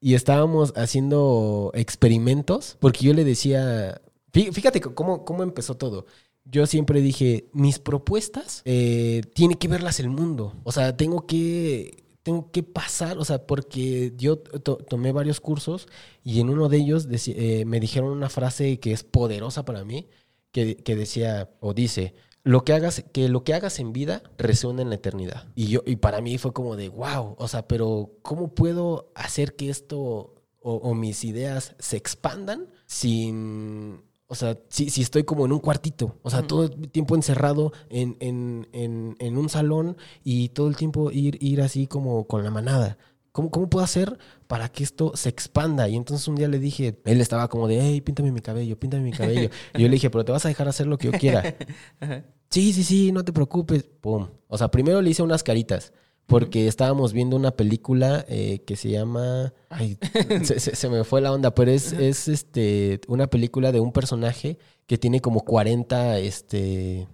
y 0.00 0.14
estábamos 0.14 0.72
haciendo 0.76 1.70
experimentos 1.74 2.76
porque 2.80 3.04
yo 3.06 3.14
le 3.14 3.24
decía, 3.24 4.00
fí- 4.32 4.52
fíjate 4.52 4.80
cómo, 4.80 5.24
cómo 5.24 5.42
empezó 5.42 5.76
todo. 5.76 6.06
Yo 6.44 6.66
siempre 6.66 7.00
dije, 7.02 7.48
mis 7.52 7.78
propuestas 7.78 8.62
eh, 8.64 9.22
tiene 9.34 9.56
que 9.56 9.68
verlas 9.68 10.00
el 10.00 10.08
mundo. 10.10 10.54
O 10.64 10.72
sea, 10.72 10.96
tengo 10.96 11.26
que, 11.26 12.04
tengo 12.24 12.50
que 12.50 12.62
pasar, 12.64 13.18
o 13.18 13.24
sea, 13.24 13.46
porque 13.46 14.12
yo 14.16 14.38
to- 14.38 14.78
tomé 14.78 15.12
varios 15.12 15.40
cursos 15.40 15.86
y 16.24 16.40
en 16.40 16.50
uno 16.50 16.68
de 16.68 16.78
ellos 16.78 17.06
eh, 17.28 17.64
me 17.66 17.80
dijeron 17.80 18.10
una 18.10 18.28
frase 18.30 18.80
que 18.80 18.92
es 18.92 19.04
poderosa 19.04 19.64
para 19.64 19.84
mí, 19.84 20.08
que, 20.52 20.76
que 20.76 20.96
decía 20.96 21.50
o 21.60 21.74
dice, 21.74 22.14
lo 22.42 22.64
que 22.64 22.72
hagas, 22.72 23.04
que 23.12 23.28
lo 23.28 23.44
que 23.44 23.54
hagas 23.54 23.78
en 23.80 23.92
vida 23.92 24.22
resuena 24.38 24.82
en 24.82 24.88
la 24.88 24.96
eternidad. 24.96 25.48
Y 25.54 25.66
yo, 25.68 25.82
y 25.86 25.96
para 25.96 26.20
mí 26.20 26.38
fue 26.38 26.52
como 26.52 26.76
de 26.76 26.88
wow, 26.88 27.36
o 27.38 27.48
sea, 27.48 27.66
pero 27.68 28.12
¿cómo 28.22 28.54
puedo 28.54 29.12
hacer 29.14 29.56
que 29.56 29.70
esto 29.70 30.40
o, 30.60 30.74
o 30.74 30.94
mis 30.94 31.24
ideas 31.24 31.74
se 31.78 31.96
expandan 31.96 32.68
sin. 32.86 34.02
O 34.26 34.36
sea, 34.36 34.56
si, 34.68 34.90
si 34.90 35.02
estoy 35.02 35.24
como 35.24 35.44
en 35.44 35.50
un 35.52 35.58
cuartito, 35.58 36.16
o 36.22 36.30
sea, 36.30 36.46
todo 36.46 36.66
el 36.66 36.88
tiempo 36.90 37.16
encerrado 37.16 37.72
en, 37.88 38.16
en, 38.20 38.68
en, 38.72 39.16
en 39.18 39.36
un 39.36 39.48
salón 39.48 39.96
y 40.22 40.50
todo 40.50 40.68
el 40.68 40.76
tiempo 40.76 41.10
ir, 41.10 41.36
ir 41.42 41.60
así 41.62 41.88
como 41.88 42.28
con 42.28 42.44
la 42.44 42.52
manada. 42.52 42.96
¿Cómo, 43.32 43.50
¿Cómo 43.50 43.68
puedo 43.70 43.84
hacer 43.84 44.18
para 44.46 44.68
que 44.68 44.82
esto 44.82 45.12
se 45.14 45.28
expanda? 45.28 45.88
Y 45.88 45.96
entonces 45.96 46.26
un 46.28 46.34
día 46.36 46.48
le 46.48 46.58
dije, 46.58 47.00
él 47.04 47.20
estaba 47.20 47.48
como 47.48 47.68
de, 47.68 47.80
hey, 47.80 48.00
píntame 48.00 48.32
mi 48.32 48.40
cabello, 48.40 48.78
píntame 48.78 49.02
mi 49.04 49.12
cabello. 49.12 49.50
y 49.74 49.82
yo 49.82 49.88
le 49.88 49.94
dije, 49.94 50.10
pero 50.10 50.24
te 50.24 50.32
vas 50.32 50.44
a 50.44 50.48
dejar 50.48 50.66
hacer 50.68 50.86
lo 50.86 50.98
que 50.98 51.10
yo 51.10 51.18
quiera. 51.18 51.54
Sí, 52.50 52.72
sí, 52.72 52.82
sí, 52.82 53.12
no 53.12 53.24
te 53.24 53.32
preocupes. 53.32 53.84
Pum. 54.00 54.26
O 54.48 54.58
sea, 54.58 54.68
primero 54.72 55.00
le 55.00 55.10
hice 55.10 55.22
unas 55.22 55.44
caritas. 55.44 55.92
Porque 56.26 56.66
estábamos 56.68 57.12
viendo 57.12 57.36
una 57.36 57.52
película 57.52 58.24
eh, 58.28 58.62
que 58.66 58.74
se 58.76 58.88
llama. 58.90 59.52
Ay, 59.68 59.98
se, 60.42 60.58
se- 60.60 60.74
se 60.76 60.88
me 60.88 61.04
fue 61.04 61.20
la 61.20 61.32
onda, 61.32 61.54
pero 61.54 61.70
es, 61.70 61.92
es 61.92 62.26
este, 62.28 63.00
una 63.08 63.28
película 63.28 63.70
de 63.72 63.78
un 63.80 63.92
personaje 63.92 64.58
que 64.86 64.98
tiene 64.98 65.20
como 65.20 65.40
40 65.44 66.18
este, 66.18 67.06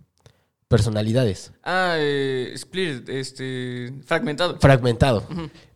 personalidades. 0.68 1.52
Ah, 1.62 1.94
eh, 1.98 2.50
split, 2.54 3.08
este, 3.08 3.92
fragmentado. 4.04 4.58
Fragmentado. 4.58 5.24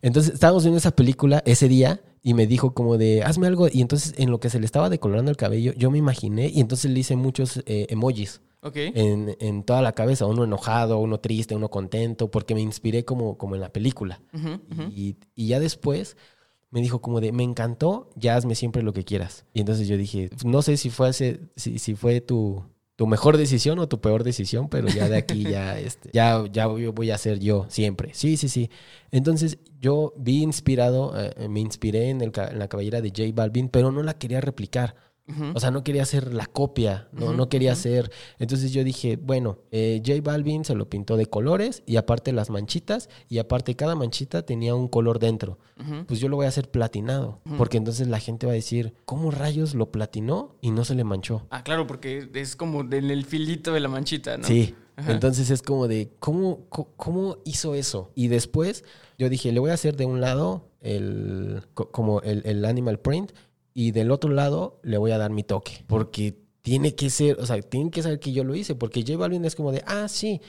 Entonces 0.01 0.33
estábamos 0.33 0.63
viendo 0.63 0.77
esa 0.77 0.91
película 0.95 1.41
ese 1.45 1.67
día 1.67 2.01
y 2.23 2.33
me 2.33 2.45
dijo 2.47 2.73
como 2.73 2.97
de, 2.97 3.23
hazme 3.23 3.47
algo. 3.47 3.67
Y 3.71 3.81
entonces 3.81 4.13
en 4.17 4.29
lo 4.31 4.39
que 4.39 4.49
se 4.49 4.59
le 4.59 4.65
estaba 4.65 4.89
decolorando 4.89 5.31
el 5.31 5.37
cabello, 5.37 5.73
yo 5.77 5.91
me 5.91 5.97
imaginé 5.97 6.49
y 6.49 6.59
entonces 6.59 6.91
le 6.91 6.99
hice 6.99 7.15
muchos 7.15 7.63
eh, 7.65 7.87
emojis. 7.89 8.41
ok. 8.61 8.75
en, 8.75 9.35
en 9.39 9.63
toda 9.63 9.81
la 9.81 9.93
cabeza, 9.93 10.25
uno 10.25 10.43
enojado, 10.43 10.99
uno 10.99 11.19
triste, 11.19 11.55
uno 11.55 11.69
contento, 11.69 12.29
porque 12.29 12.53
me 12.53 12.61
inspiré 12.61 13.05
como, 13.05 13.37
como 13.37 13.55
en 13.55 13.61
la 13.61 13.69
película. 13.73 14.21
Y, 14.93 15.15
y 15.35 15.47
ya 15.47 15.59
después 15.59 16.15
me 16.69 16.79
dijo 16.81 17.01
como 17.01 17.19
de, 17.19 17.31
me 17.33 17.43
encantó, 17.43 18.09
ya 18.15 18.35
hazme 18.35 18.55
siempre 18.55 18.81
lo 18.83 18.93
que 18.93 19.03
quieras. 19.03 19.45
Y 19.53 19.59
entonces 19.61 19.87
yo 19.87 19.97
dije, 19.97 20.29
no 20.45 20.61
sé 20.61 20.77
si 20.77 20.89
fue, 20.89 21.09
ese- 21.09 21.39
si, 21.57 21.79
si 21.79 21.95
fue 21.95 22.21
tu, 22.21 22.63
tu 23.01 23.07
mejor 23.07 23.35
decisión 23.35 23.79
o 23.79 23.87
tu 23.87 23.99
peor 23.99 24.23
decisión, 24.23 24.69
pero 24.69 24.87
ya 24.87 25.09
de 25.09 25.17
aquí 25.17 25.41
ya, 25.41 25.79
este, 25.79 26.11
ya, 26.13 26.43
ya 26.51 26.67
voy 26.67 27.09
a 27.09 27.17
ser 27.17 27.39
yo 27.39 27.65
siempre. 27.67 28.13
Sí, 28.13 28.37
sí, 28.37 28.47
sí. 28.47 28.69
Entonces 29.09 29.57
yo 29.79 30.13
vi 30.17 30.43
inspirado, 30.43 31.11
eh, 31.19 31.47
me 31.49 31.61
inspiré 31.61 32.11
en, 32.11 32.21
el, 32.21 32.31
en 32.35 32.59
la 32.59 32.67
cabellera 32.67 33.01
de 33.01 33.09
J 33.09 33.23
Balvin, 33.33 33.69
pero 33.69 33.91
no 33.91 34.03
la 34.03 34.19
quería 34.19 34.39
replicar. 34.39 34.93
O 35.55 35.59
sea, 35.59 35.71
no 35.71 35.83
quería 35.83 36.03
hacer 36.03 36.33
la 36.33 36.45
copia, 36.45 37.07
no, 37.11 37.33
no 37.33 37.49
quería 37.49 37.71
hacer. 37.73 38.11
Entonces 38.39 38.71
yo 38.73 38.83
dije, 38.83 39.17
bueno, 39.17 39.59
eh, 39.71 40.01
J 40.05 40.19
Balvin 40.21 40.65
se 40.65 40.75
lo 40.75 40.89
pintó 40.89 41.17
de 41.17 41.25
colores 41.27 41.83
y 41.85 41.95
aparte 41.97 42.31
las 42.33 42.49
manchitas 42.49 43.09
y 43.29 43.37
aparte 43.39 43.75
cada 43.75 43.95
manchita 43.95 44.43
tenía 44.45 44.75
un 44.75 44.87
color 44.87 45.19
dentro. 45.19 45.57
Pues 46.07 46.19
yo 46.19 46.29
lo 46.29 46.35
voy 46.35 46.45
a 46.45 46.49
hacer 46.49 46.69
platinado, 46.69 47.39
porque 47.57 47.77
entonces 47.77 48.07
la 48.07 48.19
gente 48.19 48.45
va 48.45 48.51
a 48.51 48.55
decir, 48.55 48.93
¿cómo 49.05 49.31
rayos 49.31 49.73
lo 49.73 49.91
platinó 49.91 50.55
y 50.61 50.69
no 50.71 50.85
se 50.85 50.93
le 50.93 51.03
manchó? 51.03 51.47
Ah, 51.49 51.63
claro, 51.63 51.87
porque 51.87 52.29
es 52.35 52.55
como 52.55 52.81
en 52.81 53.09
el 53.09 53.25
filito 53.25 53.73
de 53.73 53.79
la 53.79 53.87
manchita, 53.87 54.37
¿no? 54.37 54.47
Sí. 54.47 54.75
Ajá. 54.97 55.13
Entonces 55.13 55.49
es 55.49 55.61
como 55.63 55.87
de, 55.87 56.11
¿cómo, 56.19 56.65
¿cómo 56.69 57.37
hizo 57.45 57.73
eso? 57.73 58.11
Y 58.13 58.27
después 58.27 58.83
yo 59.17 59.29
dije, 59.29 59.51
le 59.51 59.59
voy 59.59 59.71
a 59.71 59.73
hacer 59.73 59.95
de 59.95 60.05
un 60.05 60.21
lado 60.21 60.67
el, 60.81 61.63
co- 61.73 61.89
como 61.91 62.21
el, 62.21 62.41
el 62.45 62.65
animal 62.65 62.99
print 62.99 63.31
y 63.73 63.91
del 63.91 64.11
otro 64.11 64.29
lado 64.31 64.79
le 64.83 64.97
voy 64.97 65.11
a 65.11 65.17
dar 65.17 65.31
mi 65.31 65.43
toque. 65.43 65.83
Porque 65.87 66.35
tiene 66.61 66.93
que 66.95 67.09
ser, 67.09 67.37
o 67.39 67.45
sea, 67.45 67.59
tienen 67.61 67.89
que 67.91 68.01
saber 68.03 68.19
que 68.19 68.31
yo 68.31 68.43
lo 68.43 68.53
hice. 68.55 68.75
Porque 68.75 69.01
J 69.01 69.17
Balvin 69.17 69.45
es 69.45 69.55
como 69.55 69.71
de, 69.71 69.83
ah, 69.87 70.07
sí, 70.07 70.41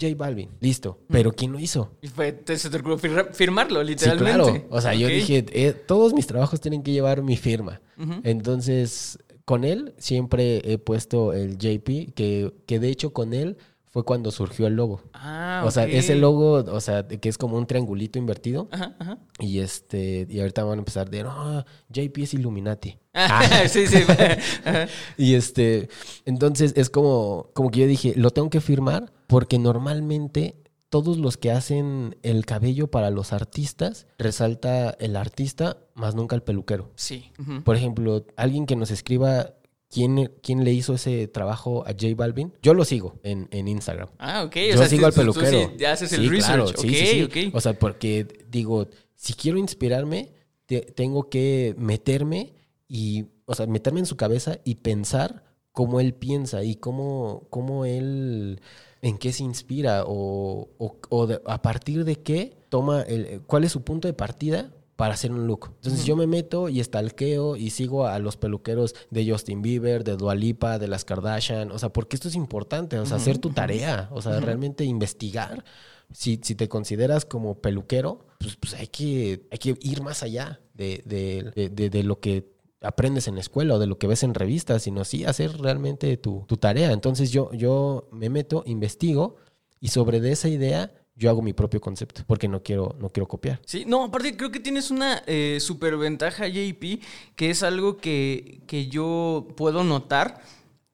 J 0.00 0.14
Balvin, 0.16 0.48
listo. 0.60 0.98
Pero 1.08 1.32
¿quién 1.32 1.50
lo 1.52 1.58
hizo? 1.58 1.90
Y 2.02 2.06
fue, 2.08 2.38
se 2.56 2.70
te 2.70 2.76
ocurrió 2.76 2.98
fir- 2.98 3.32
firmarlo, 3.32 3.80
Sí, 3.80 3.86
literalmente. 3.88 4.32
claro. 4.34 4.66
O 4.70 4.80
sea, 4.80 4.94
yo 4.94 5.08
dije, 5.08 5.44
eh, 5.52 5.72
todos 5.72 6.12
mis 6.14 6.26
trabajos 6.28 6.60
tienen 6.60 6.82
que 6.82 6.92
llevar 6.92 7.22
mi 7.22 7.36
firma. 7.36 7.80
Entonces, 8.22 9.18
con 9.44 9.64
él 9.64 9.94
siempre 9.98 10.62
he 10.72 10.78
puesto 10.78 11.32
el 11.32 11.58
JP, 11.58 12.12
que, 12.14 12.52
que 12.66 12.78
de 12.78 12.88
hecho 12.88 13.12
con 13.12 13.34
él 13.34 13.56
fue 13.90 14.04
cuando 14.04 14.30
surgió 14.30 14.66
el 14.68 14.74
logo. 14.76 15.02
Ah, 15.12 15.62
O 15.66 15.70
sea, 15.70 15.84
ese 15.84 16.14
logo, 16.14 16.52
o 16.52 16.80
sea, 16.80 17.06
que 17.06 17.28
es 17.28 17.36
como 17.36 17.56
un 17.58 17.66
triangulito 17.66 18.18
invertido. 18.18 18.68
Ajá, 18.70 18.94
ajá. 18.98 19.18
Y 19.40 19.58
este, 19.58 20.26
y 20.30 20.40
ahorita 20.40 20.62
van 20.64 20.78
a 20.78 20.80
empezar 20.80 21.10
de, 21.10 21.24
no, 21.24 21.64
JP 21.88 22.18
es 22.18 22.34
Illuminati. 22.34 22.98
Ah, 23.14 23.42
sí, 23.68 23.86
sí. 23.88 24.02
Ajá. 24.64 24.86
Y 25.16 25.34
este, 25.34 25.88
entonces 26.24 26.72
es 26.76 26.88
como, 26.88 27.50
como 27.52 27.70
que 27.70 27.80
yo 27.80 27.86
dije, 27.88 28.14
lo 28.16 28.30
tengo 28.30 28.48
que 28.48 28.60
firmar 28.60 29.12
porque 29.26 29.58
normalmente 29.58 30.56
todos 30.88 31.18
los 31.18 31.36
que 31.36 31.52
hacen 31.52 32.16
el 32.22 32.44
cabello 32.46 32.90
para 32.90 33.10
los 33.10 33.32
artistas, 33.32 34.06
resalta 34.18 34.90
el 34.98 35.16
artista, 35.16 35.78
más 35.94 36.14
nunca 36.14 36.34
el 36.36 36.42
peluquero. 36.42 36.90
Sí. 36.96 37.30
Por 37.64 37.76
ejemplo, 37.76 38.26
alguien 38.36 38.66
que 38.66 38.74
nos 38.76 38.90
escriba 38.90 39.54
quién, 39.90 40.30
quién 40.42 40.64
le 40.64 40.72
hizo 40.72 40.94
ese 40.94 41.26
trabajo 41.28 41.82
a 41.86 41.90
J 41.90 42.06
Balvin, 42.16 42.52
yo 42.62 42.74
lo 42.74 42.84
sigo 42.84 43.18
en, 43.22 43.48
en 43.50 43.68
Instagram. 43.68 44.08
Ah, 44.18 44.44
ok. 44.44 44.56
Yo 44.74 44.86
sigo 44.86 45.06
al 45.06 45.12
tú- 45.12 45.20
tú 45.24 45.32
peluquero. 45.34 45.68
sí 45.70 45.74
ya 45.78 45.92
haces 45.92 46.12
el 46.12 46.20
Sí, 46.22 46.28
research. 46.28 46.46
claro, 46.46 46.66
sí, 46.68 46.88
ok, 46.88 46.94
sí, 46.94 47.06
sí. 47.06 47.22
ok. 47.48 47.54
O 47.54 47.60
sea, 47.60 47.78
porque 47.78 48.26
digo, 48.48 48.88
si 49.16 49.34
quiero 49.34 49.58
inspirarme, 49.58 50.32
te- 50.66 50.82
tengo 50.82 51.28
que 51.28 51.74
meterme 51.78 52.54
y, 52.88 53.26
o 53.46 53.54
sea, 53.54 53.66
meterme 53.66 54.00
en 54.00 54.06
su 54.06 54.16
cabeza 54.16 54.58
y 54.64 54.76
pensar 54.76 55.44
cómo 55.72 56.00
él 56.00 56.14
piensa 56.14 56.62
y 56.64 56.76
cómo, 56.76 57.46
cómo 57.50 57.84
él, 57.84 58.60
en 59.02 59.18
qué 59.18 59.32
se 59.32 59.42
inspira 59.44 60.04
o, 60.06 60.68
o- 60.78 60.96
o 61.08 61.26
de- 61.26 61.40
a 61.46 61.62
partir 61.62 62.04
de 62.04 62.16
qué 62.16 62.56
toma, 62.68 63.02
el, 63.02 63.42
cuál 63.46 63.64
es 63.64 63.72
su 63.72 63.82
punto 63.82 64.06
de 64.08 64.14
partida 64.14 64.72
para 65.00 65.14
hacer 65.14 65.32
un 65.32 65.46
look. 65.46 65.70
Entonces 65.76 66.04
yo 66.04 66.14
me 66.14 66.26
meto 66.26 66.68
y 66.68 66.84
stalkeo 66.84 67.56
y 67.56 67.70
sigo 67.70 68.06
a 68.06 68.18
los 68.18 68.36
peluqueros 68.36 68.94
de 69.10 69.30
Justin 69.30 69.62
Bieber, 69.62 70.04
de 70.04 70.16
Dua 70.18 70.34
Lipa, 70.34 70.78
de 70.78 70.88
las 70.88 71.06
Kardashian, 71.06 71.72
o 71.72 71.78
sea, 71.78 71.88
porque 71.90 72.16
esto 72.16 72.28
es 72.28 72.34
importante, 72.34 72.98
o 72.98 73.06
sea, 73.06 73.16
hacer 73.16 73.38
tu 73.38 73.48
tarea, 73.50 74.10
o 74.12 74.20
sea, 74.20 74.40
realmente 74.40 74.84
investigar. 74.84 75.64
Si, 76.12 76.38
si 76.42 76.54
te 76.54 76.68
consideras 76.68 77.24
como 77.24 77.54
peluquero, 77.62 78.26
pues, 78.40 78.56
pues 78.56 78.74
hay, 78.74 78.88
que, 78.88 79.46
hay 79.50 79.58
que 79.58 79.76
ir 79.80 80.02
más 80.02 80.22
allá 80.22 80.60
de, 80.74 81.02
de- 81.06 81.50
de- 81.54 81.68
de- 81.70 81.88
de 81.88 82.02
lo 82.02 82.20
que 82.20 82.52
aprendes 82.82 83.26
en 83.28 83.36
la 83.36 83.40
escuela 83.40 83.74
o 83.76 83.78
de 83.78 83.86
lo 83.86 83.96
que 83.98 84.06
ves 84.06 84.22
en 84.22 84.34
revistas, 84.34 84.82
sino 84.82 85.04
sí 85.04 85.24
hacer 85.24 85.56
realmente 85.58 86.16
tu, 86.18 86.44
tu 86.46 86.56
tarea. 86.58 86.92
Entonces 86.92 87.30
yo, 87.30 87.50
yo 87.52 88.08
me 88.12 88.28
meto, 88.28 88.64
investigo 88.66 89.36
y 89.80 89.88
sobre 89.88 90.20
de 90.20 90.32
esa 90.32 90.48
idea 90.48 90.92
yo 91.20 91.28
hago 91.28 91.42
mi 91.42 91.52
propio 91.52 91.80
concepto 91.80 92.22
porque 92.26 92.48
no 92.48 92.62
quiero, 92.62 92.96
no 92.98 93.10
quiero 93.10 93.28
copiar. 93.28 93.60
Sí, 93.66 93.84
no, 93.86 94.04
aparte 94.04 94.36
creo 94.36 94.50
que 94.50 94.58
tienes 94.58 94.90
una 94.90 95.22
eh, 95.26 95.58
superventaja, 95.60 96.48
JP, 96.48 97.02
que 97.36 97.50
es 97.50 97.62
algo 97.62 97.98
que, 97.98 98.62
que 98.66 98.86
yo 98.86 99.46
puedo 99.54 99.84
notar 99.84 100.40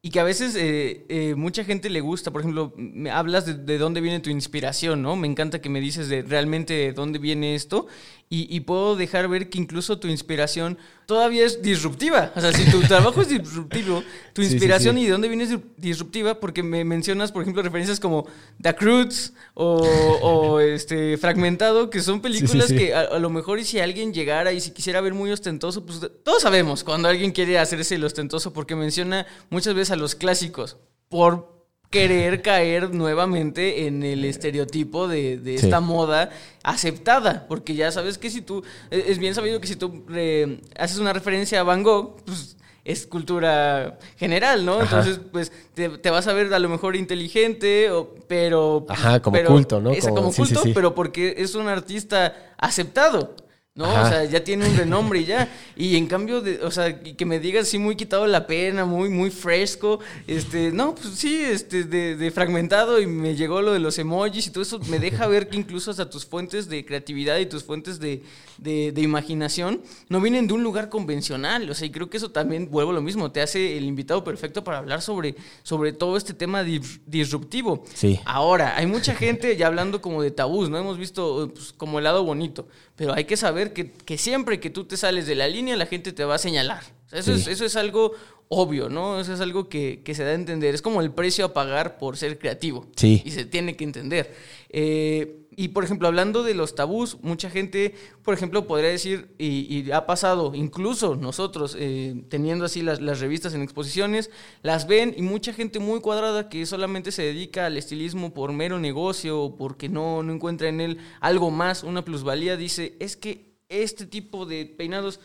y 0.02 0.10
que 0.10 0.18
a 0.18 0.24
veces 0.24 0.56
eh, 0.56 1.06
eh, 1.08 1.36
mucha 1.36 1.62
gente 1.62 1.90
le 1.90 2.00
gusta. 2.00 2.32
Por 2.32 2.40
ejemplo, 2.40 2.72
me 2.76 3.10
hablas 3.10 3.46
de, 3.46 3.54
de 3.54 3.78
dónde 3.78 4.00
viene 4.00 4.18
tu 4.18 4.30
inspiración, 4.30 5.00
¿no? 5.00 5.14
Me 5.14 5.28
encanta 5.28 5.60
que 5.60 5.68
me 5.68 5.80
dices 5.80 6.08
de 6.08 6.22
realmente 6.22 6.74
de 6.74 6.92
dónde 6.92 7.20
viene 7.20 7.54
esto 7.54 7.86
y, 8.28 8.54
y 8.54 8.60
puedo 8.60 8.96
dejar 8.96 9.28
ver 9.28 9.48
que 9.50 9.58
incluso 9.58 9.98
tu 10.00 10.08
inspiración 10.08 10.76
todavía 11.06 11.46
es 11.46 11.62
disruptiva. 11.62 12.32
O 12.34 12.40
sea, 12.40 12.52
si 12.52 12.68
tu 12.70 12.80
trabajo 12.82 13.20
es 13.22 13.28
disruptivo, 13.28 14.02
tu 14.32 14.42
Sí, 14.42 14.48
sí, 14.48 14.54
inspiración 14.54 14.96
sí. 14.96 15.02
y 15.02 15.04
de 15.04 15.10
dónde 15.12 15.28
viene 15.28 15.44
es 15.44 15.56
disruptiva, 15.76 16.40
porque 16.40 16.62
me 16.64 16.84
mencionas, 16.84 17.30
por 17.30 17.42
ejemplo, 17.42 17.62
referencias 17.62 18.00
como 18.00 18.26
The 18.60 18.74
Croods 18.74 19.32
o, 19.54 19.76
o, 20.22 20.60
este, 20.60 21.16
Fragmentado, 21.18 21.88
que 21.88 22.00
son 22.00 22.20
películas 22.20 22.72
que 22.72 22.94
a, 22.94 23.02
a 23.02 23.18
lo 23.20 23.30
mejor 23.30 23.60
y 23.60 23.64
si 23.64 23.78
alguien 23.78 24.12
llegara 24.12 24.52
y 24.52 24.60
si 24.60 24.72
quisiera 24.72 25.00
ver 25.00 25.14
muy 25.14 25.30
ostentoso, 25.30 25.86
pues 25.86 26.00
todos 26.24 26.42
sabemos 26.42 26.82
cuando 26.82 27.08
alguien 27.08 27.30
quiere 27.32 27.58
hacerse 27.58 27.94
el 27.94 28.04
ostentoso, 28.04 28.52
porque 28.52 28.74
menciona 28.74 29.26
muchas 29.50 29.74
veces 29.74 29.92
a 29.92 29.96
los 29.96 30.14
clásicos 30.16 30.76
por 31.08 31.55
querer 31.90 32.42
caer 32.42 32.92
nuevamente 32.92 33.86
en 33.86 34.02
el 34.02 34.24
estereotipo 34.24 35.06
de, 35.08 35.38
de 35.38 35.58
Sí. 35.58 35.66
esta 35.66 35.80
moda 35.80 36.30
aceptada, 36.62 37.46
porque 37.48 37.74
ya 37.74 37.90
sabes 37.92 38.18
que 38.18 38.28
si 38.30 38.40
tú, 38.42 38.62
es 38.90 39.06
es 39.08 39.18
bien 39.18 39.34
sabido 39.34 39.60
que 39.60 39.66
si 39.68 39.76
tú 39.76 40.04
eh, 40.14 40.60
haces 40.78 40.98
una 40.98 41.12
referencia 41.12 41.60
a 41.60 41.62
Van 41.62 41.82
Gogh, 41.82 42.16
pues 42.24 42.56
es 42.84 43.06
cultura 43.06 43.98
general, 44.16 44.64
¿no? 44.64 44.74
Ajá. 44.80 44.98
Entonces, 44.98 45.20
pues 45.32 45.50
te, 45.74 45.88
te 45.88 46.10
vas 46.10 46.26
a 46.28 46.32
ver 46.32 46.52
a 46.54 46.58
lo 46.60 46.68
mejor 46.68 46.94
inteligente, 46.94 47.90
o- 47.90 48.14
pero... 48.28 48.86
Ajá, 48.88 49.20
como 49.20 49.36
pero- 49.36 49.48
culto, 49.50 49.80
¿no? 49.80 49.90
esa, 49.90 50.10
Como- 50.10 50.22
como 50.22 50.32
sí, 50.32 50.42
sí, 50.44 50.54
culto, 50.54 50.62
sí. 50.62 50.72
pero 50.74 50.94
porque 50.94 51.34
es 51.38 51.54
un 51.56 51.66
artista 51.68 52.34
aceptado. 52.58 53.34
¿No? 53.76 53.84
Ajá. 53.84 54.02
O 54.02 54.08
sea, 54.08 54.24
ya 54.24 54.42
tiene 54.42 54.68
un 54.68 54.76
renombre 54.76 55.20
y 55.20 55.26
ya. 55.26 55.48
Y 55.76 55.96
en 55.96 56.06
cambio, 56.06 56.40
de, 56.40 56.60
o 56.64 56.70
sea, 56.70 57.00
que 57.02 57.24
me 57.24 57.38
digas 57.38 57.68
así 57.68 57.78
muy 57.78 57.94
quitado 57.94 58.26
la 58.26 58.46
pena, 58.46 58.84
muy, 58.84 59.08
muy 59.10 59.30
fresco. 59.30 60.00
Este, 60.26 60.72
no, 60.72 60.94
pues 60.94 61.14
sí, 61.14 61.40
este, 61.42 61.84
de, 61.84 62.16
de 62.16 62.30
fragmentado 62.30 63.00
y 63.00 63.06
me 63.06 63.36
llegó 63.36 63.60
lo 63.62 63.72
de 63.72 63.78
los 63.78 63.98
emojis 63.98 64.46
y 64.46 64.50
todo 64.50 64.62
eso 64.62 64.80
me 64.88 64.98
deja 64.98 65.26
ver 65.26 65.48
que 65.48 65.56
incluso 65.58 65.90
hasta 65.90 66.08
tus 66.10 66.24
fuentes 66.26 66.68
de 66.68 66.84
creatividad 66.84 67.38
y 67.38 67.46
tus 67.46 67.62
fuentes 67.62 68.00
de, 68.00 68.22
de, 68.58 68.92
de 68.92 69.02
imaginación 69.02 69.82
no 70.08 70.20
vienen 70.20 70.46
de 70.46 70.54
un 70.54 70.62
lugar 70.62 70.88
convencional. 70.88 71.68
O 71.70 71.74
sea, 71.74 71.86
y 71.86 71.90
creo 71.90 72.08
que 72.08 72.16
eso 72.16 72.30
también, 72.30 72.70
vuelvo 72.70 72.92
a 72.92 72.94
lo 72.94 73.02
mismo, 73.02 73.30
te 73.30 73.42
hace 73.42 73.76
el 73.76 73.84
invitado 73.84 74.24
perfecto 74.24 74.64
para 74.64 74.78
hablar 74.78 75.02
sobre, 75.02 75.34
sobre 75.62 75.92
todo 75.92 76.16
este 76.16 76.32
tema 76.32 76.62
di- 76.64 76.80
disruptivo. 77.06 77.84
Sí. 77.94 78.18
Ahora, 78.24 78.74
hay 78.76 78.86
mucha 78.86 79.14
gente 79.14 79.54
ya 79.56 79.66
hablando 79.66 80.00
como 80.00 80.22
de 80.22 80.30
tabús, 80.30 80.70
¿no? 80.70 80.78
Hemos 80.78 80.96
visto 80.96 81.50
pues, 81.54 81.72
como 81.72 81.98
el 81.98 82.04
lado 82.04 82.24
bonito, 82.24 82.66
pero 82.96 83.14
hay 83.14 83.24
que 83.24 83.36
saber 83.36 83.72
que, 83.72 83.92
que 83.92 84.18
siempre 84.18 84.58
que 84.58 84.70
tú 84.70 84.84
te 84.84 84.96
sales 84.96 85.26
de 85.26 85.34
la 85.34 85.46
línea, 85.48 85.76
la 85.76 85.86
gente 85.86 86.12
te 86.12 86.24
va 86.24 86.34
a 86.34 86.38
señalar. 86.38 86.82
O 87.06 87.08
sea, 87.10 87.18
eso, 87.20 87.34
Sí. 87.36 87.42
es, 87.42 87.48
eso 87.48 87.64
es 87.64 87.76
algo 87.76 88.12
obvio, 88.48 88.88
¿no? 88.88 89.20
Eso 89.20 89.34
es 89.34 89.40
algo 89.40 89.68
que, 89.68 90.02
que 90.04 90.14
se 90.14 90.24
da 90.24 90.30
a 90.30 90.34
entender. 90.34 90.74
Es 90.74 90.82
como 90.82 91.00
el 91.00 91.10
precio 91.12 91.44
a 91.44 91.52
pagar 91.52 91.98
por 91.98 92.16
ser 92.16 92.38
creativo. 92.38 92.86
Sí. 92.96 93.22
Y 93.24 93.30
se 93.32 93.44
tiene 93.44 93.76
que 93.76 93.84
entender. 93.84 94.34
Eh, 94.70 95.45
y 95.56 95.68
por 95.68 95.82
ejemplo, 95.84 96.06
hablando 96.06 96.42
de 96.42 96.54
los 96.54 96.74
tabús, 96.74 97.16
mucha 97.22 97.48
gente, 97.50 97.94
por 98.22 98.34
ejemplo, 98.34 98.66
podría 98.66 98.90
decir, 98.90 99.34
y, 99.38 99.66
y 99.86 99.90
ha 99.90 100.04
pasado, 100.06 100.52
incluso 100.54 101.16
nosotros, 101.16 101.74
eh, 101.78 102.24
teniendo 102.28 102.66
así 102.66 102.82
las, 102.82 103.00
las 103.00 103.20
revistas 103.20 103.54
en 103.54 103.62
exposiciones, 103.62 104.30
las 104.62 104.86
ven 104.86 105.14
y 105.16 105.22
mucha 105.22 105.52
gente 105.54 105.78
muy 105.78 106.00
cuadrada 106.00 106.48
que 106.50 106.66
solamente 106.66 107.10
se 107.10 107.22
dedica 107.22 107.66
al 107.66 107.76
estilismo 107.78 108.34
por 108.34 108.52
mero 108.52 108.78
negocio 108.78 109.54
porque 109.58 109.88
no, 109.88 110.22
no 110.22 110.32
encuentra 110.32 110.68
en 110.68 110.80
él 110.80 110.98
algo 111.20 111.50
más, 111.50 111.82
una 111.84 112.04
plusvalía, 112.04 112.56
dice, 112.56 112.94
es 113.00 113.16
que 113.16 113.56
este 113.68 114.06
tipo 114.06 114.46
de 114.46 114.66
peinados 114.66 115.20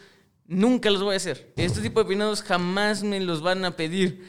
nunca 0.47 0.89
los 0.89 1.03
voy 1.03 1.13
a 1.13 1.17
hacer. 1.17 1.51
Este 1.57 1.81
tipo 1.81 1.99
de 2.01 2.07
peinados 2.07 2.41
jamás 2.41 3.03
me 3.03 3.19
los 3.19 3.41
van 3.41 3.65
a 3.65 3.75
pedir. 3.75 4.23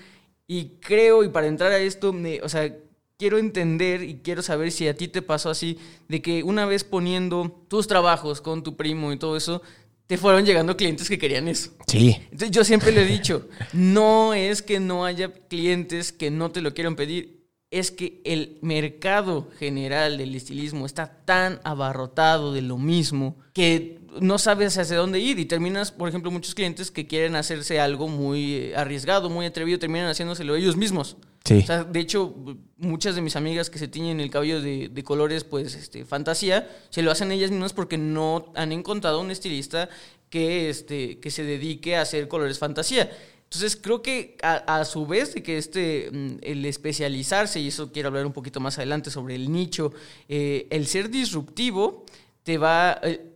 Y 0.46 0.78
creo, 0.80 1.24
y 1.24 1.28
para 1.28 1.46
entrar 1.46 1.72
a 1.72 1.78
esto, 1.78 2.12
me- 2.12 2.40
o 2.42 2.48
sea, 2.48 2.74
quiero 3.22 3.38
entender 3.38 4.02
y 4.02 4.16
quiero 4.16 4.42
saber 4.42 4.72
si 4.72 4.88
a 4.88 4.96
ti 4.96 5.06
te 5.06 5.22
pasó 5.22 5.48
así, 5.48 5.78
de 6.08 6.20
que 6.20 6.42
una 6.42 6.66
vez 6.66 6.82
poniendo 6.82 7.64
tus 7.68 7.86
trabajos 7.86 8.40
con 8.40 8.64
tu 8.64 8.76
primo 8.76 9.12
y 9.12 9.16
todo 9.16 9.36
eso, 9.36 9.62
te 10.08 10.18
fueron 10.18 10.44
llegando 10.44 10.76
clientes 10.76 11.08
que 11.08 11.20
querían 11.20 11.46
eso. 11.46 11.70
Sí. 11.86 12.16
Entonces 12.32 12.50
yo 12.50 12.64
siempre 12.64 12.90
le 12.90 13.02
he 13.02 13.06
dicho, 13.06 13.48
no 13.72 14.34
es 14.34 14.60
que 14.60 14.80
no 14.80 15.04
haya 15.04 15.32
clientes 15.32 16.10
que 16.10 16.32
no 16.32 16.50
te 16.50 16.62
lo 16.62 16.74
quieran 16.74 16.96
pedir, 16.96 17.46
es 17.70 17.92
que 17.92 18.20
el 18.24 18.58
mercado 18.60 19.48
general 19.56 20.18
del 20.18 20.34
estilismo 20.34 20.84
está 20.84 21.22
tan 21.24 21.60
abarrotado 21.62 22.52
de 22.52 22.62
lo 22.62 22.76
mismo 22.76 23.36
que 23.52 24.00
no 24.20 24.38
sabes 24.38 24.76
hacia 24.78 24.96
dónde 24.96 25.20
ir 25.20 25.38
y 25.38 25.44
terminas, 25.44 25.92
por 25.92 26.08
ejemplo, 26.08 26.32
muchos 26.32 26.56
clientes 26.56 26.90
que 26.90 27.06
quieren 27.06 27.36
hacerse 27.36 27.78
algo 27.78 28.08
muy 28.08 28.54
eh, 28.54 28.76
arriesgado, 28.76 29.30
muy 29.30 29.46
atrevido, 29.46 29.78
terminan 29.78 30.08
haciéndoselo 30.08 30.56
ellos 30.56 30.76
mismos. 30.76 31.16
Sí. 31.45 31.59
O 31.59 31.66
sea, 31.66 31.84
de 31.84 32.01
hecho, 32.01 32.34
muchas 32.76 33.14
de 33.16 33.20
mis 33.20 33.34
amigas 33.36 33.68
que 33.68 33.78
se 33.78 33.88
tiñen 33.88 34.20
el 34.20 34.30
cabello 34.30 34.61
de, 34.61 34.88
de 34.88 35.03
colores, 35.05 35.43
pues, 35.45 35.74
este, 35.74 36.05
fantasía, 36.05 36.70
se 36.90 37.03
lo 37.03 37.11
hacen 37.11 37.32
ellas 37.32 37.51
mismas 37.51 37.72
porque 37.72 37.99
no 37.99 38.53
han 38.55 38.70
encontrado 38.72 39.20
un 39.20 39.30
estilista 39.30 39.88
que, 40.30 40.70
este, 40.70 41.18
que 41.18 41.30
se 41.30 41.43
dedique 41.45 41.97
a 41.97 42.03
hacer 42.03 42.28
colores 42.28 42.59
fantasía. 42.59 43.11
Entonces, 43.45 43.76
creo 43.76 44.01
que 44.01 44.36
a, 44.43 44.78
a 44.78 44.84
su 44.84 45.07
vez 45.07 45.34
de 45.34 45.43
que 45.43 45.59
este, 45.59 46.09
mm, 46.11 46.36
el 46.43 46.64
especializarse, 46.64 47.61
y 47.61 47.68
eso 47.68 47.93
quiero 47.93 48.09
hablar 48.09 48.24
un 48.24 48.32
poquito 48.32 48.61
más 48.61 48.78
adelante 48.78 49.11
sobre 49.11 49.34
el 49.34 49.51
nicho, 49.53 49.93
eh, 50.28 50.68
el 50.70 50.86
ser 50.86 51.11
disruptivo 51.11 52.05
te 52.45 52.57
va... 52.57 52.99
eh, 53.03 53.28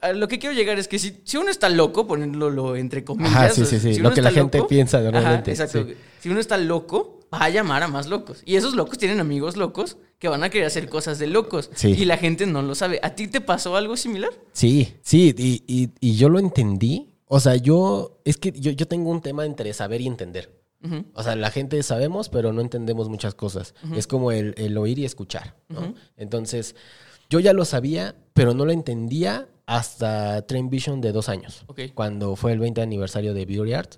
a 0.00 0.12
lo 0.12 0.28
que 0.28 0.38
quiero 0.38 0.54
llegar 0.54 0.78
es 0.78 0.86
que 0.88 0.98
si, 0.98 1.20
si 1.24 1.36
uno 1.38 1.50
está 1.50 1.68
loco, 1.68 2.06
poniéndolo 2.06 2.76
entre 2.76 3.02
comillas. 3.02 3.32
Ajá, 3.34 3.50
sí, 3.50 3.64
sí, 3.64 3.80
sí, 3.80 3.94
si 3.94 4.00
lo 4.00 4.12
que 4.12 4.20
la 4.20 4.28
está 4.28 4.40
gente 4.40 4.62
piensa 4.68 5.00
normalmente, 5.00 5.52
Ajá, 5.52 5.64
exacto. 5.64 5.88
sí. 5.88 5.96
Si 6.20 6.28
uno 6.28 6.38
está 6.38 6.56
loco, 6.58 7.18
va 7.32 7.44
a 7.44 7.48
llamar 7.50 7.82
a 7.82 7.88
más 7.88 8.06
locos. 8.08 8.42
Y 8.44 8.56
esos 8.56 8.74
locos 8.74 8.98
tienen 8.98 9.20
amigos 9.20 9.56
locos 9.56 9.96
que 10.18 10.28
van 10.28 10.42
a 10.44 10.50
querer 10.50 10.66
hacer 10.66 10.88
cosas 10.88 11.18
de 11.18 11.26
locos. 11.26 11.70
Sí. 11.74 11.88
Y 11.98 12.04
la 12.04 12.16
gente 12.18 12.46
no 12.46 12.62
lo 12.62 12.74
sabe. 12.74 13.00
¿A 13.02 13.14
ti 13.14 13.26
te 13.28 13.40
pasó 13.40 13.76
algo 13.76 13.96
similar? 13.96 14.30
Sí, 14.52 14.94
sí, 15.02 15.34
y, 15.36 15.64
y- 15.66 15.90
y 16.00 16.16
yo 16.16 16.28
lo 16.28 16.38
entendí. 16.38 17.08
O 17.26 17.40
sea, 17.40 17.56
yo, 17.56 18.18
es 18.24 18.36
que 18.36 18.52
yo, 18.52 18.70
yo 18.72 18.86
tengo 18.86 19.10
un 19.10 19.22
tema 19.22 19.46
entre 19.46 19.72
saber 19.72 20.00
y 20.02 20.06
entender. 20.06 20.60
O 21.14 21.22
sea, 21.22 21.36
la 21.36 21.52
gente 21.52 21.80
sabemos, 21.84 22.28
pero 22.28 22.52
no 22.52 22.60
entendemos 22.60 23.08
muchas 23.08 23.34
cosas. 23.36 23.72
Es 23.94 24.08
como 24.08 24.32
el, 24.32 24.52
el 24.58 24.76
oír 24.76 24.98
y 24.98 25.04
escuchar, 25.04 25.54
¿no? 25.68 25.94
Entonces, 26.16 26.74
yo 27.32 27.40
ya 27.40 27.54
lo 27.54 27.64
sabía, 27.64 28.14
pero 28.34 28.52
no 28.52 28.66
lo 28.66 28.72
entendía 28.72 29.48
hasta 29.64 30.42
Train 30.46 30.68
Vision 30.68 31.00
de 31.00 31.12
dos 31.12 31.30
años. 31.30 31.64
Cuando 31.94 32.36
fue 32.36 32.52
el 32.52 32.58
20 32.58 32.82
aniversario 32.82 33.32
de 33.32 33.46
Beauty 33.46 33.72
Art, 33.72 33.94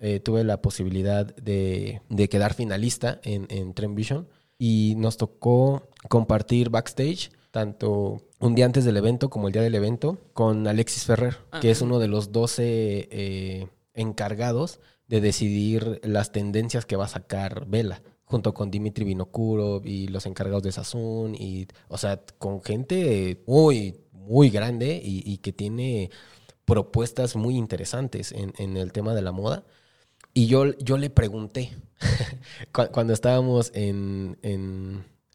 eh, 0.00 0.20
tuve 0.20 0.44
la 0.44 0.62
posibilidad 0.62 1.26
de, 1.34 2.00
de 2.08 2.28
quedar 2.28 2.54
finalista 2.54 3.18
en, 3.24 3.46
en 3.50 3.74
Train 3.74 3.96
Vision. 3.96 4.28
y 4.56 4.94
nos 4.98 5.16
tocó 5.16 5.88
compartir 6.08 6.70
backstage, 6.70 7.30
tanto 7.50 8.22
un 8.38 8.54
día 8.54 8.66
antes 8.66 8.84
del 8.84 8.96
evento 8.98 9.28
como 9.30 9.48
el 9.48 9.52
día 9.52 9.62
del 9.62 9.74
evento, 9.74 10.18
con 10.32 10.68
Alexis 10.68 11.04
Ferrer, 11.06 11.38
Ah, 11.50 11.58
que 11.60 11.72
es 11.72 11.80
uno 11.82 11.98
de 11.98 12.06
los 12.08 12.30
12 12.30 12.62
eh, 13.10 13.68
encargados 13.94 14.78
de 15.08 15.20
decidir 15.20 16.00
las 16.04 16.30
tendencias 16.30 16.86
que 16.86 16.96
va 16.96 17.06
a 17.06 17.08
sacar 17.08 17.66
Vela, 17.66 18.00
junto 18.26 18.52
con 18.54 18.70
Dimitri 18.70 19.04
Vinokurov 19.04 19.86
y 19.86 20.08
los 20.08 20.26
encargados 20.26 20.62
de 20.62 20.72
Sassoon, 20.72 21.34
y, 21.34 21.66
o 21.88 21.96
sea, 21.98 22.20
con 22.38 22.62
gente 22.62 23.42
muy, 23.46 23.96
muy 24.12 24.50
grande 24.50 25.00
y, 25.02 25.22
y 25.24 25.38
que 25.38 25.52
tiene 25.52 26.10
propuestas 26.64 27.36
muy 27.36 27.56
interesantes 27.56 28.32
en, 28.32 28.52
en 28.58 28.76
el 28.76 28.92
tema 28.92 29.14
de 29.14 29.22
la 29.22 29.32
moda. 29.32 29.64
Y 30.34 30.46
yo, 30.48 30.76
yo 30.78 30.98
le 30.98 31.08
pregunté, 31.10 31.70
cu- 32.72 32.88
cuando 32.92 33.12
estábamos 33.14 33.70
en- 33.74 34.36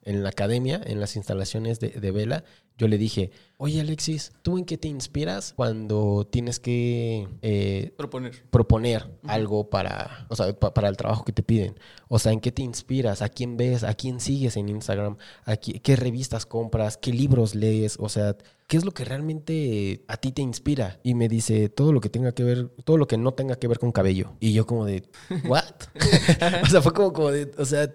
en 0.04 0.24
la 0.24 0.30
academia, 0.30 0.82
en 0.86 1.00
las 1.00 1.16
instalaciones 1.16 1.80
de, 1.80 1.90
de 1.90 2.12
Vela, 2.12 2.44
yo 2.78 2.88
le 2.88 2.98
dije, 2.98 3.30
oye 3.58 3.80
Alexis, 3.82 4.32
¿tú 4.42 4.58
en 4.58 4.66
qué 4.66 4.76
te 4.78 4.88
inspiras 4.88 5.54
cuando 5.56 6.26
tienes 6.30 6.60
que 6.60 7.28
eh, 7.44 7.94
Proponer. 7.96 8.44
proponer 8.50 9.08
algo 9.28 9.70
para, 9.70 10.26
o 10.30 10.36
sea, 10.36 10.52
pa- 10.58 10.74
para 10.74 10.90
el 10.90 10.98
trabajo 10.98 11.24
que 11.24 11.32
te 11.32 11.44
piden. 11.44 11.76
O 12.08 12.18
sea, 12.18 12.32
¿en 12.32 12.40
qué 12.40 12.52
te 12.52 12.64
inspiras? 12.64 13.22
¿A 13.22 13.30
quién 13.30 13.56
ves? 13.58 13.84
¿A 13.84 13.94
quién 13.94 14.20
sigues 14.20 14.58
en 14.58 14.70
Instagram? 14.70 15.18
¿A 15.46 15.54
qui- 15.54 15.80
qué, 15.82 15.96
revistas 15.96 16.48
compras? 16.48 16.98
¿Qué 16.98 17.12
libros 17.14 17.54
lees? 17.54 17.98
O 18.00 18.10
sea, 18.10 18.36
¿qué 18.68 18.78
es 18.78 18.84
lo 18.86 18.92
que 18.94 19.06
realmente 19.06 20.04
a 20.08 20.18
ti 20.18 20.32
te 20.32 20.42
inspira? 20.42 21.00
Y 21.04 21.14
me 21.14 21.28
dice, 21.28 21.70
todo 21.70 21.94
lo 21.94 22.02
que 22.02 22.10
tenga 22.10 22.32
que 22.32 22.44
ver, 22.44 22.70
todo 22.84 22.98
lo 22.98 23.06
que 23.08 23.18
no 23.18 23.34
tenga 23.36 23.58
que 23.58 23.68
ver 23.68 23.78
con 23.78 23.92
cabello. 23.92 24.34
Y 24.40 24.54
yo 24.54 24.66
como 24.66 24.86
de, 24.86 25.04
¿what? 25.48 25.66
o 26.64 26.66
sea, 26.66 26.82
fue 26.82 26.94
como, 26.94 27.14
como 27.14 27.30
de, 27.30 27.52
o 27.60 27.66
sea, 27.66 27.92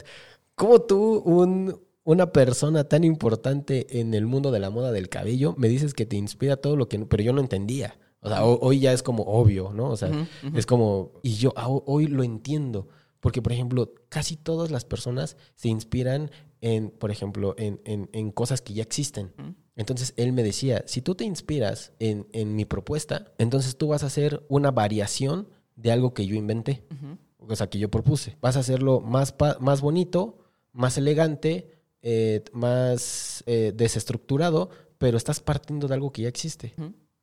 ¿cómo 0.55 0.81
tú, 0.83 1.23
un, 1.25 1.81
una 2.07 2.33
persona 2.33 2.85
tan 2.85 3.05
importante 3.05 4.01
en 4.01 4.15
el 4.15 4.27
mundo 4.27 4.51
de 4.51 4.61
la 4.61 4.71
moda 4.71 4.93
del 4.93 5.09
cabello, 5.09 5.55
me 5.59 5.69
dices 5.69 5.93
que 5.93 6.07
te 6.07 6.17
inspira 6.17 6.57
todo 6.57 6.77
lo 6.77 6.89
que, 6.89 6.99
pero 7.01 7.23
yo 7.23 7.33
no 7.33 7.41
entendía. 7.41 7.99
O 8.21 8.29
sea, 8.29 8.45
ho- 8.45 8.59
hoy 8.63 8.81
ya 8.81 8.93
es 8.93 9.03
como 9.03 9.25
obvio, 9.25 9.73
¿no? 9.75 9.91
O 9.91 9.97
sea, 9.97 10.11
es 10.55 10.67
como, 10.67 11.13
y 11.23 11.35
yo 11.35 11.53
ah, 11.57 11.69
hoy 11.69 12.07
lo 12.07 12.23
entiendo, 12.23 12.89
porque 13.21 13.43
por 13.43 13.53
ejemplo, 13.53 13.93
casi 14.09 14.37
todas 14.37 14.71
las 14.71 14.85
personas 14.85 15.37
se 15.55 15.69
inspiran 15.69 16.31
en, 16.61 16.91
por 16.91 17.11
ejemplo, 17.11 17.55
en, 17.59 17.81
en- 17.85 18.09
en 18.13 18.31
cosas 18.31 18.63
que 18.63 18.73
ya 18.73 18.83
existen. 18.83 19.33
Entonces 19.77 20.15
él 20.17 20.33
me 20.33 20.43
decía, 20.43 20.83
si 20.87 21.03
tú 21.03 21.15
te 21.15 21.25
inspiras 21.25 21.93
en, 21.99 22.27
en 22.33 22.57
mi 22.57 22.65
propuesta, 22.65 23.33
entonces 23.37 23.77
tú 23.77 23.89
vas 23.89 24.03
a 24.03 24.07
hacer 24.07 24.45
una 24.49 24.71
variación 24.71 25.49
de 25.77 25.93
algo 25.93 26.15
que 26.15 26.27
yo 26.27 26.35
inventé, 26.37 26.85
o 27.39 27.55
sea, 27.55 27.67
que 27.69 27.79
yo 27.79 27.91
propuse. 27.91 28.37
Vas 28.41 28.57
a 28.57 28.61
hacerlo 28.61 29.01
más, 29.01 29.35
más 29.61 29.81
bonito, 29.83 30.39
más 30.73 30.97
elegante, 30.97 31.76
eh, 32.09 32.45
más 32.53 33.43
eh, 33.47 33.73
desestructurado, 33.75 34.71
pero 34.97 35.17
estás 35.17 35.41
partiendo 35.41 35.89
de 35.89 35.95
algo 35.95 36.13
que 36.13 36.23
ya 36.23 36.29
existe. 36.29 36.73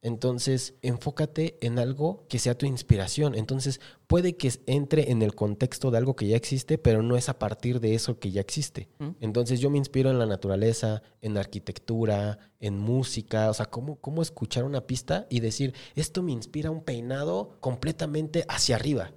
Entonces, 0.01 0.73
enfócate 0.81 1.57
en 1.61 1.79
algo 1.79 2.25
que 2.27 2.37
sea 2.37 2.57
tu 2.57 2.65
inspiración. 2.65 3.33
Entonces, 3.33 3.79
puede 4.07 4.35
que 4.35 4.51
entre 4.65 5.09
en 5.11 5.21
el 5.21 5.35
contexto 5.35 5.89
de 5.89 5.99
algo 5.99 6.17
que 6.17 6.27
ya 6.27 6.35
existe, 6.35 6.77
pero 6.77 7.01
no 7.01 7.15
es 7.15 7.29
a 7.29 7.39
partir 7.39 7.79
de 7.79 7.95
eso 7.95 8.19
que 8.19 8.31
ya 8.31 8.41
existe. 8.41 8.89
Entonces, 9.21 9.61
yo 9.61 9.69
me 9.69 9.77
inspiro 9.77 10.09
en 10.09 10.19
la 10.19 10.25
naturaleza, 10.25 11.01
en 11.21 11.37
arquitectura, 11.37 12.51
en 12.59 12.77
música, 12.77 13.49
o 13.49 13.53
sea, 13.53 13.67
cómo, 13.67 14.01
cómo 14.01 14.21
escuchar 14.21 14.65
una 14.65 14.85
pista 14.85 15.27
y 15.29 15.39
decir, 15.39 15.73
esto 15.95 16.21
me 16.23 16.33
inspira 16.33 16.71
un 16.71 16.83
peinado 16.83 17.55
completamente 17.61 18.43
hacia 18.49 18.75
arriba. 18.75 19.13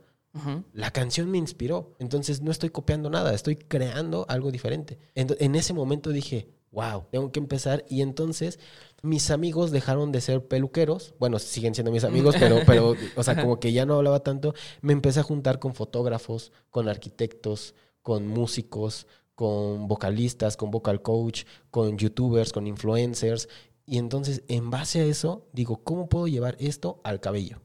La 0.72 0.90
canción 0.90 1.30
me 1.30 1.38
inspiró. 1.38 1.94
Entonces 1.98 2.42
no 2.42 2.50
estoy 2.50 2.70
copiando 2.70 3.10
nada, 3.10 3.34
estoy 3.34 3.56
creando 3.56 4.26
algo 4.28 4.50
diferente. 4.50 4.98
En, 5.14 5.54
ese 5.54 5.72
momento 5.72 6.10
dije, 6.10 6.48
wow, 6.72 7.04
tengo 7.10 7.32
que 7.32 7.40
empezar. 7.40 7.84
Y 7.88 8.02
entonces 8.02 8.58
mis 9.02 9.30
amigos 9.30 9.70
dejaron 9.70 10.12
de 10.12 10.20
ser 10.20 10.46
peluqueros. 10.46 11.14
Bueno, 11.18 11.38
siguen 11.38 11.74
siendo 11.74 11.92
mis 11.92 12.04
amigos, 12.04 12.36
pero, 12.38 12.60
pero 12.66 12.94
o 13.16 13.22
sea, 13.22 13.40
como 13.40 13.60
que 13.60 13.72
ya 13.72 13.86
no 13.86 13.94
hablaba 13.94 14.20
tanto. 14.20 14.54
Me 14.80 14.92
empecé 14.92 15.20
a 15.20 15.24
juntar 15.24 15.58
con 15.58 15.74
fotógrafos, 15.74 16.52
con 16.70 16.88
arquitectos, 16.88 17.74
con 18.02 18.28
músicos, 18.28 19.06
con 19.34 19.86
vocalistas, 19.88 20.56
con 20.56 20.70
vocal 20.70 21.02
coach, 21.02 21.44
con 21.70 21.98
youtubers, 21.98 22.52
con 22.52 22.66
influencers. 22.66 23.48
Y 23.84 23.98
entonces, 23.98 24.42
en 24.48 24.70
base 24.70 25.00
a 25.00 25.04
eso, 25.04 25.46
digo, 25.52 25.84
¿cómo 25.84 26.08
puedo 26.08 26.26
llevar 26.26 26.56
esto 26.58 27.00
al 27.04 27.20
cabello? 27.20 27.60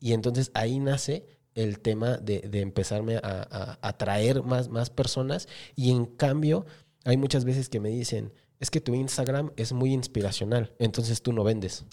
Y 0.00 0.14
entonces 0.14 0.50
ahí 0.54 0.80
nace 0.80 1.26
el 1.54 1.78
tema 1.80 2.16
de, 2.16 2.40
de 2.40 2.60
empezarme 2.60 3.16
a, 3.16 3.78
atraer 3.82 4.42
más, 4.42 4.68
más 4.68 4.90
personas. 4.90 5.48
Y 5.76 5.90
en 5.90 6.06
cambio, 6.06 6.64
hay 7.04 7.16
muchas 7.16 7.44
veces 7.44 7.68
que 7.68 7.80
me 7.80 7.88
dicen, 7.90 8.32
es 8.60 8.70
que 8.70 8.80
tu 8.80 8.94
Instagram 8.94 9.50
es 9.56 9.72
muy 9.72 9.92
inspiracional, 9.92 10.72
entonces 10.78 11.20
tú 11.22 11.32
no 11.32 11.44
vendes. 11.44 11.84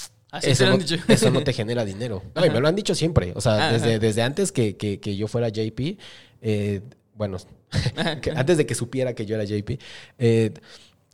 Te 0.42 0.52
eso, 0.52 0.66
no, 0.68 0.78
eso 1.14 1.32
no 1.32 1.44
te 1.44 1.54
genera 1.54 1.84
dinero. 1.86 2.22
No, 2.36 2.46
y 2.46 2.50
me 2.52 2.60
lo 2.60 2.68
han 2.68 2.76
dicho 2.76 2.94
siempre. 2.94 3.34
O 3.36 3.42
sea, 3.42 3.72
desde, 3.72 4.00
desde 4.00 4.22
antes 4.22 4.52
que, 4.52 4.78
que- 4.78 5.00
que 5.00 5.16
yo 5.16 5.28
fuera 5.28 5.50
JP, 5.50 5.98
eh, 6.42 6.82
bueno, 7.16 7.38
antes 8.36 8.58
de 8.58 8.66
que 8.66 8.76
supiera 8.76 9.14
que 9.16 9.26
yo 9.26 9.36
era 9.36 9.44
JP, 9.44 9.80
eh, 10.20 10.54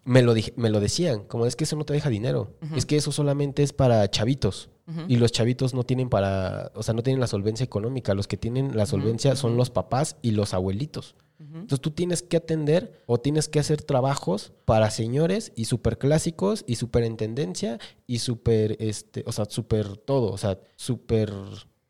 me, 0.04 0.22
lo 0.22 0.34
dije- 0.34 0.54
me 0.58 0.70
lo 0.70 0.80
decían, 0.82 1.24
como 1.24 1.46
es 1.46 1.56
que 1.56 1.64
eso 1.64 1.76
no 1.78 1.86
te 1.86 1.94
deja 1.94 2.10
dinero. 2.10 2.54
Es 2.76 2.86
que 2.86 2.98
eso 2.98 3.12
solamente 3.12 3.64
es 3.64 3.72
para 3.74 4.08
chavitos. 4.10 4.70
Y 5.08 5.16
los 5.18 5.32
chavitos 5.32 5.74
no 5.74 5.84
tienen 5.84 6.10
para, 6.10 6.72
o 6.76 6.84
sea, 6.84 6.94
no 6.94 7.02
tienen 7.02 7.20
la 7.20 7.28
solvencia 7.28 7.64
económica. 7.64 8.14
Los 8.14 8.28
que 8.28 8.38
tienen 8.38 8.78
la 8.78 8.86
solvencia 8.86 9.36
son 9.36 9.58
los 9.58 9.72
papás 9.72 10.18
y 10.22 10.32
los 10.32 10.54
abuelitos. 10.54 11.16
Entonces 11.40 11.82
tú 11.82 11.92
tienes 11.92 12.22
que 12.22 12.38
atender 12.38 13.02
o 13.08 13.20
tienes 13.20 13.50
que 13.50 13.60
hacer 13.60 13.82
trabajos 13.82 14.54
para 14.64 14.90
señores 14.90 15.52
y 15.56 15.66
súper 15.66 15.98
clásicos 15.98 16.64
y 16.68 16.76
súper 16.76 17.04
en 17.04 17.18
tendencia 17.18 17.80
y 18.08 18.20
súper, 18.20 18.78
este, 18.80 19.24
o 19.26 19.32
sea, 19.32 19.46
súper 19.46 19.98
todo, 19.98 20.32
o 20.32 20.38
sea, 20.38 20.60
súper 20.76 21.34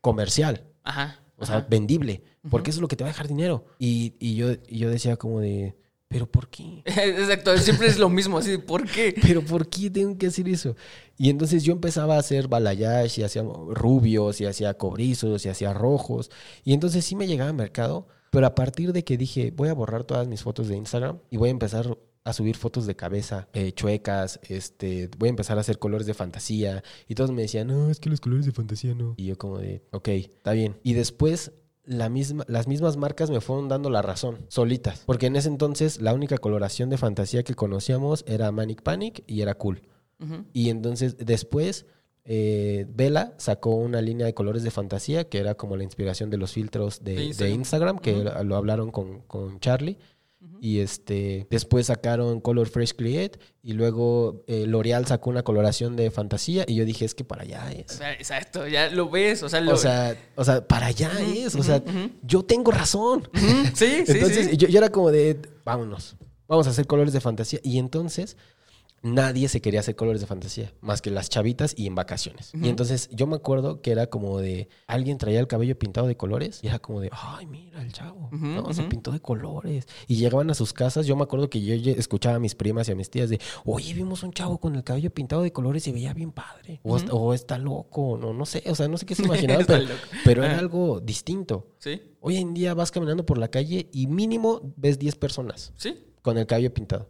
comercial, 0.00 0.64
Ajá. 0.82 1.20
o 1.36 1.46
sea, 1.46 1.66
vendible, 1.68 2.22
porque 2.50 2.70
eso 2.70 2.78
es 2.78 2.82
lo 2.82 2.88
que 2.88 2.96
te 2.96 3.04
va 3.04 3.10
a 3.10 3.12
dejar 3.12 3.28
dinero. 3.28 3.66
Y, 3.78 4.14
y 4.18 4.34
yo, 4.34 4.52
y 4.68 4.78
yo 4.78 4.90
decía 4.90 5.16
como 5.16 5.40
de, 5.40 5.76
pero 6.08 6.30
¿por 6.30 6.48
qué? 6.48 6.82
Exacto, 6.86 7.56
siempre 7.58 7.88
es 7.88 7.98
lo 7.98 8.08
mismo, 8.08 8.38
así, 8.38 8.58
¿por 8.58 8.88
qué? 8.88 9.14
pero 9.22 9.42
¿por 9.42 9.68
qué 9.68 9.90
tengo 9.90 10.16
que 10.16 10.28
hacer 10.28 10.48
eso? 10.48 10.76
Y 11.18 11.30
entonces 11.30 11.64
yo 11.64 11.72
empezaba 11.72 12.16
a 12.16 12.20
hacer 12.20 12.48
balayage 12.48 13.20
y 13.20 13.24
hacía 13.24 13.42
rubios 13.42 14.40
y 14.40 14.46
hacía 14.46 14.74
cobrizos 14.74 15.44
y 15.44 15.48
hacía 15.48 15.72
rojos. 15.72 16.30
Y 16.64 16.74
entonces 16.74 17.04
sí 17.04 17.16
me 17.16 17.26
llegaba 17.26 17.50
al 17.50 17.56
mercado, 17.56 18.06
pero 18.30 18.46
a 18.46 18.54
partir 18.54 18.92
de 18.92 19.04
que 19.04 19.16
dije, 19.16 19.52
voy 19.54 19.68
a 19.68 19.74
borrar 19.74 20.04
todas 20.04 20.28
mis 20.28 20.42
fotos 20.42 20.68
de 20.68 20.76
Instagram 20.76 21.18
y 21.30 21.38
voy 21.38 21.48
a 21.48 21.52
empezar 21.52 21.98
a 22.26 22.32
subir 22.32 22.56
fotos 22.56 22.86
de 22.86 22.96
cabeza 22.96 23.48
eh, 23.52 23.70
chuecas, 23.72 24.40
este, 24.48 25.08
voy 25.16 25.28
a 25.28 25.30
empezar 25.30 25.58
a 25.58 25.60
hacer 25.60 25.78
colores 25.78 26.08
de 26.08 26.14
fantasía. 26.14 26.82
Y 27.08 27.14
todos 27.14 27.30
me 27.30 27.42
decían, 27.42 27.68
no, 27.68 27.88
es 27.88 28.00
que 28.00 28.10
los 28.10 28.20
colores 28.20 28.46
de 28.46 28.52
fantasía 28.52 28.94
no. 28.94 29.14
Y 29.16 29.26
yo 29.26 29.38
como 29.38 29.58
de, 29.58 29.84
ok, 29.92 30.08
está 30.08 30.52
bien. 30.52 30.76
Y 30.82 30.94
después 30.94 31.52
la 31.86 32.08
misma, 32.08 32.44
las 32.48 32.66
mismas 32.66 32.96
marcas 32.96 33.30
me 33.30 33.40
fueron 33.40 33.68
dando 33.68 33.90
la 33.90 34.02
razón, 34.02 34.38
solitas. 34.48 35.02
Porque 35.06 35.26
en 35.26 35.36
ese 35.36 35.48
entonces 35.48 36.00
la 36.00 36.12
única 36.12 36.36
coloración 36.38 36.90
de 36.90 36.98
fantasía 36.98 37.42
que 37.42 37.54
conocíamos 37.54 38.24
era 38.26 38.50
Manic 38.52 38.82
Panic 38.82 39.22
y 39.26 39.40
era 39.40 39.54
cool. 39.54 39.82
Y 40.52 40.70
entonces 40.70 41.16
después 41.18 41.84
eh, 42.24 42.86
Vela 42.88 43.34
sacó 43.36 43.74
una 43.74 44.00
línea 44.00 44.26
de 44.26 44.34
colores 44.34 44.62
de 44.62 44.70
fantasía 44.70 45.28
que 45.28 45.38
era 45.38 45.54
como 45.54 45.76
la 45.76 45.84
inspiración 45.84 46.30
de 46.30 46.38
los 46.38 46.52
filtros 46.52 47.04
de, 47.04 47.14
De 47.14 47.34
de 47.34 47.50
Instagram. 47.50 47.98
Que 47.98 48.24
lo 48.44 48.56
hablaron 48.56 48.90
con, 48.90 49.20
con 49.20 49.60
Charlie. 49.60 49.98
Y 50.60 50.80
este 50.80 51.46
después 51.50 51.86
sacaron 51.86 52.40
Color 52.40 52.68
Fresh 52.68 52.94
Create 52.96 53.38
y 53.62 53.74
luego 53.74 54.42
eh, 54.46 54.64
L'Oreal 54.66 55.06
sacó 55.06 55.30
una 55.30 55.42
coloración 55.42 55.96
de 55.96 56.10
fantasía 56.10 56.64
y 56.66 56.74
yo 56.76 56.84
dije, 56.84 57.04
es 57.04 57.14
que 57.14 57.24
para 57.24 57.42
allá 57.42 57.66
O 57.66 57.80
es. 57.80 57.92
sea, 57.92 58.12
Exacto, 58.14 58.66
ya 58.66 58.88
lo 58.90 59.10
ves, 59.10 59.42
o 59.42 59.48
sea, 59.48 59.60
lo... 59.60 59.74
O 59.74 59.76
sea, 59.76 60.16
o 60.34 60.44
sea, 60.44 60.66
para 60.66 60.86
allá 60.86 61.10
es. 61.20 61.54
O 61.54 61.62
sea, 61.62 61.82
yo 62.22 62.42
tengo 62.44 62.70
razón. 62.70 63.28
Sí, 63.34 63.46
sí, 63.74 64.04
Entonces 64.08 64.46
sí. 64.50 64.56
Yo, 64.56 64.68
yo 64.68 64.78
era 64.78 64.88
como 64.88 65.10
de, 65.12 65.38
vámonos, 65.64 66.16
vamos 66.48 66.66
a 66.66 66.70
hacer 66.70 66.86
colores 66.86 67.12
de 67.12 67.20
fantasía. 67.20 67.60
Y 67.62 67.78
entonces 67.78 68.36
nadie 69.14 69.48
se 69.48 69.60
quería 69.60 69.80
hacer 69.80 69.94
colores 69.96 70.20
de 70.20 70.26
fantasía, 70.26 70.72
más 70.80 71.00
que 71.02 71.10
las 71.10 71.28
chavitas 71.30 71.74
y 71.76 71.86
en 71.86 71.94
vacaciones. 71.94 72.52
Y 72.54 72.68
entonces 72.68 73.08
yo 73.12 73.26
me 73.26 73.36
acuerdo 73.36 73.80
que 73.80 73.90
era 73.92 74.08
como 74.08 74.38
de, 74.38 74.68
alguien 74.86 75.18
traía 75.18 75.40
el 75.40 75.46
cabello 75.46 75.78
pintado 75.78 76.06
de 76.06 76.16
colores 76.16 76.60
y 76.62 76.66
era 76.68 76.78
como 76.78 77.00
de, 77.00 77.10
ay, 77.12 77.46
mira 77.46 77.80
el 77.82 77.92
chavo, 77.92 78.28
no, 78.32 78.72
se 78.74 78.82
pintó 78.84 79.12
de 79.12 79.20
colores. 79.20 79.86
Y 80.06 80.16
llegaban 80.16 80.50
a 80.50 80.54
sus 80.54 80.72
casas, 80.72 81.06
yo 81.06 81.16
me 81.16 81.22
acuerdo 81.22 81.48
que 81.48 81.60
yo 81.62 81.92
escuchaba 81.92 82.36
a 82.36 82.38
mis 82.40 82.54
primas 82.54 82.88
y 82.88 82.92
a 82.92 82.94
mis 82.96 83.08
tías 83.10 83.30
de, 83.30 83.40
oye, 83.64 83.94
vimos 83.94 84.22
un 84.22 84.32
chavo 84.32 84.58
con 84.58 84.74
el 84.76 84.84
cabello 84.84 85.10
pintado 85.10 85.42
de 85.42 85.52
colores 85.52 85.86
y 85.86 85.92
veía 85.92 86.12
bien 86.14 86.32
padre. 86.32 86.80
O, 86.82 86.96
est- 86.96 87.08
o 87.12 87.32
está 87.34 87.58
loco, 87.58 88.18
no, 88.20 88.32
no 88.32 88.44
sé, 88.46 88.62
o 88.66 88.74
sea, 88.74 88.88
no 88.88 88.98
sé 88.98 89.06
qué 89.06 89.14
se 89.14 89.22
imaginaban, 89.24 89.60
Está 89.62 89.78
pero, 89.78 89.94
pero 90.24 90.42
era 90.44 90.52
Ajá. 90.54 90.60
algo 90.60 91.00
distinto. 91.00 91.68
Sí, 91.78 92.00
Hoy 92.20 92.38
en 92.38 92.54
día 92.54 92.74
vas 92.74 92.90
caminando 92.90 93.24
por 93.24 93.38
la 93.38 93.48
calle 93.48 93.88
y 93.92 94.08
mínimo 94.08 94.60
ves 94.76 94.98
10 94.98 95.14
personas 95.16 95.72
sí. 95.76 95.96
con 96.22 96.36
el 96.38 96.46
cabello 96.46 96.74
pintado. 96.74 97.08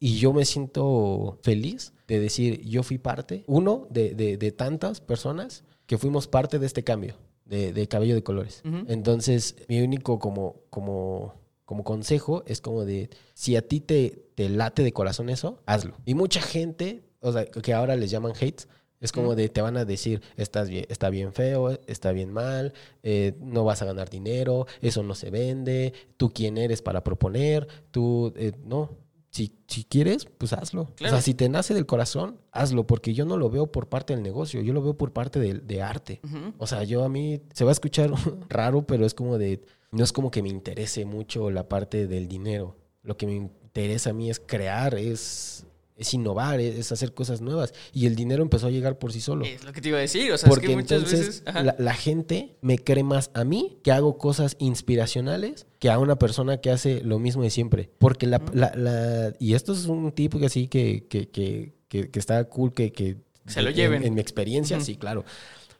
Y 0.00 0.18
yo 0.18 0.32
me 0.32 0.44
siento 0.46 1.38
feliz 1.42 1.92
de 2.08 2.18
decir, 2.18 2.62
yo 2.66 2.82
fui 2.82 2.98
parte, 2.98 3.44
uno 3.46 3.86
de, 3.90 4.14
de- 4.14 4.36
de 4.38 4.50
tantas 4.50 5.00
personas 5.00 5.62
que 5.86 5.98
fuimos 5.98 6.26
parte 6.26 6.58
de 6.58 6.66
este 6.66 6.82
cambio 6.82 7.14
de, 7.44 7.72
de 7.72 7.86
cabello 7.86 8.14
de 8.14 8.22
colores. 8.22 8.62
Entonces, 8.88 9.56
mi 9.68 9.80
único 9.80 10.18
como, 10.18 10.62
como, 10.70 11.34
como 11.66 11.84
consejo 11.84 12.42
es 12.46 12.60
como 12.60 12.84
de, 12.84 13.10
si 13.34 13.56
a 13.56 13.62
ti 13.68 13.80
te, 13.80 14.24
te 14.34 14.48
late 14.48 14.82
de 14.82 14.92
corazón 14.92 15.28
eso, 15.28 15.58
hazlo. 15.66 15.94
Y 16.06 16.14
mucha 16.14 16.40
gente, 16.40 17.02
o 17.20 17.32
sea, 17.32 17.44
que 17.44 17.74
ahora 17.74 17.94
les 17.96 18.10
llaman 18.10 18.32
hates, 18.32 18.68
es 19.00 19.12
como 19.12 19.34
de, 19.34 19.48
te 19.48 19.62
van 19.62 19.76
a 19.76 19.84
decir, 19.84 20.20
estás 20.36 20.68
bien, 20.68 20.84
está 20.88 21.10
bien 21.10 21.32
feo, 21.32 21.78
está 21.86 22.12
bien 22.12 22.32
mal, 22.32 22.72
eh, 23.02 23.34
no 23.40 23.64
vas 23.64 23.80
a 23.82 23.86
ganar 23.86 24.10
dinero, 24.10 24.66
eso 24.80 25.02
no 25.02 25.14
se 25.14 25.30
vende, 25.30 25.92
tú 26.16 26.30
quién 26.30 26.56
eres 26.58 26.82
para 26.82 27.02
proponer, 27.02 27.66
tú, 27.90 28.32
eh, 28.36 28.52
no, 28.64 28.90
si, 29.30 29.52
si 29.68 29.84
quieres, 29.84 30.26
pues 30.38 30.52
hazlo. 30.52 30.92
O 31.02 31.08
sea, 31.08 31.20
si 31.20 31.34
te 31.34 31.48
nace 31.48 31.72
del 31.72 31.86
corazón, 31.86 32.40
hazlo, 32.50 32.86
porque 32.86 33.14
yo 33.14 33.24
no 33.24 33.36
lo 33.36 33.48
veo 33.48 33.70
por 33.70 33.88
parte 33.88 34.12
del 34.12 34.22
negocio, 34.22 34.60
yo 34.60 34.72
lo 34.72 34.82
veo 34.82 34.96
por 34.96 35.12
parte 35.12 35.38
de, 35.38 35.54
de 35.54 35.82
arte. 35.82 36.20
O 36.58 36.66
sea, 36.66 36.82
yo 36.82 37.04
a 37.04 37.08
mí, 37.08 37.40
se 37.54 37.64
va 37.64 37.70
a 37.70 37.72
escuchar 37.72 38.10
raro, 38.48 38.82
pero 38.86 39.06
es 39.06 39.14
como 39.14 39.38
de, 39.38 39.62
no 39.92 40.02
es 40.02 40.12
como 40.12 40.30
que 40.30 40.42
me 40.42 40.48
interese 40.48 41.04
mucho 41.04 41.50
la 41.50 41.68
parte 41.68 42.06
del 42.06 42.26
dinero. 42.26 42.76
Lo 43.02 43.16
que 43.16 43.26
me 43.26 43.34
interesa 43.34 44.10
a 44.10 44.12
mí 44.12 44.30
es 44.30 44.40
crear, 44.40 44.94
es 44.94 45.64
es 46.00 46.12
innovar, 46.14 46.58
es 46.60 46.90
hacer 46.90 47.14
cosas 47.14 47.40
nuevas. 47.40 47.72
Y 47.92 48.06
el 48.06 48.16
dinero 48.16 48.42
empezó 48.42 48.66
a 48.66 48.70
llegar 48.70 48.98
por 48.98 49.12
sí 49.12 49.20
solo. 49.20 49.44
Es 49.44 49.62
lo 49.64 49.72
que 49.72 49.80
te 49.80 49.90
iba 49.90 49.98
a 49.98 50.00
decir. 50.00 50.32
O 50.32 50.38
sea, 50.38 50.48
Porque 50.48 50.66
es 50.66 50.70
que 50.70 50.76
muchas 50.76 50.98
entonces 50.98 51.44
veces. 51.44 51.64
la, 51.64 51.76
la 51.78 51.94
gente 51.94 52.56
me 52.62 52.78
cree 52.78 53.04
más 53.04 53.30
a 53.34 53.44
mí 53.44 53.78
que 53.84 53.92
hago 53.92 54.18
cosas 54.18 54.56
inspiracionales 54.58 55.66
que 55.78 55.90
a 55.90 55.98
una 55.98 56.16
persona 56.18 56.58
que 56.60 56.70
hace 56.70 57.02
lo 57.04 57.18
mismo 57.18 57.42
de 57.42 57.50
siempre. 57.50 57.90
Porque 57.98 58.26
la, 58.26 58.42
la- 58.52 58.72
la- 58.74 59.34
y 59.38 59.54
esto 59.54 59.72
es 59.72 59.86
un 59.86 60.10
tipo 60.12 60.38
que 60.38 60.46
así 60.46 60.68
que, 60.68 61.06
que, 61.08 61.28
que, 61.28 61.72
que- 61.88 62.10
está 62.18 62.42
cool 62.44 62.72
que, 62.72 62.92
que 62.92 63.16
Se 63.46 63.62
lo 63.62 63.70
en- 63.70 63.74
lleven. 63.76 64.02
En, 64.04 64.14
mi 64.14 64.20
experiencia, 64.20 64.76
Ujú. 64.76 64.86
sí, 64.86 64.96
claro. 64.96 65.24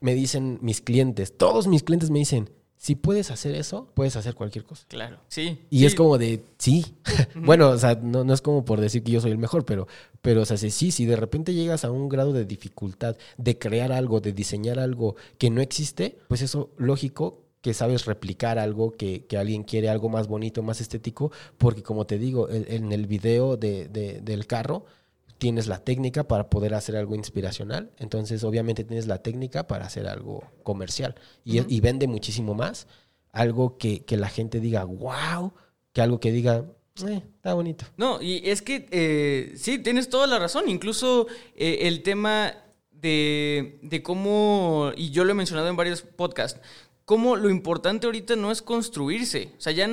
Me 0.00 0.14
dicen 0.14 0.58
mis 0.62 0.80
clientes, 0.80 1.36
todos 1.36 1.66
mis 1.66 1.82
clientes 1.82 2.10
me 2.10 2.18
dicen, 2.20 2.48
si 2.82 2.94
puedes 2.94 3.30
hacer 3.30 3.54
eso, 3.56 3.90
puedes 3.92 4.16
hacer 4.16 4.34
cualquier 4.34 4.64
cosa. 4.64 4.86
Claro, 4.88 5.18
sí. 5.28 5.66
Y 5.68 5.80
sí. 5.80 5.84
es 5.84 5.94
como 5.94 6.16
de, 6.16 6.42
sí. 6.56 6.96
bueno, 7.34 7.68
o 7.68 7.76
sea, 7.76 7.94
no, 8.02 8.24
no 8.24 8.32
es 8.32 8.40
como 8.40 8.64
por 8.64 8.80
decir 8.80 9.02
que 9.02 9.12
yo 9.12 9.20
soy 9.20 9.32
el 9.32 9.36
mejor, 9.38 9.66
pero, 9.66 9.86
pero 10.22 10.40
o 10.40 10.44
sea, 10.46 10.56
sí, 10.56 10.70
sí, 10.70 10.90
si 10.90 11.04
de 11.04 11.16
repente 11.16 11.52
llegas 11.52 11.84
a 11.84 11.90
un 11.90 12.08
grado 12.08 12.32
de 12.32 12.46
dificultad 12.46 13.16
de 13.36 13.58
crear 13.58 13.92
algo, 13.92 14.22
de 14.22 14.32
diseñar 14.32 14.78
algo 14.78 15.14
que 15.36 15.50
no 15.50 15.60
existe, 15.60 16.16
pues 16.26 16.40
eso, 16.40 16.70
lógico 16.78 17.42
que 17.60 17.74
sabes 17.74 18.06
replicar 18.06 18.58
algo, 18.58 18.92
que, 18.92 19.26
que 19.26 19.36
alguien 19.36 19.64
quiere 19.64 19.90
algo 19.90 20.08
más 20.08 20.28
bonito, 20.28 20.62
más 20.62 20.80
estético, 20.80 21.30
porque 21.58 21.82
como 21.82 22.06
te 22.06 22.16
digo, 22.18 22.48
el- 22.48 22.64
en 22.70 22.90
el 22.92 23.06
video 23.06 23.58
de, 23.58 23.88
de- 23.88 24.22
del 24.22 24.46
carro 24.46 24.86
tienes 25.40 25.66
la 25.66 25.82
técnica 25.82 26.28
para 26.28 26.48
poder 26.50 26.74
hacer 26.74 26.94
algo 26.94 27.16
inspiracional, 27.16 27.90
entonces 27.98 28.44
obviamente 28.44 28.84
tienes 28.84 29.08
la 29.08 29.18
técnica 29.18 29.66
para 29.66 29.86
hacer 29.86 30.06
algo 30.06 30.44
comercial 30.62 31.16
y, 31.44 31.74
y 31.74 31.80
vende 31.80 32.06
muchísimo 32.06 32.54
más 32.54 32.86
algo 33.32 33.78
que, 33.78 34.04
que 34.04 34.16
la 34.16 34.28
gente 34.28 34.60
diga, 34.60 34.84
wow, 34.84 35.52
que 35.92 36.02
algo 36.02 36.20
que 36.20 36.32
diga, 36.32 36.64
eh, 37.08 37.22
está 37.36 37.54
bonito. 37.54 37.86
No, 37.96 38.20
y 38.20 38.42
es 38.44 38.62
que 38.62 38.88
eh, 38.90 39.52
sí, 39.56 39.78
tienes 39.78 40.08
toda 40.08 40.26
la 40.26 40.38
razón. 40.38 40.68
Incluso 40.68 41.26
eh, 41.54 41.78
el 41.82 42.02
tema 42.02 42.54
de, 42.90 43.78
de 43.82 44.02
cómo, 44.02 44.92
y 44.96 45.10
yo 45.10 45.24
lo 45.24 45.32
he 45.32 45.34
mencionado 45.34 45.68
en 45.68 45.76
varios 45.76 46.02
podcasts, 46.02 46.60
cómo 47.04 47.36
lo 47.36 47.50
importante 47.50 48.06
ahorita 48.06 48.36
no 48.36 48.50
es 48.50 48.62
construirse. 48.62 49.52
O 49.56 49.60
sea, 49.60 49.72
ya 49.72 49.88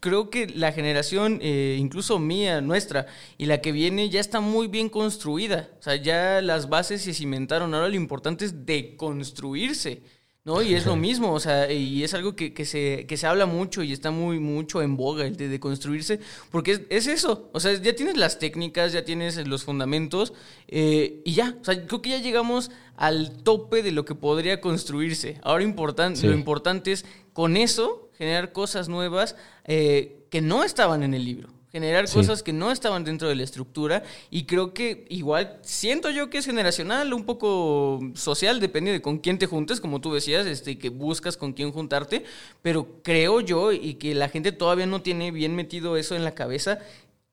creo 0.00 0.30
que 0.30 0.46
la 0.46 0.72
generación, 0.72 1.38
eh, 1.42 1.76
incluso 1.78 2.18
mía, 2.18 2.60
nuestra, 2.60 3.06
y 3.38 3.46
la 3.46 3.60
que 3.60 3.72
viene, 3.72 4.08
ya 4.08 4.20
está 4.20 4.40
muy 4.40 4.68
bien 4.68 4.88
construida. 4.88 5.70
O 5.78 5.82
sea, 5.82 5.96
ya 5.96 6.40
las 6.42 6.68
bases 6.68 7.02
se 7.02 7.14
cimentaron. 7.14 7.74
Ahora 7.74 7.88
lo 7.88 7.96
importante 7.96 8.44
es 8.44 8.66
deconstruirse. 8.66 10.02
¿No? 10.46 10.62
Y 10.62 10.74
es 10.74 10.86
lo 10.86 10.94
mismo, 10.96 11.32
o 11.34 11.40
sea, 11.40 11.70
y 11.70 12.02
es 12.04 12.14
algo 12.14 12.34
que, 12.36 12.54
que 12.54 12.64
se, 12.64 13.04
que 13.06 13.16
se 13.18 13.26
habla 13.26 13.44
mucho 13.46 13.82
y 13.82 13.92
está 13.92 14.10
muy 14.12 14.38
mucho 14.38 14.80
en 14.80 14.96
boga 14.96 15.26
el 15.26 15.36
de, 15.36 15.48
de 15.48 15.60
construirse, 15.60 16.20
porque 16.52 16.70
es, 16.70 16.80
es 16.88 17.06
eso, 17.08 17.50
o 17.52 17.58
sea, 17.60 17.74
ya 17.74 17.94
tienes 17.94 18.16
las 18.16 18.38
técnicas, 18.38 18.92
ya 18.92 19.04
tienes 19.04 19.44
los 19.48 19.64
fundamentos 19.64 20.32
eh, 20.68 21.20
y 21.24 21.34
ya, 21.34 21.56
o 21.60 21.64
sea, 21.64 21.84
creo 21.86 22.00
que 22.00 22.10
ya 22.10 22.18
llegamos 22.18 22.70
al 22.96 23.42
tope 23.42 23.82
de 23.82 23.90
lo 23.92 24.04
que 24.04 24.14
podría 24.14 24.60
construirse. 24.60 25.38
Ahora 25.42 25.64
importan- 25.64 26.14
Sí. 26.16 26.26
lo 26.28 26.34
importante 26.34 26.92
es 26.92 27.04
con 27.32 27.56
eso 27.56 28.08
generar 28.16 28.52
cosas 28.52 28.88
nuevas 28.88 29.36
eh, 29.64 30.24
que 30.30 30.40
no 30.40 30.62
estaban 30.64 31.02
en 31.02 31.12
el 31.12 31.24
libro 31.24 31.48
generar 31.76 32.08
Sí. 32.08 32.14
cosas 32.16 32.42
que 32.42 32.54
no 32.54 32.70
estaban 32.72 33.04
dentro 33.04 33.28
de 33.28 33.34
la 33.34 33.42
estructura 33.42 34.02
y 34.30 34.44
creo 34.44 34.72
que 34.72 35.04
igual 35.10 35.58
siento 35.62 36.10
yo 36.10 36.30
que 36.30 36.38
es 36.38 36.46
generacional, 36.46 37.12
un 37.12 37.24
poco 37.24 38.00
social, 38.14 38.60
depende 38.60 38.92
de 38.92 39.02
con 39.02 39.18
quién 39.18 39.38
te 39.38 39.46
juntes, 39.46 39.80
como 39.80 40.00
tú 40.00 40.14
decías, 40.14 40.46
este 40.46 40.78
que 40.78 40.88
buscas 40.88 41.36
con 41.36 41.52
quién 41.52 41.72
juntarte, 41.72 42.24
pero 42.62 42.86
creo 43.02 43.40
yo 43.40 43.72
y 43.72 43.94
que 43.94 44.14
la 44.14 44.30
gente 44.30 44.52
todavía 44.52 44.86
no 44.86 45.02
tiene 45.02 45.30
bien 45.32 45.54
metido 45.54 45.98
eso 45.98 46.16
en 46.16 46.24
la 46.24 46.34
cabeza. 46.34 46.78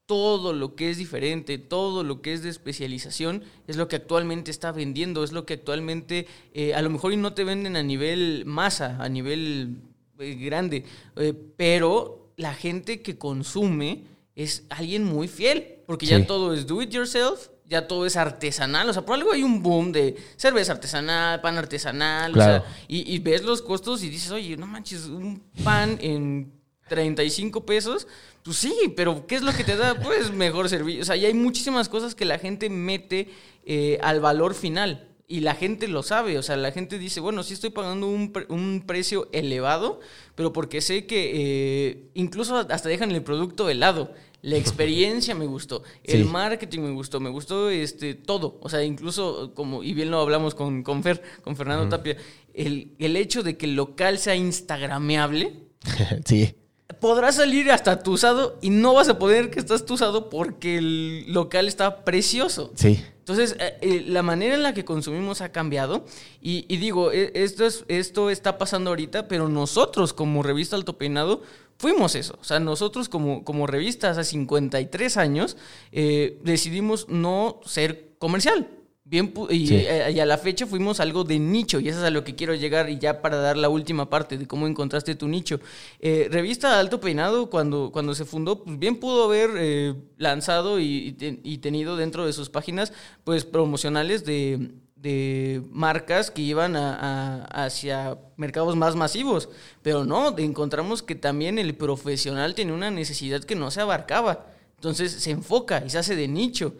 Todo 0.05 0.51
lo 0.51 0.75
que 0.75 0.89
es 0.89 0.97
diferente, 0.97 1.57
todo 1.57 2.03
lo 2.03 2.21
que 2.21 2.33
es 2.33 2.43
de 2.43 2.49
especialización 2.49 3.41
es 3.67 3.77
lo 3.77 3.87
que 3.87 3.95
actualmente 3.95 4.51
está 4.51 4.73
vendiendo, 4.73 5.23
es 5.23 5.31
lo 5.31 5.45
que 5.45 5.53
actualmente 5.53 6.27
eh, 6.53 6.73
a 6.73 6.81
lo 6.81 6.89
mejor 6.89 7.13
y 7.13 7.17
no 7.17 7.33
te 7.33 7.45
venden 7.45 7.77
a 7.77 7.83
nivel 7.83 8.43
masa, 8.45 8.97
a 9.01 9.07
nivel 9.07 9.77
eh, 10.19 10.35
grande, 10.35 10.83
eh, 11.15 11.33
pero 11.55 12.19
la 12.35 12.53
gente 12.53 13.01
que 13.01 13.17
consume 13.17 14.03
es 14.35 14.63
alguien 14.69 15.03
muy 15.03 15.27
fiel, 15.27 15.77
porque 15.85 16.05
ya 16.05 16.17
Sí. 16.19 16.25
todo 16.25 16.53
es 16.53 16.65
do 16.67 16.81
it 16.81 16.89
yourself, 16.89 17.49
ya 17.65 17.87
todo 17.87 18.05
es 18.05 18.17
artesanal, 18.17 18.89
o 18.89 18.93
sea, 18.93 19.03
por 19.05 19.15
algo 19.15 19.31
hay 19.31 19.43
un 19.43 19.61
boom 19.63 19.91
de 19.91 20.15
cerveza 20.37 20.73
artesanal, 20.73 21.39
pan 21.41 21.57
artesanal, 21.57 22.33
Claro. 22.33 22.57
o 22.63 22.65
sea, 22.67 22.75
y, 22.87 23.13
y 23.13 23.19
ves 23.19 23.43
los 23.43 23.61
costos 23.61 24.03
y 24.03 24.09
dices, 24.09 24.31
oye, 24.31 24.57
no 24.57 24.65
manches, 24.67 25.05
un 25.05 25.41
pan 25.63 25.97
en 26.01 26.51
35 26.89 27.65
pesos, 27.65 28.07
pues 28.43 28.57
sí, 28.57 28.73
pero 28.95 29.25
¿qué 29.25 29.35
es 29.35 29.41
lo 29.41 29.53
que 29.53 29.63
te 29.63 29.75
da? 29.77 29.95
Pues 29.95 30.31
mejor 30.31 30.67
servicio, 30.69 31.01
o 31.01 31.05
sea, 31.05 31.15
y 31.15 31.25
hay 31.25 31.33
muchísimas 31.33 31.87
cosas 31.89 32.13
que 32.15 32.25
la 32.25 32.37
gente 32.39 32.69
mete 32.69 33.29
eh, 33.65 33.97
al 34.01 34.19
valor 34.19 34.53
final. 34.53 35.07
Y 35.27 35.39
la 35.39 35.55
gente 35.55 35.87
lo 35.87 36.03
sabe, 36.03 36.37
o 36.37 36.43
sea, 36.43 36.57
la 36.57 36.71
gente 36.71 36.99
dice, 36.99 37.19
bueno, 37.21 37.43
sí 37.43 37.53
estoy 37.53 37.69
pagando 37.69 38.07
un, 38.07 38.31
pre- 38.33 38.45
un 38.49 38.83
precio 38.85 39.29
elevado, 39.31 39.99
pero 40.35 40.51
porque 40.51 40.81
sé 40.81 41.05
que 41.05 41.31
eh, 41.33 42.09
incluso 42.13 42.57
hasta 42.57 42.89
dejan 42.89 43.11
el 43.11 43.23
producto 43.23 43.69
helado. 43.69 44.11
La 44.41 44.57
experiencia 44.57 45.33
me 45.35 45.45
gustó, 45.45 45.83
el 46.03 46.23
Sí. 46.25 46.29
marketing 46.29 46.79
me 46.81 46.91
gustó, 46.91 47.21
me 47.21 47.29
gustó 47.29 47.69
este 47.69 48.13
todo. 48.13 48.57
O 48.61 48.67
sea, 48.67 48.83
incluso 48.83 49.53
como, 49.55 49.81
y 49.83 49.93
bien 49.93 50.11
lo 50.11 50.19
hablamos 50.19 50.53
con, 50.53 50.83
con 50.83 51.01
Fer, 51.01 51.21
con 51.41 51.55
Fernando 51.55 51.87
Tapia, 51.87 52.17
el, 52.53 52.91
el 52.99 53.15
hecho 53.15 53.41
de 53.41 53.55
que 53.55 53.65
el 53.65 53.75
local 53.77 54.19
sea 54.19 54.35
instagrameable, 54.35 55.53
sí, 56.25 56.55
podrá 56.99 57.31
salir 57.31 57.71
hasta 57.71 58.03
tusado 58.03 58.59
y 58.61 58.69
no 58.69 58.93
vas 58.93 59.07
a 59.07 59.17
poder 59.17 59.49
que 59.49 59.59
estás 59.61 59.85
tusado 59.85 60.29
porque 60.29 60.77
el 60.77 61.31
local 61.31 61.67
está 61.69 62.03
precioso. 62.03 62.73
sí. 62.75 63.01
Entonces, 63.23 63.55
eh, 63.57 63.77
eh, 63.79 64.03
la 64.05 64.21
manera 64.21 64.53
en 64.53 64.63
la 64.63 64.73
que 64.73 64.83
consumimos 64.83 65.39
ha 65.39 65.53
cambiado 65.53 66.03
y, 66.41 66.63
digo, 66.75 67.13
eh, 67.13 67.31
esto, 67.35 67.65
es, 67.65 67.85
esto 67.87 68.29
está 68.29 68.57
pasando 68.57 68.89
ahorita, 68.89 69.29
pero 69.29 69.47
nosotros 69.47 70.11
como 70.11 70.43
revista 70.43 70.75
Alto 70.75 70.97
Peinado 70.97 71.41
fuimos 71.77 72.15
eso. 72.15 72.37
O 72.41 72.43
sea, 72.43 72.59
nosotros 72.59 73.07
como, 73.07 73.45
como 73.45 73.65
revista 73.65 74.09
hace 74.09 74.25
53 74.25 75.15
años 75.15 75.55
eh, 75.93 76.37
decidimos 76.43 77.07
no 77.07 77.61
ser 77.65 78.09
comercial. 78.19 78.67
Bien, 79.05 79.33
y, 79.49 79.67
Sí. 79.67 79.75
eh, 79.75 80.11
y 80.15 80.19
a 80.21 80.25
la 80.25 80.37
fecha 80.37 80.65
fuimos 80.65 81.01
algo 81.01 81.25
de 81.25 81.37
nicho 81.37 81.81
y 81.81 81.89
eso 81.89 81.99
es 81.99 82.05
a 82.05 82.09
lo 82.09 82.23
que 82.23 82.35
quiero 82.35 82.55
llegar 82.55 82.89
y 82.89 82.99
ya 82.99 83.21
para 83.21 83.35
dar 83.37 83.57
la 83.57 83.67
última 83.67 84.09
parte 84.09 84.37
de 84.37 84.47
cómo 84.47 84.65
encontraste 84.65 85.13
tu 85.15 85.27
nicho. 85.27 85.59
Eh, 85.99 86.29
revista 86.31 86.79
Alto 86.79 87.01
Peinado 87.01 87.49
cuando, 87.49 87.91
cuando 87.91 88.15
se 88.15 88.23
fundó, 88.23 88.63
pues 88.63 88.79
bien 88.79 88.95
pudo 88.95 89.25
haber 89.25 89.49
eh, 89.57 89.93
lanzado 90.17 90.79
y, 90.79 91.07
y 91.07 91.11
te- 91.11 91.39
y 91.43 91.57
tenido 91.57 91.97
dentro 91.97 92.25
de 92.25 92.31
sus 92.31 92.49
páginas 92.49 92.93
pues 93.25 93.43
promocionales 93.43 94.23
de, 94.23 94.71
de 94.95 95.61
marcas 95.69 96.31
que 96.31 96.41
iban 96.41 96.77
a- 96.77 96.95
a- 97.43 97.65
hacia 97.65 98.17
mercados 98.37 98.77
más 98.77 98.95
masivos, 98.95 99.49
pero 99.81 100.05
no, 100.05 100.37
encontramos 100.37 101.03
que 101.03 101.15
también 101.15 101.59
el 101.59 101.75
profesional 101.75 102.55
tenía 102.55 102.73
una 102.73 102.89
necesidad 102.89 103.43
que 103.43 103.55
no 103.55 103.69
se 103.69 103.81
abarcaba, 103.81 104.47
entonces 104.75 105.11
se 105.11 105.31
enfoca 105.31 105.83
y 105.85 105.89
se 105.89 105.97
hace 105.97 106.15
de 106.15 106.29
nicho. 106.29 106.73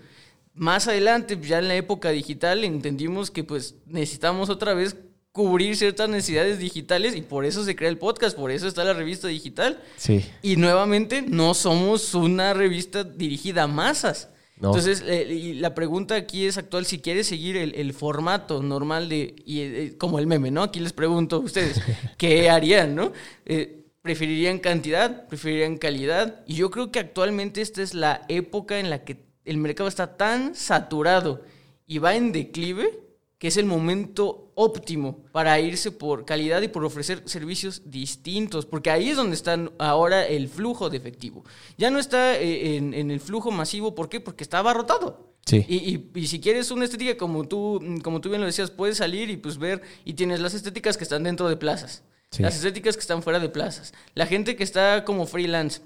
Más 0.54 0.88
adelante, 0.88 1.38
ya 1.41 1.60
en 1.60 1.68
la 1.68 1.76
época 1.76 2.10
digital, 2.10 2.64
entendimos 2.64 3.32
que 3.32 3.43
pues 3.43 3.76
necesitamos 3.88 4.49
otra 4.49 4.74
vez 4.74 4.95
cubrir 5.34 5.76
ciertas 5.76 6.08
necesidades 6.10 6.60
digitales 6.60 7.16
y 7.16 7.24
por 7.24 7.43
eso 7.43 7.66
se 7.66 7.76
crea 7.76 7.89
el 7.89 7.97
podcast, 7.97 8.38
por 8.38 8.51
eso 8.51 8.68
está 8.68 8.84
la 8.84 8.93
revista 8.93 9.28
digital. 9.28 9.82
Sí. 9.97 10.24
Y 10.43 10.58
nuevamente, 10.58 11.24
no 11.24 11.56
somos 11.56 12.14
una 12.14 12.54
revista 12.54 13.04
dirigida 13.04 13.64
a 13.64 13.68
masas. 13.68 14.30
No. 14.58 14.70
Entonces, 14.70 15.04
eh, 15.08 15.28
y 15.34 15.54
la 15.56 15.74
pregunta 15.74 16.14
aquí 16.14 16.45
es 16.45 16.60
actual, 16.60 16.86
si 16.86 16.99
quieres 16.99 17.26
seguir 17.26 17.58
el, 17.58 17.74
el 17.74 17.93
formato 17.93 18.62
normal 18.62 19.10
de, 19.10 19.36
y, 19.43 19.62
eh, 19.62 19.95
como 19.97 20.20
el 20.20 20.28
meme, 20.28 20.51
¿no? 20.51 20.62
Aquí 20.62 20.80
les 20.80 20.93
pregunto 20.93 21.38
a 21.38 21.39
ustedes, 21.39 21.82
¿qué 22.18 22.51
harían, 22.51 22.93
no? 22.93 23.12
Eh, 23.45 23.88
¿Preferirían 24.04 24.60
cantidad? 24.60 25.28
¿Preferirían 25.28 25.78
calidad? 25.78 26.43
Y 26.45 26.54
yo 26.56 26.70
creo 26.70 26.91
que 26.91 26.99
actualmente 26.99 27.62
esta 27.62 27.82
es 27.82 27.95
la 27.95 28.22
época 28.28 28.80
en 28.80 28.91
la 28.91 29.04
que 29.04 29.33
el 29.46 29.58
mercado 29.58 29.88
está 29.89 30.16
tan 30.18 30.56
saturado 30.56 31.41
y 31.88 31.98
va 32.00 32.16
en 32.16 32.32
declive 32.32 33.00
que 33.39 33.48
es 33.50 33.58
el 33.58 33.66
momento 33.66 34.52
óptimo 34.56 35.24
para 35.34 35.60
irse 35.60 35.91
por 35.91 36.24
calidad 36.24 36.62
y 36.62 36.70
por 36.70 36.86
ofrecer 36.86 37.24
servicios 37.26 37.82
distintos, 37.86 38.66
porque 38.66 38.89
ahí 38.89 39.10
es 39.10 39.18
donde 39.18 39.36
está 39.36 39.60
ahora 39.80 40.26
el 40.26 40.48
flujo 40.48 40.89
de 40.89 40.96
efectivo. 40.96 41.44
Ya 41.78 41.89
no 41.89 42.00
está 42.00 42.38
eh, 42.39 42.78
en, 42.78 42.94
en 42.94 43.12
el 43.12 43.20
flujo 43.20 43.52
masivo, 43.52 43.96
¿por 43.96 44.08
qué? 44.08 44.22
Porque 44.22 44.46
está 44.46 44.60
abarrotado. 44.60 45.34
Sí. 45.46 45.66
Y, 45.68 45.76
y- 45.76 46.12
y 46.16 46.28
si 46.28 46.39
quieres 46.39 46.72
una 46.72 46.86
estética 46.86 47.18
como 47.18 47.46
tú, 47.46 47.82
como 48.02 48.22
tú 48.22 48.30
bien 48.30 48.39
lo 48.39 48.48
decías, 48.48 48.72
puedes 48.72 48.96
salir 48.98 49.30
y 49.30 49.36
pues 49.36 49.58
ver 49.58 49.82
y 50.06 50.14
tienes 50.14 50.39
las 50.39 50.54
estéticas 50.54 50.96
que 50.96 51.04
están 51.04 51.24
dentro 51.24 51.50
de 51.50 51.58
plazas, 51.58 52.02
Sí. 52.32 52.41
las 52.44 52.56
estéticas 52.56 52.96
que 52.96 53.02
están 53.02 53.22
fuera 53.24 53.39
de 53.39 53.50
plazas, 53.50 53.94
la 54.16 54.26
gente 54.26 54.56
que 54.56 54.64
está 54.64 55.04
como 55.04 55.26
freelance. 55.26 55.82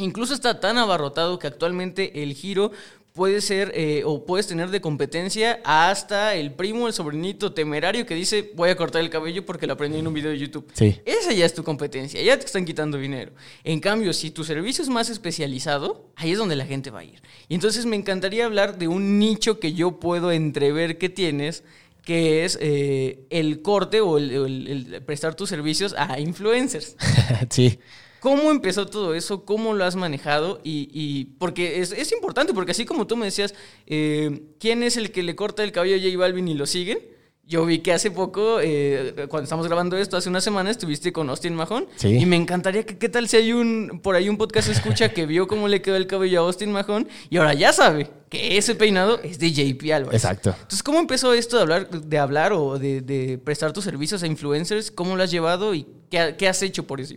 Incluso 0.00 0.32
está 0.32 0.60
tan 0.60 0.78
abarrotado 0.78 1.40
que 1.40 1.48
actualmente 1.48 2.22
el 2.22 2.32
giro 2.34 2.70
puede 3.14 3.40
ser 3.40 3.72
eh, 3.74 4.02
o 4.04 4.24
puedes 4.24 4.46
tener 4.46 4.70
de 4.70 4.80
competencia 4.80 5.60
hasta 5.64 6.36
el 6.36 6.52
primo, 6.52 6.86
el 6.86 6.92
sobrinito 6.92 7.52
temerario 7.52 8.06
que 8.06 8.14
dice 8.14 8.52
voy 8.54 8.70
a 8.70 8.76
cortar 8.76 9.00
el 9.02 9.10
cabello 9.10 9.44
porque 9.44 9.66
lo 9.66 9.72
aprendí 9.72 9.98
en 9.98 10.06
un 10.06 10.14
video 10.14 10.30
de 10.30 10.38
YouTube. 10.38 10.70
Sí. 10.72 11.00
Esa 11.04 11.32
ya 11.32 11.44
es 11.44 11.52
tu 11.52 11.64
competencia, 11.64 12.22
ya 12.22 12.38
te 12.38 12.46
están 12.46 12.64
quitando 12.64 12.96
dinero. 12.96 13.32
En 13.64 13.80
cambio, 13.80 14.12
si 14.12 14.30
tu 14.30 14.44
servicio 14.44 14.84
es 14.84 14.88
más 14.88 15.10
especializado, 15.10 16.12
ahí 16.14 16.30
es 16.30 16.38
donde 16.38 16.54
la 16.54 16.64
gente 16.64 16.90
va 16.92 17.00
a 17.00 17.04
ir. 17.04 17.20
Y 17.48 17.56
entonces 17.56 17.84
me 17.84 17.96
encantaría 17.96 18.44
hablar 18.46 18.78
de 18.78 18.86
un 18.86 19.18
nicho 19.18 19.58
que 19.58 19.72
yo 19.72 19.98
puedo 19.98 20.30
entrever 20.30 20.96
que 20.98 21.08
tienes, 21.08 21.64
que 22.04 22.44
es 22.44 22.56
eh, 22.62 23.26
el 23.30 23.62
corte 23.62 24.00
o 24.00 24.16
el, 24.16 24.30
el- 24.30 24.92
el 24.94 25.02
prestar 25.02 25.34
tus 25.34 25.48
servicios 25.48 25.92
a 25.98 26.20
influencers. 26.20 26.94
sí. 27.50 27.80
¿Cómo 28.20 28.50
empezó 28.50 28.86
todo 28.86 29.14
eso? 29.14 29.44
¿Cómo 29.44 29.74
lo 29.74 29.84
has 29.84 29.96
manejado? 29.96 30.60
Y, 30.64 30.88
y- 30.92 31.24
porque 31.38 31.80
es, 31.80 31.92
es 31.92 32.12
importante, 32.12 32.52
porque 32.54 32.72
así 32.72 32.84
como 32.84 33.06
tú 33.06 33.16
me 33.16 33.26
decías, 33.26 33.54
eh, 33.86 34.42
¿quién 34.58 34.82
es 34.82 34.96
el 34.96 35.10
que 35.12 35.22
le 35.22 35.36
corta 35.36 35.62
el 35.64 35.72
cabello 35.72 35.96
a 35.96 35.98
J 36.10 36.18
Balvin 36.18 36.48
y 36.48 36.54
lo 36.54 36.66
siguen? 36.66 36.98
Yo 37.46 37.64
vi 37.64 37.78
que 37.78 37.94
hace 37.94 38.10
poco, 38.10 38.58
eh, 38.60 39.14
cuando 39.30 39.44
estamos 39.44 39.66
grabando 39.66 39.96
esto, 39.96 40.18
hace 40.18 40.28
una 40.28 40.42
semana, 40.42 40.70
estuviste 40.70 41.14
con 41.14 41.30
Austin 41.30 41.54
Mahon. 41.54 41.86
Sí. 41.96 42.08
Y 42.08 42.26
me 42.26 42.36
encantaría 42.36 42.84
que, 42.84 42.98
¿qué 42.98 43.08
tal 43.08 43.26
si 43.26 43.38
hay 43.38 43.54
un, 43.54 44.00
por 44.02 44.16
ahí 44.16 44.28
un 44.28 44.36
podcast 44.36 44.68
escucha 44.68 45.08
que 45.14 45.24
vio 45.24 45.48
cómo 45.48 45.66
le 45.66 45.80
quedó 45.80 45.96
el 45.96 46.06
cabello 46.06 46.42
a 46.42 46.46
Austin 46.46 46.70
Mahon 46.72 47.08
y 47.30 47.38
ahora 47.38 47.54
ya 47.54 47.72
sabe 47.72 48.10
que 48.28 48.58
ese 48.58 48.74
peinado 48.74 49.18
es 49.22 49.38
de 49.38 49.50
JP 49.50 49.82
Álvarez. 49.94 50.22
Exacto. 50.22 50.50
Entonces, 50.50 50.82
¿cómo 50.82 50.98
empezó 50.98 51.32
esto 51.32 51.56
de 51.56 51.62
hablar, 51.62 51.88
de 51.88 52.18
hablar 52.18 52.52
o 52.52 52.78
de, 52.78 53.00
de 53.00 53.38
prestar 53.38 53.72
tus 53.72 53.84
servicios 53.84 54.22
a 54.22 54.26
influencers? 54.26 54.90
¿Cómo 54.90 55.16
lo 55.16 55.22
has 55.22 55.30
llevado 55.30 55.74
y 55.74 55.86
qué, 56.10 56.34
qué 56.36 56.48
has 56.48 56.60
hecho 56.62 56.86
por 56.86 57.00
eso? 57.00 57.14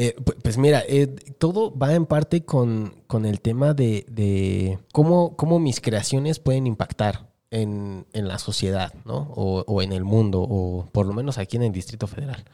Eh, 0.00 0.14
pu- 0.16 0.36
pues 0.42 0.56
mira, 0.56 0.82
eh, 0.88 1.08
todo 1.38 1.76
va 1.76 1.92
en 1.94 2.06
parte 2.06 2.44
con, 2.44 2.94
con 3.08 3.26
el 3.26 3.40
tema 3.40 3.74
de, 3.74 4.06
de 4.08 4.78
cómo, 4.92 5.36
cómo 5.36 5.58
mis 5.58 5.80
creaciones 5.80 6.38
pueden 6.38 6.68
impactar 6.68 7.28
en, 7.50 8.06
en 8.12 8.28
la 8.28 8.38
sociedad, 8.38 8.94
¿no? 9.04 9.32
O, 9.34 9.64
o 9.66 9.82
en 9.82 9.92
el 9.92 10.04
mundo, 10.04 10.40
o 10.40 10.86
por 10.92 11.04
lo 11.06 11.12
menos 11.12 11.36
aquí 11.38 11.56
en 11.56 11.64
el 11.64 11.72
Distrito 11.72 12.06
Federal. 12.06 12.44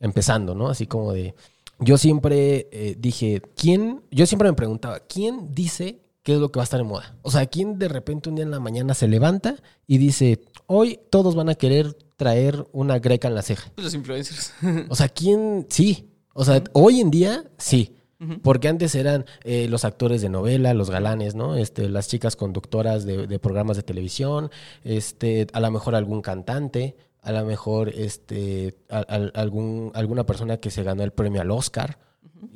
Empezando, 0.00 0.54
¿no? 0.54 0.68
Así 0.68 0.86
como 0.86 1.12
de... 1.12 1.34
Yo 1.80 1.98
siempre 1.98 2.68
eh, 2.72 2.96
dije, 2.98 3.42
¿quién? 3.54 4.00
Yo 4.10 4.26
siempre 4.26 4.48
me 4.48 4.54
preguntaba, 4.56 5.00
¿quién 5.00 5.54
dice 5.54 6.00
qué 6.22 6.34
es 6.34 6.40
lo 6.40 6.50
que 6.50 6.58
va 6.58 6.62
a 6.62 6.64
estar 6.64 6.80
en 6.80 6.86
moda? 6.86 7.16
O 7.22 7.30
sea, 7.30 7.46
¿quién 7.46 7.78
de 7.78 7.88
repente 7.88 8.28
un 8.30 8.34
día 8.36 8.44
en 8.44 8.50
la 8.50 8.58
mañana 8.60 8.94
se 8.94 9.06
levanta 9.08 9.56
y 9.86 9.98
dice, 9.98 10.40
hoy 10.66 10.98
todos 11.10 11.34
van 11.36 11.48
a 11.50 11.54
querer 11.54 11.96
traer 12.16 12.66
una 12.72 12.98
greca 12.98 13.28
en 13.28 13.34
la 13.34 13.42
ceja? 13.42 13.70
Los 13.76 13.94
influencers. 13.94 14.52
O 14.88 14.96
sea, 14.96 15.08
¿quién? 15.08 15.66
Sí. 15.68 16.07
O 16.38 16.44
sea, 16.44 16.62
hoy 16.72 17.00
en 17.00 17.10
día 17.10 17.44
sí. 17.58 17.94
Porque 18.42 18.66
antes 18.66 18.96
eran 18.96 19.26
eh, 19.44 19.68
los 19.68 19.84
actores 19.84 20.20
de 20.22 20.28
novela, 20.28 20.74
los 20.74 20.90
galanes, 20.90 21.36
¿no? 21.36 21.54
Este, 21.54 21.88
las 21.88 22.08
chicas 22.08 22.34
conductoras 22.34 23.04
de, 23.04 23.28
de 23.28 23.38
programas 23.38 23.76
de 23.76 23.84
televisión, 23.84 24.50
este, 24.82 25.46
a 25.52 25.60
lo 25.60 25.70
mejor 25.70 25.94
algún 25.94 26.20
cantante, 26.20 26.96
a 27.22 27.30
lo 27.30 27.44
mejor 27.44 27.90
este, 27.90 28.74
a- 28.90 28.98
al- 29.00 29.30
algún, 29.36 29.92
alguna 29.94 30.26
persona 30.26 30.56
que 30.56 30.70
se 30.72 30.82
ganó 30.82 31.04
el 31.04 31.12
premio 31.12 31.40
al 31.42 31.50
Oscar, 31.52 31.98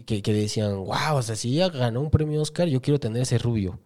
que, 0.05 0.21
que 0.21 0.33
decían, 0.33 0.79
wow, 0.85 1.15
o 1.17 1.23
sea, 1.23 1.37
si 1.37 1.55
ella 1.55 1.69
ganó 1.69 2.01
un 2.01 2.11
premio 2.11 2.43
Oscar, 2.43 2.67
yo 2.67 2.81
quiero 2.83 2.99
tener 2.99 3.23
ese 3.23 3.39
rubio. 3.39 3.79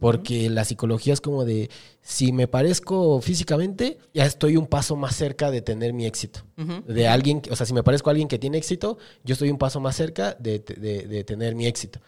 Porque 0.00 0.50
la 0.50 0.64
psicología 0.64 1.12
es 1.12 1.20
como 1.20 1.44
de, 1.44 1.70
si 2.02 2.32
me 2.32 2.48
parezco 2.48 3.20
físicamente, 3.20 3.98
ya 4.12 4.26
estoy 4.26 4.56
un 4.56 4.66
paso 4.66 4.96
más 4.96 5.14
cerca 5.14 5.50
de 5.50 5.62
tener 5.62 5.92
mi 5.92 6.06
éxito. 6.06 6.40
De 6.88 7.06
alguien, 7.06 7.40
o 7.50 7.54
sea, 7.56 7.66
si 7.66 7.72
me 7.72 7.82
parezco 7.84 8.10
a 8.10 8.12
alguien 8.12 8.26
que 8.28 8.38
tiene 8.38 8.58
éxito, 8.58 8.98
yo 9.22 9.34
estoy 9.34 9.50
un 9.50 9.58
paso 9.58 9.78
más 9.80 9.94
cerca 9.96 10.34
de, 10.40 10.58
de- 10.58 11.06
de 11.06 11.24
tener 11.24 11.54
mi 11.54 11.66
éxito. 11.66 12.00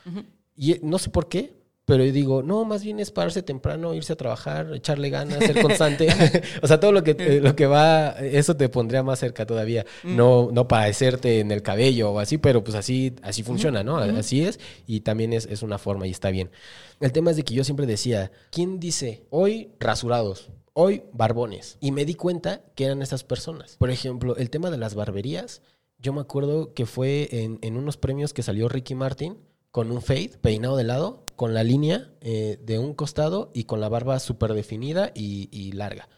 Y 0.56 0.72
eh, 0.72 0.80
no 0.82 0.98
sé 0.98 1.08
por 1.10 1.28
qué, 1.28 1.54
pero 1.92 2.06
yo 2.06 2.12
digo, 2.12 2.42
no, 2.42 2.64
más 2.64 2.82
bien 2.82 3.00
es 3.00 3.10
pararse 3.10 3.42
temprano, 3.42 3.92
irse 3.92 4.14
a 4.14 4.16
trabajar, 4.16 4.72
echarle 4.72 5.10
ganas, 5.10 5.40
ser 5.40 5.60
constante. 5.60 6.08
o 6.62 6.66
sea, 6.66 6.80
todo 6.80 6.90
lo 6.90 7.04
que, 7.04 7.14
eh, 7.18 7.38
lo 7.42 7.54
que 7.54 7.66
va, 7.66 8.12
eso 8.12 8.56
te 8.56 8.70
pondría 8.70 9.02
más 9.02 9.18
cerca 9.18 9.44
todavía. 9.44 9.84
No, 10.02 10.48
no 10.50 10.66
parecerte 10.66 11.40
en 11.40 11.50
el 11.50 11.60
cabello 11.60 12.12
o 12.12 12.18
así, 12.18 12.38
pero 12.38 12.64
pues 12.64 12.76
así, 12.76 13.14
así 13.20 13.42
funciona, 13.42 13.84
¿no? 13.84 13.98
Así 13.98 14.42
es 14.42 14.58
y 14.86 15.00
también 15.00 15.34
es, 15.34 15.44
es 15.44 15.62
una 15.62 15.76
forma 15.76 16.06
y 16.06 16.12
está 16.12 16.30
bien. 16.30 16.50
El 16.98 17.12
tema 17.12 17.30
es 17.30 17.36
de 17.36 17.42
que 17.42 17.52
yo 17.52 17.62
siempre 17.62 17.84
decía, 17.84 18.32
¿quién 18.50 18.80
dice 18.80 19.26
hoy 19.28 19.72
rasurados? 19.78 20.48
Hoy 20.72 21.02
barbones. 21.12 21.76
Y 21.78 21.92
me 21.92 22.06
di 22.06 22.14
cuenta 22.14 22.62
que 22.74 22.86
eran 22.86 23.02
esas 23.02 23.22
personas. 23.22 23.76
Por 23.76 23.90
ejemplo, 23.90 24.34
el 24.38 24.48
tema 24.48 24.70
de 24.70 24.78
las 24.78 24.94
barberías, 24.94 25.60
yo 25.98 26.14
me 26.14 26.22
acuerdo 26.22 26.72
que 26.72 26.86
fue 26.86 27.28
en, 27.32 27.58
en 27.60 27.76
unos 27.76 27.98
premios 27.98 28.32
que 28.32 28.42
salió 28.42 28.70
Ricky 28.70 28.94
Martin 28.94 29.36
con 29.72 29.90
un 29.90 30.02
fade 30.02 30.32
peinado 30.40 30.76
de 30.76 30.84
lado, 30.84 31.24
con 31.36 31.54
la 31.54 31.64
línea 31.64 32.10
eh, 32.20 32.58
de 32.64 32.78
un 32.78 32.94
costado 32.94 33.50
y 33.54 33.64
con 33.64 33.80
la 33.80 33.88
barba 33.88 34.18
súper 34.20 34.54
definida 34.54 35.12
y, 35.14 35.48
y 35.50 35.72
larga. 35.72 36.08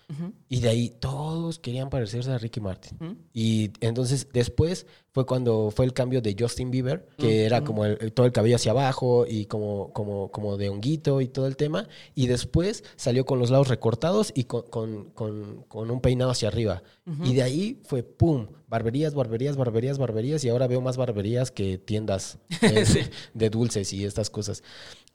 Y 0.49 0.61
de 0.61 0.69
ahí 0.69 0.91
todos 0.91 1.59
querían 1.59 1.89
parecerse 1.91 2.31
a 2.31 2.39
Ricky 2.39 2.61
Martin. 2.61 2.99
Ujú. 3.01 3.17
Y 3.33 3.73
entonces 3.81 4.29
después 4.33 4.87
fue 5.11 5.25
cuando 5.27 5.73
fue 5.75 5.87
el 5.87 5.93
cambio 5.93 6.21
de 6.21 6.37
Justin 6.39 6.71
Bieber, 6.71 7.09
que 7.19 7.47
era 7.47 7.65
como 7.65 7.85
el- 7.85 7.99
el- 8.01 8.13
todo 8.13 8.27
el 8.27 8.31
cabello 8.33 8.57
hacia 8.57 8.73
abajo 8.73 9.25
y 9.29 9.47
como, 9.47 9.93
como, 9.93 10.31
como 10.31 10.57
de 10.57 10.69
honguito 10.69 11.21
y 11.21 11.27
todo 11.29 11.47
el 11.47 11.57
tema. 11.57 11.89
Y 12.15 12.27
después 12.29 12.85
salió 12.97 13.25
con 13.25 13.39
los 13.41 13.51
lados 13.51 13.69
recortados 13.69 14.31
y 14.37 14.45
con, 14.45 14.63
con- 14.69 15.11
con- 15.11 15.65
con 15.69 15.91
un 15.91 16.01
peinado 16.01 16.31
hacia 16.31 16.49
arriba. 16.49 16.83
Y 17.25 17.35
de 17.35 17.43
ahí 17.43 17.81
fue 17.85 18.03
pum, 18.03 18.47
barberías, 18.69 19.15
barberías, 19.15 19.57
barberías, 19.57 19.99
barberías. 19.99 20.45
Y 20.45 20.49
ahora 20.51 20.67
veo 20.69 20.81
más 20.81 20.97
barberías 20.97 21.51
que 21.51 21.77
tiendas 21.79 22.39
eh, 22.63 22.85
Sí. 22.87 23.01
de 23.33 23.51
dulces 23.51 23.93
y 23.93 24.05
estas 24.05 24.31
cosas. 24.31 24.63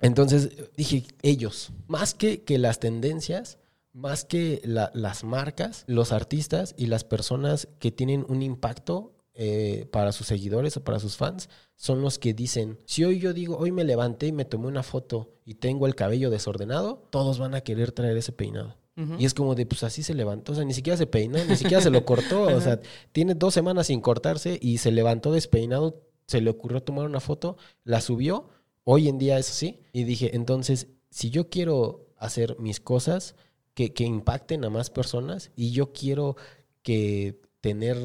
Entonces 0.02 0.50
dije, 0.78 1.04
ellos, 1.22 1.72
más 1.88 2.14
que, 2.14 2.43
que 2.43 2.58
las 2.58 2.80
tendencias, 2.80 3.58
más 3.93 4.24
que 4.24 4.62
la- 4.64 4.91
las 4.93 5.24
marcas, 5.24 5.84
los 5.88 6.12
artistas 6.12 6.74
y 6.78 6.86
las 6.88 7.04
personas 7.04 7.68
que 7.80 7.91
tienen 7.91 8.26
un 8.30 8.41
impacto 8.41 9.14
eh, 9.41 9.88
para 9.91 10.12
sus 10.12 10.28
seguidores 10.28 10.76
o 10.78 10.84
para 10.84 11.00
sus 11.00 11.16
fans, 11.16 11.50
son 11.78 12.02
los 12.02 12.20
que 12.20 12.34
dicen, 12.34 12.78
si 12.86 13.06
hoy 13.06 13.20
yo 13.20 13.32
digo, 13.34 13.58
hoy 13.58 13.72
me 13.72 13.86
levanté 13.86 14.28
y 14.28 14.32
me 14.34 14.43
tomé 14.43 14.68
una 14.68 14.84
foto 14.84 15.32
y 15.45 15.56
tengo 15.56 15.88
el 15.88 15.95
cabello 15.95 16.30
desordenado, 16.30 17.08
todos 17.10 17.39
van 17.39 17.56
a 17.56 17.62
querer 17.62 17.91
traer 17.93 18.18
ese 18.18 18.32
peinado. 18.34 18.76
Y 19.18 19.24
es 19.24 19.34
como 19.34 19.56
de, 19.56 19.66
pues 19.66 19.82
así 19.84 20.04
se 20.04 20.14
levantó, 20.14 20.52
o 20.52 20.56
sea, 20.56 20.66
ni 20.66 20.74
siquiera 20.74 20.97
se 20.97 21.08
peinó, 21.08 21.38
ni 21.45 21.56
siquiera 21.56 21.82
se 21.82 21.89
lo 21.89 22.04
cortó, 22.04 22.43
o 22.43 22.60
sea, 22.62 22.82
tiene 23.14 23.34
dos 23.34 23.54
semanas 23.54 23.88
sin 23.88 24.02
cortarse 24.02 24.60
y 24.62 24.80
se 24.80 24.91
levantó 24.91 25.32
despeinado, 25.32 26.02
se 26.28 26.41
le 26.41 26.50
ocurrió 26.50 26.84
tomar 26.84 27.06
una 27.06 27.22
foto, 27.22 27.56
la 27.86 28.02
subió, 28.02 28.50
hoy 28.84 29.08
en 29.10 29.18
día 29.18 29.38
es 29.38 29.50
así, 29.50 29.82
y 29.94 30.04
dije, 30.04 30.36
entonces, 30.36 30.88
si 31.10 31.30
yo 31.30 31.50
quiero 31.50 32.08
hacer 32.18 32.58
mis 32.60 32.80
cosas 32.80 33.36
que, 33.74 33.94
que 33.94 34.04
impacten 34.04 34.66
a 34.66 34.70
más 34.70 34.90
personas 34.90 35.52
y 35.56 35.72
yo 35.72 35.94
quiero 35.94 36.36
que 36.84 37.40
tener, 37.62 37.98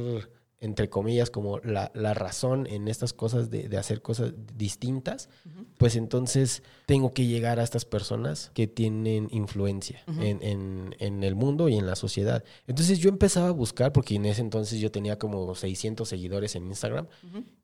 entre 0.61 0.89
comillas, 0.89 1.31
como 1.31 1.59
la, 1.61 1.91
la 1.95 2.14
razón 2.14 2.66
en 2.68 2.89
estas 2.89 3.12
cosas 3.12 3.51
de, 3.51 3.68
de 3.68 3.77
hacer 3.77 4.03
cosas 4.03 4.33
distintas, 4.57 5.29
pues 5.79 5.97
entonces 5.97 6.62
tengo 6.87 7.12
que 7.12 7.27
llegar 7.27 7.59
a 7.61 7.64
estas 7.64 7.85
personas 7.85 8.51
que 8.55 8.66
tienen 8.66 9.29
influencia 9.31 10.03
en, 10.22 10.43
en- 10.43 10.95
en 10.99 11.22
el 11.25 11.35
mundo 11.35 11.68
y 11.68 11.77
en 11.77 11.87
la 11.87 11.97
sociedad. 11.97 12.45
Entonces 12.66 12.99
yo 13.01 13.09
empezaba 13.11 13.49
a 13.49 13.53
buscar, 13.53 13.93
porque 13.93 14.14
en 14.14 14.25
ese 14.27 14.41
entonces 14.41 14.79
yo 14.81 14.91
tenía 14.91 15.18
como 15.18 15.55
600 15.55 16.09
seguidores 16.09 16.55
en 16.57 16.66
Instagram, 16.66 17.07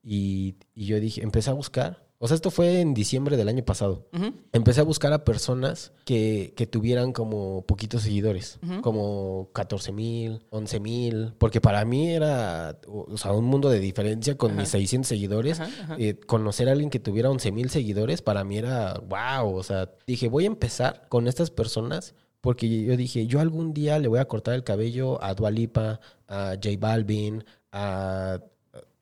y, 0.02 0.56
y 0.74 0.86
yo 0.86 0.98
dije, 1.00 1.22
empecé 1.22 1.50
a 1.50 1.54
buscar. 1.54 2.09
O 2.22 2.28
sea, 2.28 2.34
esto 2.34 2.50
fue 2.50 2.82
en 2.82 2.92
diciembre 2.92 3.38
del 3.38 3.48
año 3.48 3.64
pasado. 3.64 4.06
Empecé 4.52 4.82
a 4.82 4.84
buscar 4.84 5.10
a 5.14 5.24
personas 5.24 5.92
que, 6.04 6.52
que 6.54 6.66
tuvieran 6.66 7.14
como 7.14 7.62
poquitos 7.62 8.02
seguidores, 8.02 8.58
como 8.82 9.48
14 9.54 9.90
mil, 9.92 10.42
11 10.50 10.80
mil, 10.80 11.32
porque 11.38 11.62
para 11.62 11.82
mí 11.86 12.10
era, 12.10 12.78
o 12.86 13.16
sea, 13.16 13.32
un 13.32 13.46
mundo 13.46 13.70
de 13.70 13.80
diferencia 13.80 14.36
con 14.36 14.54
mis 14.54 14.68
600 14.68 15.08
seguidores. 15.08 15.60
Ajá, 15.60 15.70
ajá. 15.82 15.96
Eh, 15.98 16.20
conocer 16.26 16.68
a 16.68 16.72
alguien 16.72 16.90
que 16.90 17.00
tuviera 17.00 17.30
11 17.30 17.52
mil 17.52 17.70
seguidores 17.70 18.20
para 18.20 18.44
mí 18.44 18.58
era 18.58 19.00
wow. 19.08 19.56
O 19.56 19.62
sea, 19.62 19.90
dije, 20.06 20.28
voy 20.28 20.44
a 20.44 20.48
empezar 20.48 21.06
con 21.08 21.26
estas 21.26 21.50
personas 21.50 22.14
porque 22.42 22.84
yo 22.84 22.96
dije, 22.98 23.26
yo 23.26 23.40
algún 23.40 23.72
día 23.72 23.98
le 23.98 24.08
voy 24.08 24.18
a 24.18 24.26
cortar 24.26 24.54
el 24.54 24.64
cabello 24.64 25.22
a 25.22 25.34
Dualipa, 25.34 26.00
a 26.28 26.54
J 26.62 26.76
Balvin, 26.78 27.44
a, 27.72 28.40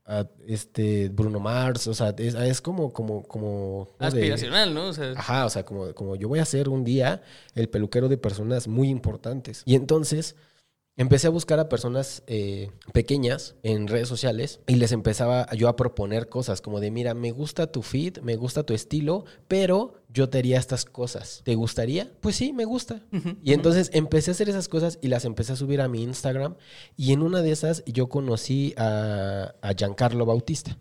a, 0.09 0.27
este 0.47 1.09
Bruno 1.11 1.39
Mars. 1.39 1.87
O 1.87 1.95
sea, 1.95 2.15
es, 2.17 2.35
es 2.35 2.61
como, 2.61 2.93
como, 2.93 3.23
como 3.23 3.89
Aspiracional, 3.99 4.75
¿no? 4.75 4.89
O 4.89 4.93
sea, 4.93 5.13
Ajá, 5.13 5.47
o 5.47 5.51
sea, 5.51 5.65
como, 5.65 5.95
como 5.95 6.17
yo 6.17 6.29
voy 6.29 6.41
a 6.41 6.45
ser 6.45 6.69
un 6.69 6.83
día 6.83 7.23
el 7.55 7.69
peluquero 7.69 8.09
de 8.09 8.17
personas 8.17 8.67
muy 8.67 8.89
importantes. 8.89 9.63
Y 9.67 9.75
entonces 9.77 10.35
empecé 10.99 11.27
a 11.29 11.31
buscar 11.31 11.59
a 11.59 11.69
personas 11.71 12.23
eh, 12.27 12.71
pequeñas 12.93 13.55
en 13.63 13.87
redes 13.89 14.09
sociales 14.09 14.61
y 14.67 14.75
les 14.75 14.93
empezaba 14.93 15.51
yo 15.57 15.69
a 15.69 15.77
proponer 15.77 16.29
cosas 16.29 16.61
como 16.61 16.81
de, 16.81 16.91
mira, 16.91 17.15
me 17.15 17.31
gusta 17.31 17.73
tu 17.73 17.81
feed, 17.83 18.19
me 18.19 18.37
gusta 18.37 18.65
tu 18.65 18.75
estilo, 18.75 19.25
pero 19.49 19.95
yo 20.13 20.29
te 20.29 20.39
haría 20.39 20.59
estas 20.59 20.85
cosas. 20.85 21.41
¿Te 21.45 21.55
gustaría? 21.55 22.13
Pues 22.21 22.37
sí, 22.37 22.53
me 22.53 22.65
gusta. 22.67 23.03
y 23.43 23.53
entonces 23.55 23.91
empecé 23.95 24.31
a 24.31 24.33
hacer 24.33 24.49
esas 24.51 24.69
cosas 24.69 24.99
y 25.01 25.09
las 25.09 25.25
empecé 25.25 25.55
a 25.55 25.57
subir 25.57 25.81
a 25.81 25.89
mi 25.89 26.03
Instagram 26.03 26.57
y 26.97 27.13
en 27.15 27.23
una 27.23 27.41
de 27.41 27.53
esas 27.53 27.83
yo 27.87 28.09
conocí 28.09 28.75
a, 28.77 29.55
a 29.63 29.73
Giancarlo 29.75 30.27
Bautista. 30.27 30.79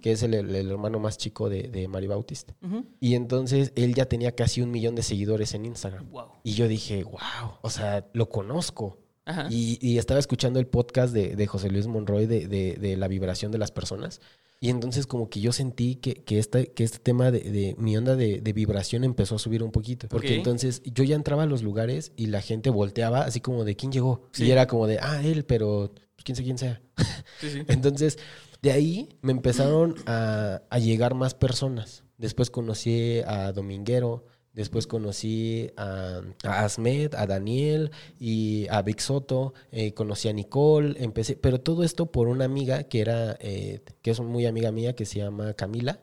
que 0.00 0.12
es 0.12 0.22
el, 0.22 0.32
el- 0.34 0.54
el 0.54 0.70
hermano 0.70 1.00
más 1.00 1.18
chico 1.18 1.48
de, 1.48 1.64
de 1.64 1.88
Mari 1.88 2.06
Bautista. 2.06 2.54
Y 3.00 3.14
entonces 3.16 3.72
él 3.74 3.94
ya 3.96 4.04
tenía 4.06 4.30
casi 4.32 4.62
un 4.62 4.70
millón 4.70 4.94
de 4.94 5.02
seguidores 5.02 5.54
en 5.54 5.66
Instagram. 5.66 6.08
Wow. 6.12 6.26
Y 6.44 6.52
yo 6.52 6.68
dije, 6.68 7.02
wow, 7.02 7.58
o 7.62 7.68
sea, 7.70 8.06
lo 8.12 8.28
conozco. 8.28 8.98
Ajá. 9.26 9.48
Y, 9.50 9.78
y 9.86 9.98
estaba 9.98 10.18
escuchando 10.18 10.58
el 10.58 10.66
podcast 10.66 11.12
de, 11.12 11.36
de 11.36 11.46
José 11.46 11.68
Luis 11.68 11.86
Monroy 11.86 12.26
de, 12.26 12.46
de- 12.48 12.76
de 12.80 12.96
la 12.96 13.08
vibración 13.08 13.52
de 13.52 13.58
las 13.58 13.70
personas. 13.72 14.20
Y 14.58 14.70
entonces 14.70 15.06
como 15.06 15.28
que 15.28 15.40
yo 15.40 15.52
sentí 15.52 15.96
que, 15.96 16.14
que, 16.14 16.38
este, 16.38 16.68
que 16.68 16.82
este 16.84 16.98
tema 16.98 17.30
de, 17.30 17.40
de 17.40 17.74
mi 17.78 17.94
onda 17.96 18.16
de, 18.16 18.40
de 18.40 18.52
vibración 18.54 19.04
empezó 19.04 19.34
a 19.34 19.38
subir 19.38 19.62
un 19.62 19.70
poquito. 19.70 20.08
Porque 20.08 20.28
Ok. 20.28 20.36
entonces 20.38 20.80
yo 20.86 21.04
ya 21.04 21.14
entraba 21.14 21.42
a 21.42 21.46
los 21.46 21.62
lugares 21.62 22.12
y 22.16 22.26
la 22.28 22.40
gente 22.40 22.70
volteaba 22.70 23.20
así 23.22 23.40
como 23.40 23.64
de 23.64 23.76
quién 23.76 23.92
llegó. 23.92 24.22
Sí. 24.32 24.44
Y 24.46 24.50
era 24.52 24.66
como 24.66 24.86
de, 24.86 24.98
ah, 25.02 25.20
él, 25.22 25.44
pero 25.44 25.92
pues, 25.94 26.24
quién 26.24 26.36
sé 26.36 26.42
quién 26.42 26.56
sea. 26.58 26.80
Sí, 27.40 27.50
sí. 27.50 27.58
Entonces, 27.68 28.18
de 28.62 28.72
ahí 28.72 29.08
me 29.20 29.32
empezaron 29.32 29.96
a, 30.06 30.62
a 30.70 30.78
llegar 30.78 31.14
más 31.14 31.34
personas. 31.34 32.04
Después 32.16 32.48
conocí 32.48 33.20
a 33.26 33.52
Dominguero, 33.52 34.24
después 34.56 34.86
conocí 34.86 35.70
a, 35.76 36.22
a 36.42 36.64
Asmed, 36.64 37.14
a 37.14 37.26
Daniel 37.26 37.92
y 38.18 38.66
a 38.70 38.82
Vic 38.82 38.98
Soto, 38.98 39.54
eh, 39.70 39.92
conocí 39.92 40.28
a 40.28 40.32
Nicole, 40.32 40.96
empecé, 40.98 41.36
pero 41.36 41.60
todo 41.60 41.84
esto 41.84 42.06
por 42.06 42.26
una 42.26 42.46
amiga 42.46 42.84
que 42.84 43.02
era, 43.02 43.36
eh, 43.38 43.82
que 44.02 44.10
es 44.10 44.20
muy 44.20 44.46
amiga 44.46 44.72
mía, 44.72 44.96
que 44.96 45.04
se 45.04 45.20
llama 45.20 45.54
Camila. 45.54 46.00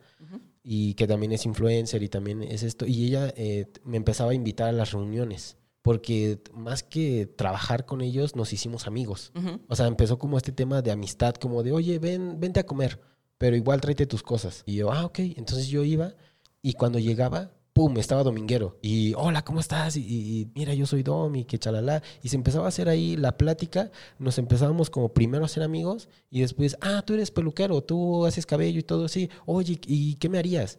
Y 0.66 0.94
que 0.94 1.06
también 1.06 1.30
es 1.32 1.44
influencer 1.44 2.02
y 2.02 2.08
también 2.08 2.42
es 2.42 2.62
esto. 2.62 2.86
Y 2.86 3.04
ella 3.04 3.30
eh, 3.36 3.66
me 3.84 3.98
empezaba 3.98 4.30
a 4.30 4.34
invitar 4.34 4.70
a 4.70 4.72
las 4.72 4.92
reuniones. 4.92 5.58
Porque 5.82 6.40
más 6.54 6.82
que 6.82 7.26
trabajar 7.26 7.84
con 7.84 8.00
ellos, 8.00 8.34
nos 8.34 8.54
hicimos 8.54 8.86
amigos. 8.86 9.30
Ujú. 9.34 9.60
O 9.68 9.76
sea, 9.76 9.86
empezó 9.86 10.18
como 10.18 10.38
este 10.38 10.52
tema 10.52 10.80
de 10.80 10.90
amistad, 10.90 11.34
como 11.34 11.62
de, 11.62 11.72
oye, 11.72 11.98
ven, 11.98 12.40
vente 12.40 12.60
a 12.60 12.64
comer, 12.64 12.98
pero 13.36 13.56
igual 13.56 13.82
tráete 13.82 14.06
tus 14.06 14.22
cosas. 14.22 14.62
Y 14.64 14.76
yo, 14.76 14.90
ah, 14.90 15.04
ok. 15.04 15.18
Entonces 15.18 15.68
yo 15.68 15.84
iba 15.84 16.14
y 16.62 16.72
cuando 16.72 16.98
llegaba, 16.98 17.52
pum, 17.74 17.98
estaba 17.98 18.22
Dominguero. 18.22 18.78
Y, 18.80 19.12
hola, 19.14 19.44
¿cómo 19.44 19.60
estás? 19.60 19.96
Y, 19.96 20.48
mira, 20.54 20.72
yo 20.72 20.86
soy 20.86 21.02
Dom 21.02 21.34
y 21.34 21.44
que 21.44 21.58
chalala. 21.58 22.02
Y 22.22 22.28
se 22.28 22.36
empezaba 22.36 22.66
a 22.66 22.68
hacer 22.68 22.88
ahí 22.88 23.16
la 23.16 23.36
plática. 23.36 23.90
Nos 24.18 24.38
empezábamos 24.38 24.88
como 24.88 25.12
primero 25.12 25.44
a 25.44 25.48
ser 25.48 25.64
amigos 25.64 26.08
y 26.30 26.40
después, 26.40 26.78
ah, 26.80 27.02
tú 27.04 27.14
eres 27.14 27.30
peluquero, 27.30 27.82
tú 27.82 28.24
haces 28.24 28.46
cabello 28.46 28.78
y 28.78 28.84
todo 28.84 29.04
así. 29.04 29.28
Oye, 29.44 29.78
¿y 29.86 30.14
qué 30.14 30.28
me 30.28 30.38
harías? 30.38 30.78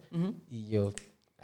Y 0.50 0.68
yo, 0.68 0.92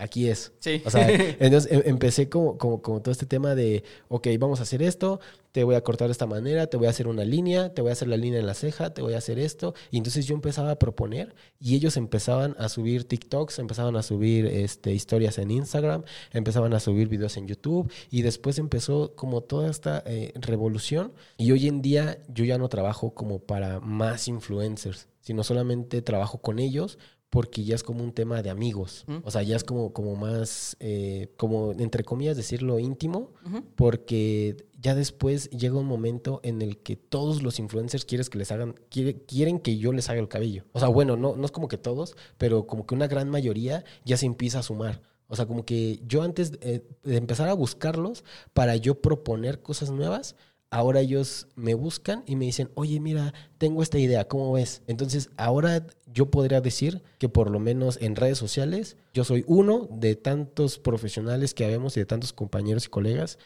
aquí 0.03 0.29
es. 0.29 0.53
Sí. 0.59 0.83
O 0.85 0.91
sea, 0.91 1.09
entonces 1.41 1.71
em- 1.71 1.83
empecé 1.85 2.29
como, 2.29 2.59
como, 2.59 2.83
como 2.83 3.01
todo 3.01 3.13
este 3.13 3.27
tema 3.27 3.55
de, 3.55 3.85
ok, 4.09 4.29
vamos 4.39 4.61
a 4.61 4.65
hacer 4.65 4.83
esto, 4.83 5.21
te 5.53 5.65
voy 5.65 5.75
a 5.75 5.83
cortar 5.83 6.09
de 6.09 6.13
esta 6.13 6.27
manera, 6.27 6.67
te 6.67 6.79
voy 6.79 6.87
a 6.87 6.91
hacer 6.91 7.07
una 7.07 7.25
línea, 7.25 7.75
te 7.75 7.83
voy 7.83 7.91
a 7.91 7.93
hacer 7.93 8.09
la 8.09 8.17
línea 8.17 8.41
en 8.41 8.47
la 8.47 8.55
ceja, 8.55 8.95
te 8.95 9.03
voy 9.03 9.13
a 9.13 9.19
hacer 9.19 9.39
esto. 9.39 9.75
Y 9.91 9.99
entonces 9.99 10.27
yo 10.27 10.35
empezaba 10.35 10.71
a 10.71 10.79
proponer 10.79 11.35
y 11.61 11.75
ellos 11.77 11.97
empezaban 11.99 12.57
a 12.59 12.69
subir 12.71 13.05
TikToks, 13.05 13.59
empezaban 13.59 13.95
a 13.97 14.03
subir 14.03 14.47
este, 14.47 14.93
historias 14.93 15.39
en 15.39 15.51
Instagram, 15.51 16.05
empezaban 16.33 16.73
a 16.73 16.81
subir 16.81 17.09
videos 17.09 17.37
en 17.37 17.47
YouTube 17.47 17.93
y 18.11 18.23
después 18.23 18.59
empezó 18.59 19.15
como 19.15 19.43
toda 19.43 19.71
esta 19.71 20.03
eh, 20.07 20.33
revolución. 20.37 21.13
Y 21.37 21.53
hoy 21.53 21.69
en 21.69 21.83
día 21.83 22.19
yo 22.29 22.45
ya 22.45 22.57
no 22.57 22.69
trabajo 22.69 23.13
como 23.15 23.39
para 23.39 23.79
más 23.81 24.29
influencers, 24.29 25.09
sino 25.21 25.45
solamente 25.45 26.01
trabajo 26.01 26.41
con 26.41 26.59
ellos 26.59 26.99
porque 27.33 27.65
ya 27.65 27.75
es 27.75 27.83
como 27.83 28.05
un 28.05 28.13
tema 28.13 28.43
de 28.43 28.51
amigos. 28.51 29.07
O 29.25 29.31
sea, 29.31 29.43
ya 29.43 29.57
es 29.57 29.65
como, 29.65 29.95
como 29.95 30.17
más, 30.17 30.77
eh, 30.81 31.29
como 31.39 31.73
entre 31.73 32.05
comillas 32.05 32.37
decirlo 32.37 32.79
íntimo, 32.79 33.31
porque 33.75 34.67
ya 34.79 34.95
después 34.95 35.49
llega 35.49 35.77
un 35.79 35.87
momento 35.87 36.41
en 36.43 36.61
el 36.61 36.77
que 36.79 36.95
todos 36.97 37.43
los 37.43 37.59
influencers 37.59 38.05
quieres 38.05 38.29
que 38.29 38.37
les 38.37 38.53
hagan, 38.53 38.75
quiere- 38.91 39.17
quieren 39.25 39.61
que 39.61 39.79
yo 39.79 39.93
les 39.95 40.11
haga 40.11 40.21
el 40.21 40.29
cabello. 40.29 40.65
O 40.73 40.79
sea, 40.79 40.89
bueno, 40.89 41.17
no, 41.17 41.35
no 41.35 41.45
es 41.47 41.51
como 41.53 41.69
que 41.69 41.79
todos, 41.79 42.17
pero 42.37 42.67
como 42.67 42.85
que 42.87 42.95
una 42.95 43.07
gran 43.07 43.31
mayoría 43.31 43.83
ya 44.05 44.19
se 44.19 44.27
empieza 44.27 44.59
a 44.59 44.63
sumar. 44.63 45.01
O 45.29 45.35
sea, 45.37 45.47
como 45.47 45.65
que 45.65 46.01
yo 46.07 46.21
antes 46.23 46.53
eh, 46.61 46.83
de 47.03 47.17
empezar 47.17 47.49
a 47.49 47.55
buscarlos 47.55 48.25
para 48.53 48.77
yo 48.77 49.01
proponer 49.01 49.63
cosas 49.63 49.91
nuevas, 49.91 50.37
ahora 50.73 51.01
ellos 51.01 51.49
me 51.55 51.75
buscan 51.75 52.25
y 52.27 52.35
me 52.35 52.47
dicen, 52.47 52.71
oye, 52.75 52.99
mira, 52.99 53.35
tengo 53.59 53.83
esta 53.83 53.99
idea, 53.99 54.27
¿cómo 54.27 54.53
ves? 54.53 54.81
Entonces, 54.87 55.29
ahora 55.37 55.87
yo 56.13 56.31
podría 56.31 56.63
decir 56.63 57.03
que 57.19 57.29
por 57.29 57.51
lo 57.51 57.61
menos 57.61 57.99
en 58.01 58.17
redes 58.17 58.39
sociales, 58.39 58.97
yo 59.13 59.23
soy 59.23 59.45
uno 59.47 59.87
de 59.93 60.17
tantos 60.17 60.79
profesionales 60.79 61.53
que 61.53 61.67
habemos 61.67 61.97
y 61.97 62.01
de 62.01 62.07
tantos 62.07 62.33
compañeros 62.33 62.87
y 62.87 62.89
colegas 62.89 63.39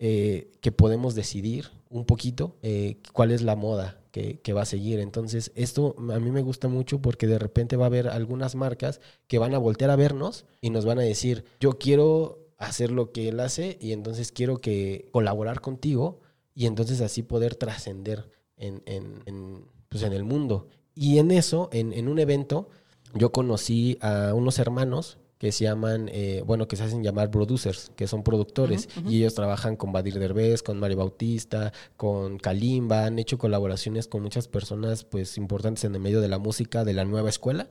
eh, 0.00 0.50
que 0.60 0.72
podemos 0.72 1.14
decidir 1.14 1.70
un 1.88 2.04
poquito 2.04 2.56
eh, 2.62 2.96
cuál 3.12 3.30
es 3.30 3.42
la 3.42 3.54
moda 3.54 4.00
que, 4.10 4.40
que 4.40 4.52
va 4.52 4.62
a 4.62 4.66
seguir. 4.66 4.98
Entonces, 4.98 5.52
esto 5.54 5.94
a 5.96 6.18
mí 6.18 6.32
me 6.32 6.42
gusta 6.42 6.66
mucho 6.66 7.00
porque 7.00 7.28
de 7.28 7.38
repente 7.38 7.76
va 7.76 7.84
a 7.84 7.86
haber 7.86 8.08
algunas 8.08 8.56
marcas 8.56 9.00
que 9.28 9.38
van 9.38 9.54
a 9.54 9.58
voltear 9.58 9.90
a 9.90 9.96
vernos 9.96 10.46
y 10.60 10.70
nos 10.70 10.84
van 10.84 10.98
a 10.98 11.02
decir, 11.02 11.44
yo 11.60 11.78
quiero 11.78 12.40
hacer 12.58 12.90
lo 12.90 13.12
que 13.12 13.28
él 13.28 13.38
hace 13.38 13.78
y 13.80 13.92
entonces 13.92 14.32
quiero 14.32 14.58
que 14.58 15.08
colaborar 15.12 15.60
contigo 15.60 16.21
y 16.54 16.66
entonces 16.66 17.00
así 17.00 17.22
poder 17.22 17.54
trascender 17.54 18.30
en, 18.56 18.82
en, 18.86 19.22
en, 19.26 19.64
pues 19.88 20.02
en 20.02 20.12
el 20.12 20.24
mundo. 20.24 20.68
Y 20.94 21.18
en 21.18 21.30
eso, 21.30 21.68
en, 21.72 21.92
en 21.92 22.08
un 22.08 22.18
evento, 22.18 22.68
yo 23.14 23.32
conocí 23.32 23.98
a 24.00 24.34
unos 24.34 24.58
hermanos 24.58 25.18
que 25.38 25.50
se 25.50 25.64
llaman, 25.64 26.08
eh, 26.12 26.44
bueno, 26.46 26.68
que 26.68 26.76
se 26.76 26.84
hacen 26.84 27.02
llamar 27.02 27.32
producers, 27.32 27.90
que 27.96 28.06
son 28.06 28.22
productores, 28.22 28.88
y 29.08 29.16
ellos 29.16 29.34
trabajan 29.34 29.74
con 29.74 29.90
Badir 29.90 30.20
Derbez, 30.20 30.62
con 30.62 30.78
Mario 30.78 30.98
Bautista, 30.98 31.72
con 31.96 32.38
Kalimba, 32.38 33.06
han 33.06 33.18
hecho 33.18 33.38
colaboraciones 33.38 34.06
con 34.06 34.22
muchas 34.22 34.46
personas, 34.46 35.02
pues, 35.02 35.36
importantes 35.38 35.82
en 35.82 35.96
el 35.96 36.00
medio 36.00 36.20
de 36.20 36.28
la 36.28 36.38
música 36.38 36.84
de 36.84 36.92
la 36.92 37.04
nueva 37.04 37.28
escuela, 37.28 37.68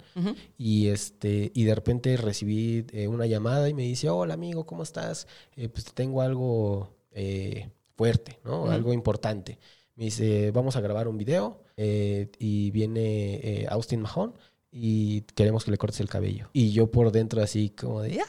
y 0.57 0.87
este, 0.87 1.49
y 1.55 1.63
de 1.63 1.73
repente 1.73 2.17
recibí 2.17 2.85
eh, 2.91 3.07
una 3.07 3.25
llamada 3.25 3.69
y 3.69 3.73
me 3.73 3.83
dice, 3.83 4.09
hola 4.09 4.33
amigo, 4.33 4.65
¿cómo 4.65 4.83
estás? 4.83 5.25
Eh, 5.55 5.69
pues 5.69 5.85
tengo 5.93 6.21
algo 6.21 6.97
eh, 7.13 7.69
fuerte, 8.01 8.39
¿no? 8.43 8.65
Algo 8.71 8.93
importante. 8.93 9.59
Me 9.95 10.05
dice, 10.05 10.49
vamos 10.51 10.75
a 10.75 10.81
grabar 10.81 11.07
un 11.07 11.17
video 11.19 11.63
eh, 11.77 12.31
y 12.39 12.71
viene 12.71 13.35
eh, 13.43 13.67
Austin 13.69 14.01
Mahon 14.01 14.33
y 14.71 15.21
queremos 15.35 15.63
que 15.63 15.69
le 15.71 15.77
cortes 15.77 15.99
el 15.99 16.09
cabello. 16.09 16.49
Y 16.51 16.71
yo 16.71 16.89
por 16.89 17.11
dentro 17.11 17.43
así 17.43 17.69
como 17.69 18.01
de... 18.01 18.21
"Ah", 18.21 18.25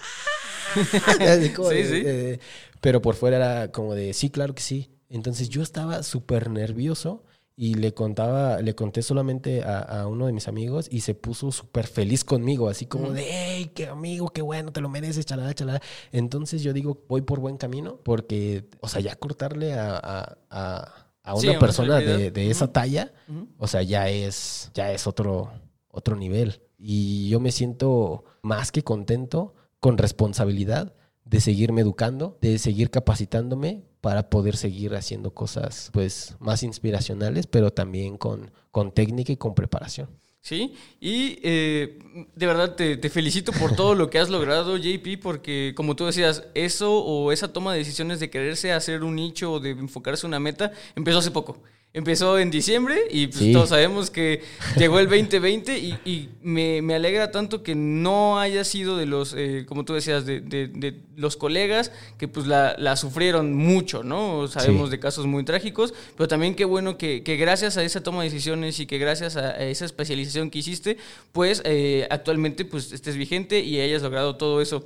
así 1.33 1.49
como 1.55 1.71
Sí, 1.71 1.77
de- 1.77 1.89
sí. 1.89 2.01
de- 2.03 2.41
pero 2.83 3.01
por 3.01 3.15
fuera 3.15 3.37
era 3.39 3.73
como 3.73 3.95
de, 3.95 4.13
sí, 4.13 4.29
claro 4.29 4.55
que 4.55 4.63
sí. 4.63 4.91
Entonces 5.09 5.49
yo 5.49 5.63
estaba 5.63 6.03
súper 6.03 6.51
nervioso 6.51 7.25
y 7.57 7.75
le 7.75 7.93
contaba, 7.93 8.61
le 8.63 8.75
conté 8.75 9.03
solamente 9.03 9.63
a, 9.63 9.79
a 9.81 10.07
uno 10.07 10.27
de 10.27 10.33
mis 10.33 10.49
amigos 10.49 10.89
y 10.91 11.01
se 11.01 11.15
puso 11.15 11.53
súper 11.53 11.87
feliz 11.87 12.25
conmigo, 12.25 12.69
así 12.69 12.87
como 12.87 13.13
de, 13.13 13.25
hey, 13.29 13.73
qué 13.75 13.87
amigo, 13.89 14.29
qué 14.31 14.41
bueno, 14.43 14.73
te 14.73 14.81
lo 14.81 14.89
mereces, 14.89 15.27
chalada, 15.27 15.53
chalada. 15.55 15.81
Entonces 16.13 16.63
yo 16.63 16.73
digo, 16.73 17.05
voy 17.09 17.21
por 17.23 17.41
buen 17.41 17.59
camino 17.59 18.01
porque, 18.03 18.69
o 18.81 18.89
sea, 18.89 19.01
ya 19.01 19.15
cortarle 19.17 19.75
a, 19.75 19.97
a, 19.97 20.37
a- 20.51 21.35
una 21.35 21.59
persona 21.61 22.01
de, 22.19 22.31
de 22.33 22.51
esa 22.51 22.73
talla, 22.73 23.13
o 23.59 23.67
sea, 23.69 23.83
ya 23.83 24.09
es, 24.09 24.71
ya 24.75 24.91
es 24.93 25.07
otro, 25.07 25.53
otro 25.89 26.17
nivel. 26.17 26.63
Y 26.79 27.29
yo 27.29 27.39
me 27.39 27.53
siento 27.53 28.25
más 28.43 28.73
que 28.73 28.83
contento, 28.83 29.55
con 29.79 29.99
responsabilidad 29.99 30.95
de 31.25 31.41
seguirme 31.41 31.81
educando, 31.83 32.39
de 32.41 32.59
seguir 32.59 32.91
capacitándome 32.91 33.85
para 34.03 34.29
poder 34.29 34.57
seguir 34.57 34.95
haciendo 34.97 35.33
cosas 35.33 35.89
pues 35.93 36.35
más 36.41 36.65
inspiracionales, 36.65 37.47
pero 37.47 37.73
también 37.73 38.19
con, 38.19 38.51
con 38.73 38.93
técnica 38.93 39.33
y 39.33 39.37
con 39.37 39.55
preparación. 39.55 40.09
Sí, 40.41 40.75
y 41.01 41.39
eh, 41.45 42.01
de 42.35 42.47
verdad 42.47 42.75
te, 42.75 42.97
te 42.97 43.11
felicito 43.11 43.53
por 43.53 43.77
todo 43.77 43.95
lo 43.95 44.11
que 44.11 44.19
has 44.19 44.29
logrado, 44.37 44.77
JP, 44.77 45.23
porque 45.23 45.73
como 45.77 45.95
tú 45.95 46.05
decías, 46.05 46.43
eso 46.55 46.99
o 46.99 47.31
esa 47.31 47.53
toma 47.53 47.73
de 47.73 47.79
decisiones 47.79 48.19
de 48.19 48.29
quererse 48.29 48.73
hacer 48.73 49.05
un 49.05 49.15
nicho 49.15 49.53
o 49.53 49.61
de 49.61 49.71
enfocarse 49.71 50.27
en 50.27 50.31
una 50.31 50.41
meta 50.41 50.73
empezó 50.97 51.19
hace 51.19 51.31
poco. 51.31 51.63
Empezó 51.95 52.39
en 52.39 52.51
diciembre 52.51 53.03
y 53.11 53.27
pues, 53.27 53.39
Sí. 53.41 53.53
todos 53.53 53.69
sabemos 53.69 54.11
que 54.11 54.41
llegó 54.79 54.99
el 54.99 55.09
2020 55.11 55.79
y, 55.79 55.99
y 56.07 56.31
me, 56.41 56.81
me 56.81 56.95
alegra 56.95 57.31
tanto 57.31 57.63
que 57.63 57.75
no 57.75 58.39
haya 58.41 58.65
sido 58.65 58.97
de 58.97 59.05
los, 59.05 59.35
eh, 59.37 59.67
como 59.69 59.85
tú 59.85 59.93
decías, 59.93 60.25
de, 60.25 60.41
de- 60.41 60.69
de 60.69 60.95
los 61.17 61.37
colegas 61.37 61.93
que 62.17 62.29
pues 62.29 62.47
la, 62.47 62.75
la 62.79 62.97
sufrieron 62.97 63.53
mucho, 63.53 64.03
¿no? 64.05 64.49
Sabemos 64.49 64.89
Sí. 64.89 64.93
de 64.93 65.01
casos 65.01 65.27
muy 65.27 65.45
trágicos, 65.45 65.93
pero 66.17 66.29
también 66.29 66.55
qué 66.55 66.65
bueno 66.65 66.97
que, 66.97 67.23
que 67.23 67.37
gracias 67.37 67.77
a 67.77 67.85
esa 67.85 68.03
toma 68.03 68.23
de 68.23 68.31
decisiones 68.31 68.81
y 68.81 68.87
que 68.87 68.97
gracias 68.97 69.37
a, 69.37 69.51
a 69.51 69.65
esa 69.65 69.85
especialización 69.85 70.49
que 70.51 70.61
hiciste, 70.61 70.97
pues 71.33 71.61
eh, 71.67 72.07
actualmente 72.11 72.65
pues 72.65 72.93
estés 72.93 73.17
vigente 73.19 73.61
y 73.61 73.79
hayas 73.81 74.01
logrado 74.01 74.37
todo 74.37 74.63
eso. 74.63 74.83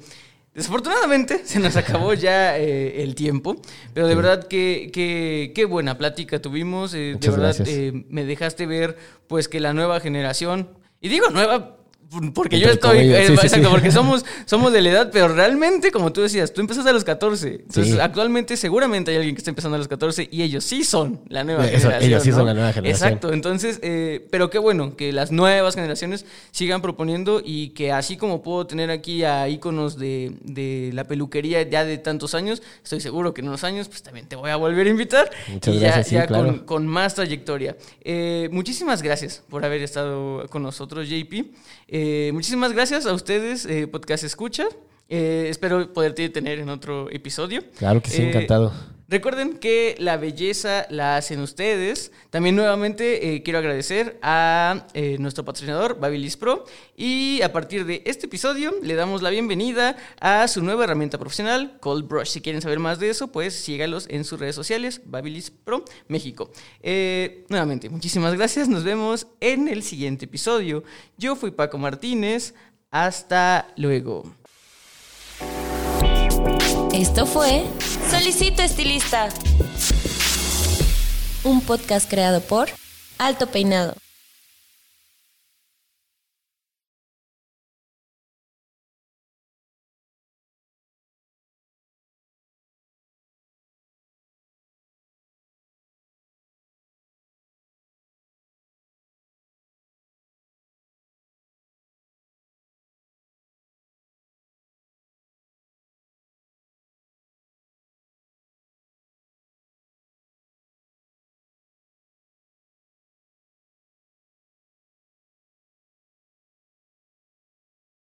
Desafortunadamente 0.57 1.43
se 1.45 1.61
nos 1.61 1.77
acabó 1.77 2.15
ya 2.15 2.59
eh, 2.59 3.03
el 3.03 3.15
tiempo, 3.15 3.61
pero 3.95 4.09
de 4.09 4.15
verdad 4.15 4.49
que, 4.49 4.91
que- 4.93 5.53
qué 5.55 5.65
buena 5.67 5.99
plática 5.99 6.41
tuvimos. 6.41 6.95
eh, 6.95 7.17
de 7.21 7.29
verdad 7.31 7.55
gracias. 7.57 7.69
eh, 7.69 7.93
me 8.09 8.25
dejaste 8.25 8.67
ver 8.67 8.97
pues 9.29 9.49
que 9.49 9.61
la 9.61 9.73
nueva 9.75 10.01
generación, 10.01 10.71
y 11.01 11.09
digo 11.11 11.29
nueva 11.31 11.76
porque 12.35 12.61
yo 12.61 12.69
estoy, 12.69 12.99
eh, 12.99 13.27
sí, 13.27 13.33
exacto, 13.33 13.57
sí. 13.57 13.71
porque 13.71 13.91
somos, 13.91 14.25
somos 14.47 14.73
de 14.73 14.81
la 14.81 14.91
edad, 14.91 15.11
pero 15.13 15.29
realmente, 15.29 15.91
como 15.91 16.13
tú 16.13 16.21
decías, 16.23 16.53
tú 16.53 16.61
empezaste 16.61 16.91
a 16.91 16.93
los 16.93 17.05
14. 17.05 17.49
Entonces, 17.67 17.99
actualmente 17.99 18.57
seguramente 18.57 19.11
hay 19.11 19.17
alguien 19.19 19.35
que 19.35 19.41
está 19.41 19.51
empezando 19.51 19.75
a 19.75 19.79
los 19.79 19.89
14 19.89 20.29
y 20.31 20.43
ellos 20.43 20.65
sí 20.65 20.85
son 20.85 21.21
la 21.29 21.45
nueva 21.45 21.67
Eso, 21.67 21.89
generación. 21.89 22.11
ellos 22.11 22.23
sí 22.23 22.31
¿no? 22.31 22.37
son 22.37 22.47
la 22.47 22.55
nueva 22.55 22.73
generación. 22.73 23.09
Exacto, 23.09 23.33
entonces, 23.33 23.81
eh, 23.83 24.27
pero 24.31 24.51
qué 24.51 24.59
bueno 24.59 24.97
que 24.97 25.13
las 25.13 25.33
nuevas 25.33 25.75
generaciones 25.75 26.27
sigan 26.53 26.81
proponiendo 26.81 27.43
y 27.45 27.71
que 27.71 27.93
así 27.93 28.17
como 28.17 28.43
puedo 28.43 28.67
tener 28.67 28.91
aquí 28.91 29.25
a 29.25 29.49
íconos 29.49 29.99
de, 29.99 30.33
de 30.43 30.91
la 30.95 31.05
peluquería 31.05 31.63
ya 31.63 31.85
de 31.85 31.99
tantos 31.99 32.35
años, 32.35 32.63
estoy 32.83 33.01
seguro 33.01 33.35
que 33.35 33.41
en 33.41 33.49
unos 33.49 33.65
años 33.65 33.89
pues 33.89 34.03
también 34.03 34.27
te 34.27 34.37
voy 34.37 34.51
a 34.51 34.57
volver 34.57 34.87
a 34.87 34.91
invitar 34.91 35.31
Muchas 35.49 35.75
y 35.75 35.79
gracias, 35.81 36.05
ya, 36.07 36.09
sí, 36.09 36.15
ya 36.15 36.27
claro. 36.27 36.47
con, 36.47 36.59
con 36.61 36.87
más 36.87 37.15
trayectoria. 37.15 37.77
Eh, 38.03 38.49
muchísimas 38.53 39.03
gracias 39.03 39.43
por 39.49 39.65
haber 39.65 39.83
estado 39.83 40.47
con 40.49 40.63
nosotros, 40.63 41.09
JP. 41.09 41.47
Eh, 41.89 42.31
muchísimas 42.33 42.73
gracias 42.73 43.07
a 43.07 43.13
ustedes, 43.13 43.65
eh, 43.67 43.87
Podcast 43.87 44.25
Escucha. 44.25 44.67
Eh, 45.09 45.47
espero 45.49 45.93
poderte 45.93 46.29
tener 46.31 46.59
en 46.59 46.69
otro 46.69 47.09
episodio. 47.11 47.63
Claro 47.79 48.03
que 48.03 48.11
sí, 48.11 48.23
Eh, 48.23 48.29
encantado. 48.29 48.73
Recuerden 49.09 49.59
que 49.59 49.95
la 49.99 50.17
belleza 50.17 50.87
la 50.91 51.17
hacen 51.17 51.41
ustedes. 51.41 52.11
También 52.31 52.57
nuevamente 52.57 53.35
eh, 53.35 53.43
quiero 53.45 53.61
agradecer 53.61 54.19
a 54.21 54.89
eh, 54.95 55.17
nuestro 55.21 55.45
patrocinador, 55.45 56.01
Babilis 56.01 56.37
Pro. 56.37 56.65
Y 56.97 57.41
a 57.43 57.53
partir 57.53 57.87
de 57.87 58.03
este 58.05 58.27
episodio 58.27 58.75
le 58.83 58.97
damos 58.97 59.23
la 59.23 59.31
bienvenida 59.31 59.97
a 60.21 60.49
su 60.49 60.61
nueva 60.61 60.85
herramienta 60.85 61.19
profesional, 61.19 61.79
Cold 61.81 62.09
Brush. 62.09 62.31
Si 62.31 62.41
quieren 62.41 62.61
saber 62.61 62.81
más 62.81 62.99
de 62.99 63.11
eso, 63.11 63.31
pues 63.31 63.55
sígalos 63.55 64.07
en 64.11 64.25
sus 64.25 64.41
redes 64.41 64.57
sociales, 64.57 65.01
Babilis 65.05 65.53
Pro 65.53 65.85
México. 66.09 66.51
Eh, 66.83 67.45
nuevamente, 67.49 67.89
muchísimas 67.89 68.35
gracias. 68.35 68.69
Nos 68.69 68.83
vemos 68.83 69.29
en 69.39 69.69
el 69.69 69.85
siguiente 69.85 70.25
episodio. 70.25 70.83
Yo 71.17 71.37
fui 71.37 71.53
Paco 71.53 71.79
Martínez. 71.79 72.55
Hasta 72.91 73.69
luego. 73.77 74.25
Esto 76.93 77.27
fue 77.27 77.65
Solicito 78.11 78.63
Estilista, 78.63 79.29
un 81.45 81.61
podcast 81.61 82.09
creado 82.09 82.41
por 82.41 82.69
Alto 83.19 83.49
Peinado. 83.49 83.95